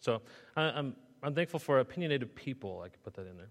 So 0.00 0.22
I, 0.56 0.62
I'm, 0.62 0.94
I'm 1.22 1.34
thankful 1.34 1.60
for 1.60 1.80
opinionated 1.80 2.34
people. 2.34 2.82
I 2.84 2.88
could 2.88 3.02
put 3.02 3.14
that 3.14 3.26
in 3.26 3.36
there. 3.36 3.50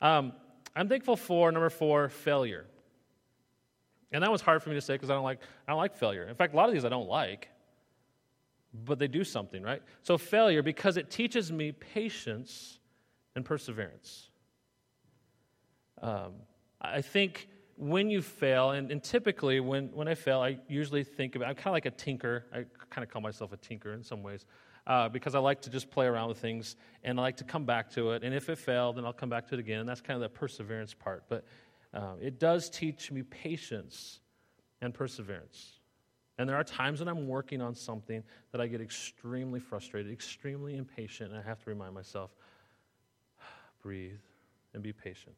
Um, 0.00 0.32
I'm 0.76 0.88
thankful 0.88 1.16
for, 1.16 1.50
number 1.50 1.70
four, 1.70 2.08
failure. 2.08 2.66
And 4.12 4.22
that 4.22 4.30
was 4.30 4.40
hard 4.40 4.62
for 4.62 4.70
me 4.70 4.74
to 4.74 4.80
say 4.80 4.94
because 4.94 5.10
I 5.10 5.14
don't 5.14 5.24
like 5.24 5.40
I 5.66 5.72
don't 5.72 5.78
like 5.78 5.94
failure. 5.94 6.24
In 6.24 6.34
fact, 6.34 6.54
a 6.54 6.56
lot 6.56 6.68
of 6.68 6.74
these 6.74 6.84
I 6.84 6.88
don't 6.88 7.08
like, 7.08 7.48
but 8.72 8.98
they 8.98 9.08
do 9.08 9.22
something, 9.22 9.62
right? 9.62 9.82
So 10.02 10.16
failure 10.16 10.62
because 10.62 10.96
it 10.96 11.10
teaches 11.10 11.52
me 11.52 11.72
patience 11.72 12.78
and 13.36 13.44
perseverance. 13.44 14.30
Um, 16.00 16.34
I 16.80 17.02
think 17.02 17.48
when 17.78 18.10
you 18.10 18.22
fail, 18.22 18.70
and, 18.70 18.90
and 18.90 19.02
typically 19.02 19.60
when, 19.60 19.92
when 19.92 20.08
I 20.08 20.14
fail, 20.14 20.40
I 20.40 20.58
usually 20.68 21.04
think 21.04 21.36
about, 21.36 21.48
I'm 21.48 21.54
kind 21.54 21.68
of 21.68 21.74
like 21.74 21.86
a 21.86 21.90
tinker. 21.92 22.44
I 22.52 22.64
kind 22.90 23.04
of 23.04 23.08
call 23.08 23.22
myself 23.22 23.52
a 23.52 23.56
tinker 23.56 23.92
in 23.92 24.02
some 24.02 24.22
ways 24.22 24.46
uh, 24.86 25.08
because 25.08 25.36
I 25.36 25.38
like 25.38 25.62
to 25.62 25.70
just 25.70 25.88
play 25.88 26.06
around 26.06 26.28
with 26.28 26.38
things 26.38 26.76
and 27.04 27.20
I 27.20 27.22
like 27.22 27.36
to 27.36 27.44
come 27.44 27.64
back 27.64 27.88
to 27.92 28.10
it. 28.12 28.24
And 28.24 28.34
if 28.34 28.48
it 28.48 28.58
failed, 28.58 28.96
then 28.96 29.04
I'll 29.04 29.12
come 29.12 29.28
back 29.28 29.46
to 29.48 29.54
it 29.54 29.60
again. 29.60 29.80
And 29.80 29.88
that's 29.88 30.00
kind 30.00 30.16
of 30.16 30.22
the 30.22 30.28
perseverance 30.28 30.92
part. 30.92 31.24
But 31.28 31.44
uh, 31.94 32.14
it 32.20 32.40
does 32.40 32.68
teach 32.68 33.12
me 33.12 33.22
patience 33.22 34.20
and 34.80 34.92
perseverance. 34.92 35.78
And 36.38 36.48
there 36.48 36.56
are 36.56 36.64
times 36.64 37.00
when 37.00 37.08
I'm 37.08 37.28
working 37.28 37.60
on 37.60 37.74
something 37.74 38.22
that 38.52 38.60
I 38.60 38.66
get 38.66 38.80
extremely 38.80 39.60
frustrated, 39.60 40.12
extremely 40.12 40.76
impatient, 40.76 41.30
and 41.30 41.38
I 41.38 41.42
have 41.42 41.62
to 41.64 41.70
remind 41.70 41.94
myself 41.94 42.34
breathe 43.82 44.20
and 44.74 44.82
be 44.82 44.92
patient 44.92 45.34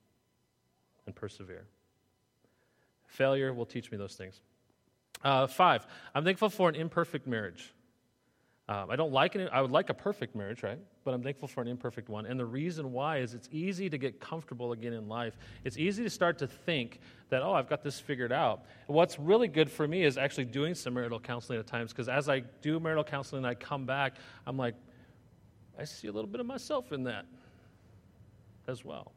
and 1.06 1.14
persevere. 1.14 1.66
Failure 3.10 3.52
will 3.52 3.66
teach 3.66 3.90
me 3.90 3.98
those 3.98 4.14
things. 4.14 4.40
Uh, 5.22 5.46
five, 5.46 5.86
I'm 6.14 6.24
thankful 6.24 6.48
for 6.48 6.68
an 6.68 6.76
imperfect 6.76 7.26
marriage. 7.26 7.74
Um, 8.68 8.88
I 8.88 8.94
don't 8.94 9.12
like 9.12 9.34
it. 9.34 9.50
I 9.52 9.60
would 9.60 9.72
like 9.72 9.90
a 9.90 9.94
perfect 9.94 10.36
marriage, 10.36 10.62
right? 10.62 10.78
But 11.02 11.12
I'm 11.12 11.24
thankful 11.24 11.48
for 11.48 11.60
an 11.60 11.66
imperfect 11.66 12.08
one. 12.08 12.24
And 12.24 12.38
the 12.38 12.44
reason 12.44 12.92
why 12.92 13.18
is 13.18 13.34
it's 13.34 13.48
easy 13.50 13.90
to 13.90 13.98
get 13.98 14.20
comfortable 14.20 14.70
again 14.70 14.92
in 14.92 15.08
life. 15.08 15.36
It's 15.64 15.76
easy 15.76 16.04
to 16.04 16.10
start 16.10 16.38
to 16.38 16.46
think 16.46 17.00
that, 17.30 17.42
oh, 17.42 17.52
I've 17.52 17.68
got 17.68 17.82
this 17.82 17.98
figured 17.98 18.30
out. 18.30 18.62
What's 18.86 19.18
really 19.18 19.48
good 19.48 19.68
for 19.68 19.88
me 19.88 20.04
is 20.04 20.16
actually 20.16 20.44
doing 20.44 20.76
some 20.76 20.94
marital 20.94 21.18
counseling 21.18 21.58
at 21.58 21.66
times 21.66 21.92
because 21.92 22.08
as 22.08 22.28
I 22.28 22.44
do 22.62 22.78
marital 22.78 23.02
counseling 23.02 23.44
and 23.44 23.50
I 23.50 23.54
come 23.54 23.86
back, 23.86 24.14
I'm 24.46 24.56
like, 24.56 24.76
I 25.76 25.82
see 25.82 26.06
a 26.06 26.12
little 26.12 26.30
bit 26.30 26.40
of 26.40 26.46
myself 26.46 26.92
in 26.92 27.02
that 27.04 27.26
as 28.68 28.84
well. 28.84 29.10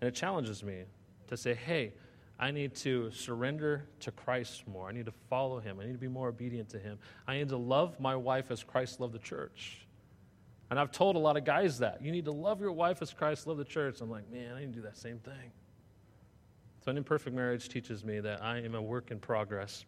And 0.00 0.08
it 0.08 0.14
challenges 0.14 0.64
me 0.64 0.84
to 1.30 1.36
say, 1.36 1.54
hey, 1.54 1.94
I 2.38 2.50
need 2.50 2.74
to 2.76 3.10
surrender 3.10 3.84
to 4.00 4.10
Christ 4.10 4.64
more. 4.66 4.88
I 4.88 4.92
need 4.92 5.06
to 5.06 5.14
follow 5.28 5.60
him. 5.60 5.78
I 5.80 5.84
need 5.84 5.92
to 5.92 5.98
be 5.98 6.08
more 6.08 6.28
obedient 6.28 6.70
to 6.70 6.78
him. 6.78 6.98
I 7.26 7.36
need 7.36 7.48
to 7.50 7.56
love 7.56 7.98
my 8.00 8.16
wife 8.16 8.50
as 8.50 8.62
Christ 8.62 9.00
loved 9.00 9.12
the 9.12 9.18
church. 9.18 9.86
And 10.70 10.78
I've 10.78 10.92
told 10.92 11.16
a 11.16 11.18
lot 11.18 11.36
of 11.36 11.44
guys 11.44 11.78
that. 11.80 12.02
You 12.02 12.12
need 12.12 12.24
to 12.26 12.32
love 12.32 12.60
your 12.60 12.72
wife 12.72 13.02
as 13.02 13.12
Christ 13.12 13.46
loved 13.46 13.60
the 13.60 13.64
church. 13.64 14.00
I'm 14.00 14.10
like, 14.10 14.30
man, 14.30 14.54
I 14.54 14.60
need 14.60 14.72
to 14.72 14.72
do 14.72 14.82
that 14.82 14.96
same 14.96 15.18
thing. 15.18 15.52
So, 16.84 16.90
an 16.90 16.96
imperfect 16.96 17.36
marriage 17.36 17.68
teaches 17.68 18.04
me 18.04 18.20
that 18.20 18.42
I 18.42 18.58
am 18.58 18.74
a 18.74 18.80
work 18.80 19.10
in 19.10 19.18
progress. 19.18 19.84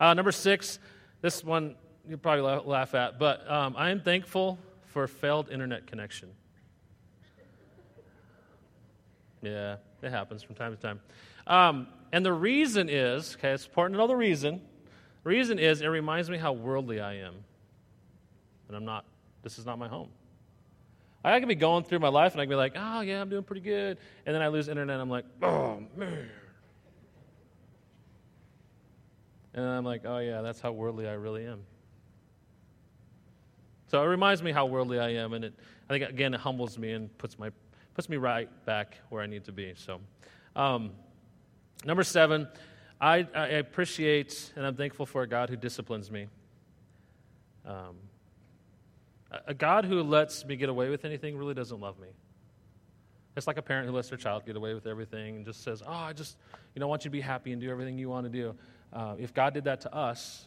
Uh, 0.00 0.14
number 0.14 0.32
six, 0.32 0.78
this 1.20 1.44
one 1.44 1.76
you'll 2.08 2.18
probably 2.18 2.42
laugh 2.64 2.94
at, 2.94 3.18
but 3.18 3.48
um, 3.50 3.74
I 3.76 3.90
am 3.90 4.00
thankful 4.00 4.58
for 4.86 5.06
failed 5.06 5.50
internet 5.50 5.86
connection. 5.86 6.30
Yeah, 9.42 9.76
it 10.04 10.10
happens 10.10 10.42
from 10.42 10.54
time 10.54 10.76
to 10.76 10.80
time. 10.80 11.00
Um, 11.46 11.86
and 12.12 12.24
the 12.24 12.32
reason 12.32 12.88
is, 12.88 13.36
okay, 13.38 13.50
it's 13.50 13.66
important 13.66 13.94
to 13.94 13.98
know 13.98 14.06
the 14.06 14.16
reason. 14.16 14.60
The 15.24 15.30
reason 15.30 15.58
is 15.58 15.80
it 15.80 15.86
reminds 15.86 16.30
me 16.30 16.38
how 16.38 16.52
worldly 16.52 17.00
I 17.00 17.14
am. 17.14 17.34
And 18.68 18.76
I'm 18.76 18.84
not, 18.84 19.04
this 19.42 19.58
is 19.58 19.66
not 19.66 19.78
my 19.78 19.88
home. 19.88 20.08
I 21.24 21.38
can 21.38 21.48
be 21.48 21.54
going 21.54 21.84
through 21.84 22.00
my 22.00 22.08
life 22.08 22.32
and 22.32 22.40
I 22.40 22.44
can 22.44 22.50
be 22.50 22.56
like, 22.56 22.74
oh, 22.76 23.00
yeah, 23.00 23.20
I'm 23.20 23.30
doing 23.30 23.44
pretty 23.44 23.62
good. 23.62 23.96
And 24.26 24.34
then 24.34 24.42
I 24.42 24.48
lose 24.48 24.68
internet 24.68 25.00
I'm 25.00 25.08
like, 25.08 25.24
oh, 25.42 25.82
man. 25.96 26.28
And 29.54 29.64
I'm 29.64 29.84
like, 29.84 30.02
oh, 30.04 30.18
yeah, 30.18 30.42
that's 30.42 30.60
how 30.60 30.72
worldly 30.72 31.08
I 31.08 31.12
really 31.12 31.46
am. 31.46 31.62
So 33.86 34.02
it 34.02 34.06
reminds 34.06 34.42
me 34.42 34.50
how 34.50 34.66
worldly 34.66 34.98
I 34.98 35.10
am. 35.10 35.32
And 35.32 35.44
it, 35.44 35.54
I 35.88 35.92
think, 35.92 36.10
again, 36.10 36.34
it 36.34 36.40
humbles 36.40 36.76
me 36.76 36.92
and 36.92 37.16
puts, 37.16 37.38
my, 37.38 37.50
puts 37.94 38.08
me 38.08 38.16
right 38.16 38.48
back 38.66 38.98
where 39.08 39.22
I 39.22 39.26
need 39.26 39.44
to 39.44 39.52
be. 39.52 39.72
So, 39.76 40.00
um, 40.56 40.90
number 41.84 42.02
seven, 42.02 42.48
I, 43.00 43.26
I, 43.34 43.46
appreciate 43.46 44.52
and 44.56 44.66
I'm 44.66 44.76
thankful 44.76 45.06
for 45.06 45.22
a 45.22 45.26
God 45.26 45.48
who 45.48 45.56
disciplines 45.56 46.10
me. 46.10 46.26
Um, 47.66 47.96
a 49.46 49.54
God 49.54 49.84
who 49.84 50.02
lets 50.02 50.44
me 50.44 50.56
get 50.56 50.68
away 50.68 50.90
with 50.90 51.04
anything 51.04 51.36
really 51.36 51.54
doesn't 51.54 51.80
love 51.80 51.98
me. 51.98 52.08
It's 53.36 53.46
like 53.46 53.56
a 53.56 53.62
parent 53.62 53.88
who 53.88 53.94
lets 53.94 54.08
their 54.08 54.18
child 54.18 54.46
get 54.46 54.54
away 54.54 54.74
with 54.74 54.86
everything 54.86 55.36
and 55.36 55.44
just 55.44 55.64
says, 55.64 55.82
Oh, 55.84 55.92
I 55.92 56.12
just 56.12 56.36
you 56.74 56.80
know, 56.80 56.86
want 56.86 57.04
you 57.04 57.10
to 57.10 57.12
be 57.12 57.20
happy 57.20 57.52
and 57.52 57.60
do 57.60 57.70
everything 57.70 57.98
you 57.98 58.08
want 58.08 58.26
to 58.26 58.30
do. 58.30 58.54
Uh, 58.92 59.16
if 59.18 59.34
God 59.34 59.54
did 59.54 59.64
that 59.64 59.80
to 59.82 59.94
us, 59.94 60.46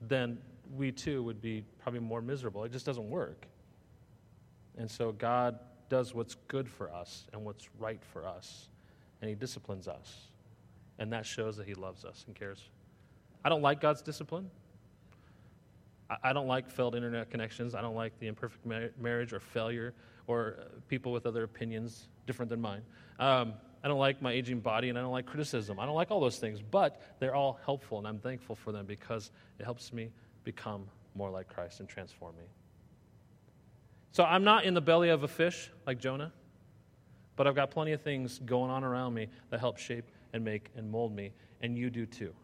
then 0.00 0.38
we 0.76 0.92
too 0.92 1.22
would 1.24 1.40
be 1.40 1.64
probably 1.82 2.00
more 2.00 2.22
miserable. 2.22 2.62
It 2.64 2.72
just 2.72 2.86
doesn't 2.86 3.10
work. 3.10 3.46
And 4.78 4.88
so 4.88 5.12
God 5.12 5.58
does 5.90 6.14
what's 6.14 6.36
good 6.48 6.66
for 6.68 6.90
us 6.90 7.26
and 7.34 7.44
what's 7.44 7.68
right 7.78 8.00
for 8.02 8.26
us, 8.26 8.70
and 9.20 9.28
He 9.28 9.34
disciplines 9.34 9.86
us. 9.86 10.28
And 10.98 11.12
that 11.12 11.26
shows 11.26 11.58
that 11.58 11.66
He 11.66 11.74
loves 11.74 12.06
us 12.06 12.24
and 12.26 12.34
cares. 12.34 12.70
I 13.44 13.50
don't 13.50 13.62
like 13.62 13.80
God's 13.80 14.00
discipline. 14.00 14.50
I 16.22 16.32
don't 16.32 16.48
like 16.48 16.68
failed 16.68 16.94
internet 16.94 17.30
connections. 17.30 17.74
I 17.74 17.82
don't 17.82 17.94
like 17.94 18.18
the 18.18 18.26
imperfect 18.26 18.66
marriage 18.98 19.32
or 19.32 19.38
failure 19.38 19.94
or 20.26 20.56
uh, 20.58 20.64
people 20.88 21.12
with 21.12 21.24
other 21.24 21.44
opinions 21.44 22.08
different 22.26 22.48
than 22.48 22.60
mine. 22.60 22.82
Um, 23.18 23.54
I 23.82 23.88
don't 23.88 23.98
like 23.98 24.20
my 24.20 24.32
aging 24.32 24.60
body 24.60 24.88
and 24.88 24.98
I 24.98 25.02
don't 25.02 25.12
like 25.12 25.26
criticism. 25.26 25.78
I 25.78 25.86
don't 25.86 25.94
like 25.94 26.10
all 26.10 26.20
those 26.20 26.38
things, 26.38 26.60
but 26.60 27.00
they're 27.20 27.34
all 27.34 27.60
helpful 27.64 27.98
and 27.98 28.06
I'm 28.06 28.18
thankful 28.18 28.56
for 28.56 28.72
them 28.72 28.86
because 28.86 29.30
it 29.58 29.64
helps 29.64 29.92
me 29.92 30.10
become 30.44 30.86
more 31.14 31.30
like 31.30 31.48
Christ 31.48 31.80
and 31.80 31.88
transform 31.88 32.36
me. 32.36 32.44
So 34.12 34.24
I'm 34.24 34.44
not 34.44 34.64
in 34.64 34.74
the 34.74 34.80
belly 34.80 35.10
of 35.10 35.22
a 35.22 35.28
fish 35.28 35.70
like 35.86 35.98
Jonah, 35.98 36.32
but 37.36 37.46
I've 37.46 37.54
got 37.54 37.70
plenty 37.70 37.92
of 37.92 38.02
things 38.02 38.40
going 38.44 38.70
on 38.70 38.84
around 38.84 39.14
me 39.14 39.28
that 39.50 39.60
help 39.60 39.78
shape 39.78 40.04
and 40.32 40.44
make 40.44 40.70
and 40.76 40.90
mold 40.90 41.14
me, 41.14 41.32
and 41.60 41.76
you 41.76 41.90
do 41.90 42.06
too. 42.06 42.34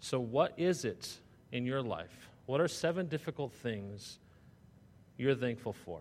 So, 0.00 0.20
what 0.20 0.52
is 0.56 0.84
it 0.84 1.18
in 1.52 1.66
your 1.66 1.82
life? 1.82 2.28
What 2.46 2.60
are 2.60 2.68
seven 2.68 3.08
difficult 3.08 3.52
things 3.52 4.18
you're 5.16 5.34
thankful 5.34 5.72
for 5.72 6.00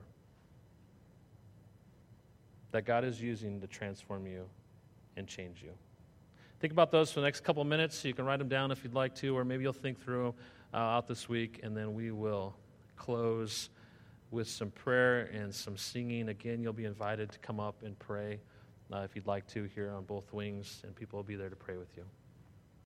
that 2.71 2.85
God 2.85 3.03
is 3.03 3.21
using 3.21 3.61
to 3.61 3.67
transform 3.67 4.27
you 4.27 4.45
and 5.17 5.27
change 5.27 5.63
you? 5.63 5.71
Think 6.59 6.71
about 6.71 6.91
those 6.91 7.11
for 7.11 7.19
the 7.19 7.25
next 7.25 7.43
couple 7.43 7.63
minutes. 7.63 8.05
You 8.05 8.13
can 8.13 8.25
write 8.25 8.39
them 8.39 8.47
down 8.47 8.71
if 8.71 8.83
you'd 8.83 8.93
like 8.93 9.15
to, 9.15 9.35
or 9.35 9.43
maybe 9.43 9.63
you'll 9.63 9.73
think 9.73 9.99
through 9.99 10.35
uh, 10.73 10.77
out 10.77 11.07
this 11.07 11.27
week, 11.27 11.61
and 11.63 11.75
then 11.75 11.93
we 11.93 12.11
will 12.11 12.55
close 12.95 13.69
with 14.31 14.49
some 14.49 14.71
prayer 14.71 15.29
and 15.33 15.53
some 15.53 15.77
singing. 15.77 16.29
Again, 16.29 16.61
you'll 16.61 16.73
be 16.73 16.85
invited 16.85 17.31
to 17.31 17.39
come 17.39 17.59
up 17.59 17.83
and 17.83 17.97
pray 17.99 18.39
uh, 18.91 18.99
if 18.99 19.15
you'd 19.15 19.27
like 19.27 19.47
to 19.47 19.63
here 19.75 19.91
on 19.91 20.03
both 20.03 20.31
wings, 20.33 20.81
and 20.83 20.95
people 20.95 21.17
will 21.17 21.23
be 21.23 21.35
there 21.35 21.49
to 21.49 21.55
pray 21.55 21.77
with 21.77 21.95
you. 21.95 22.03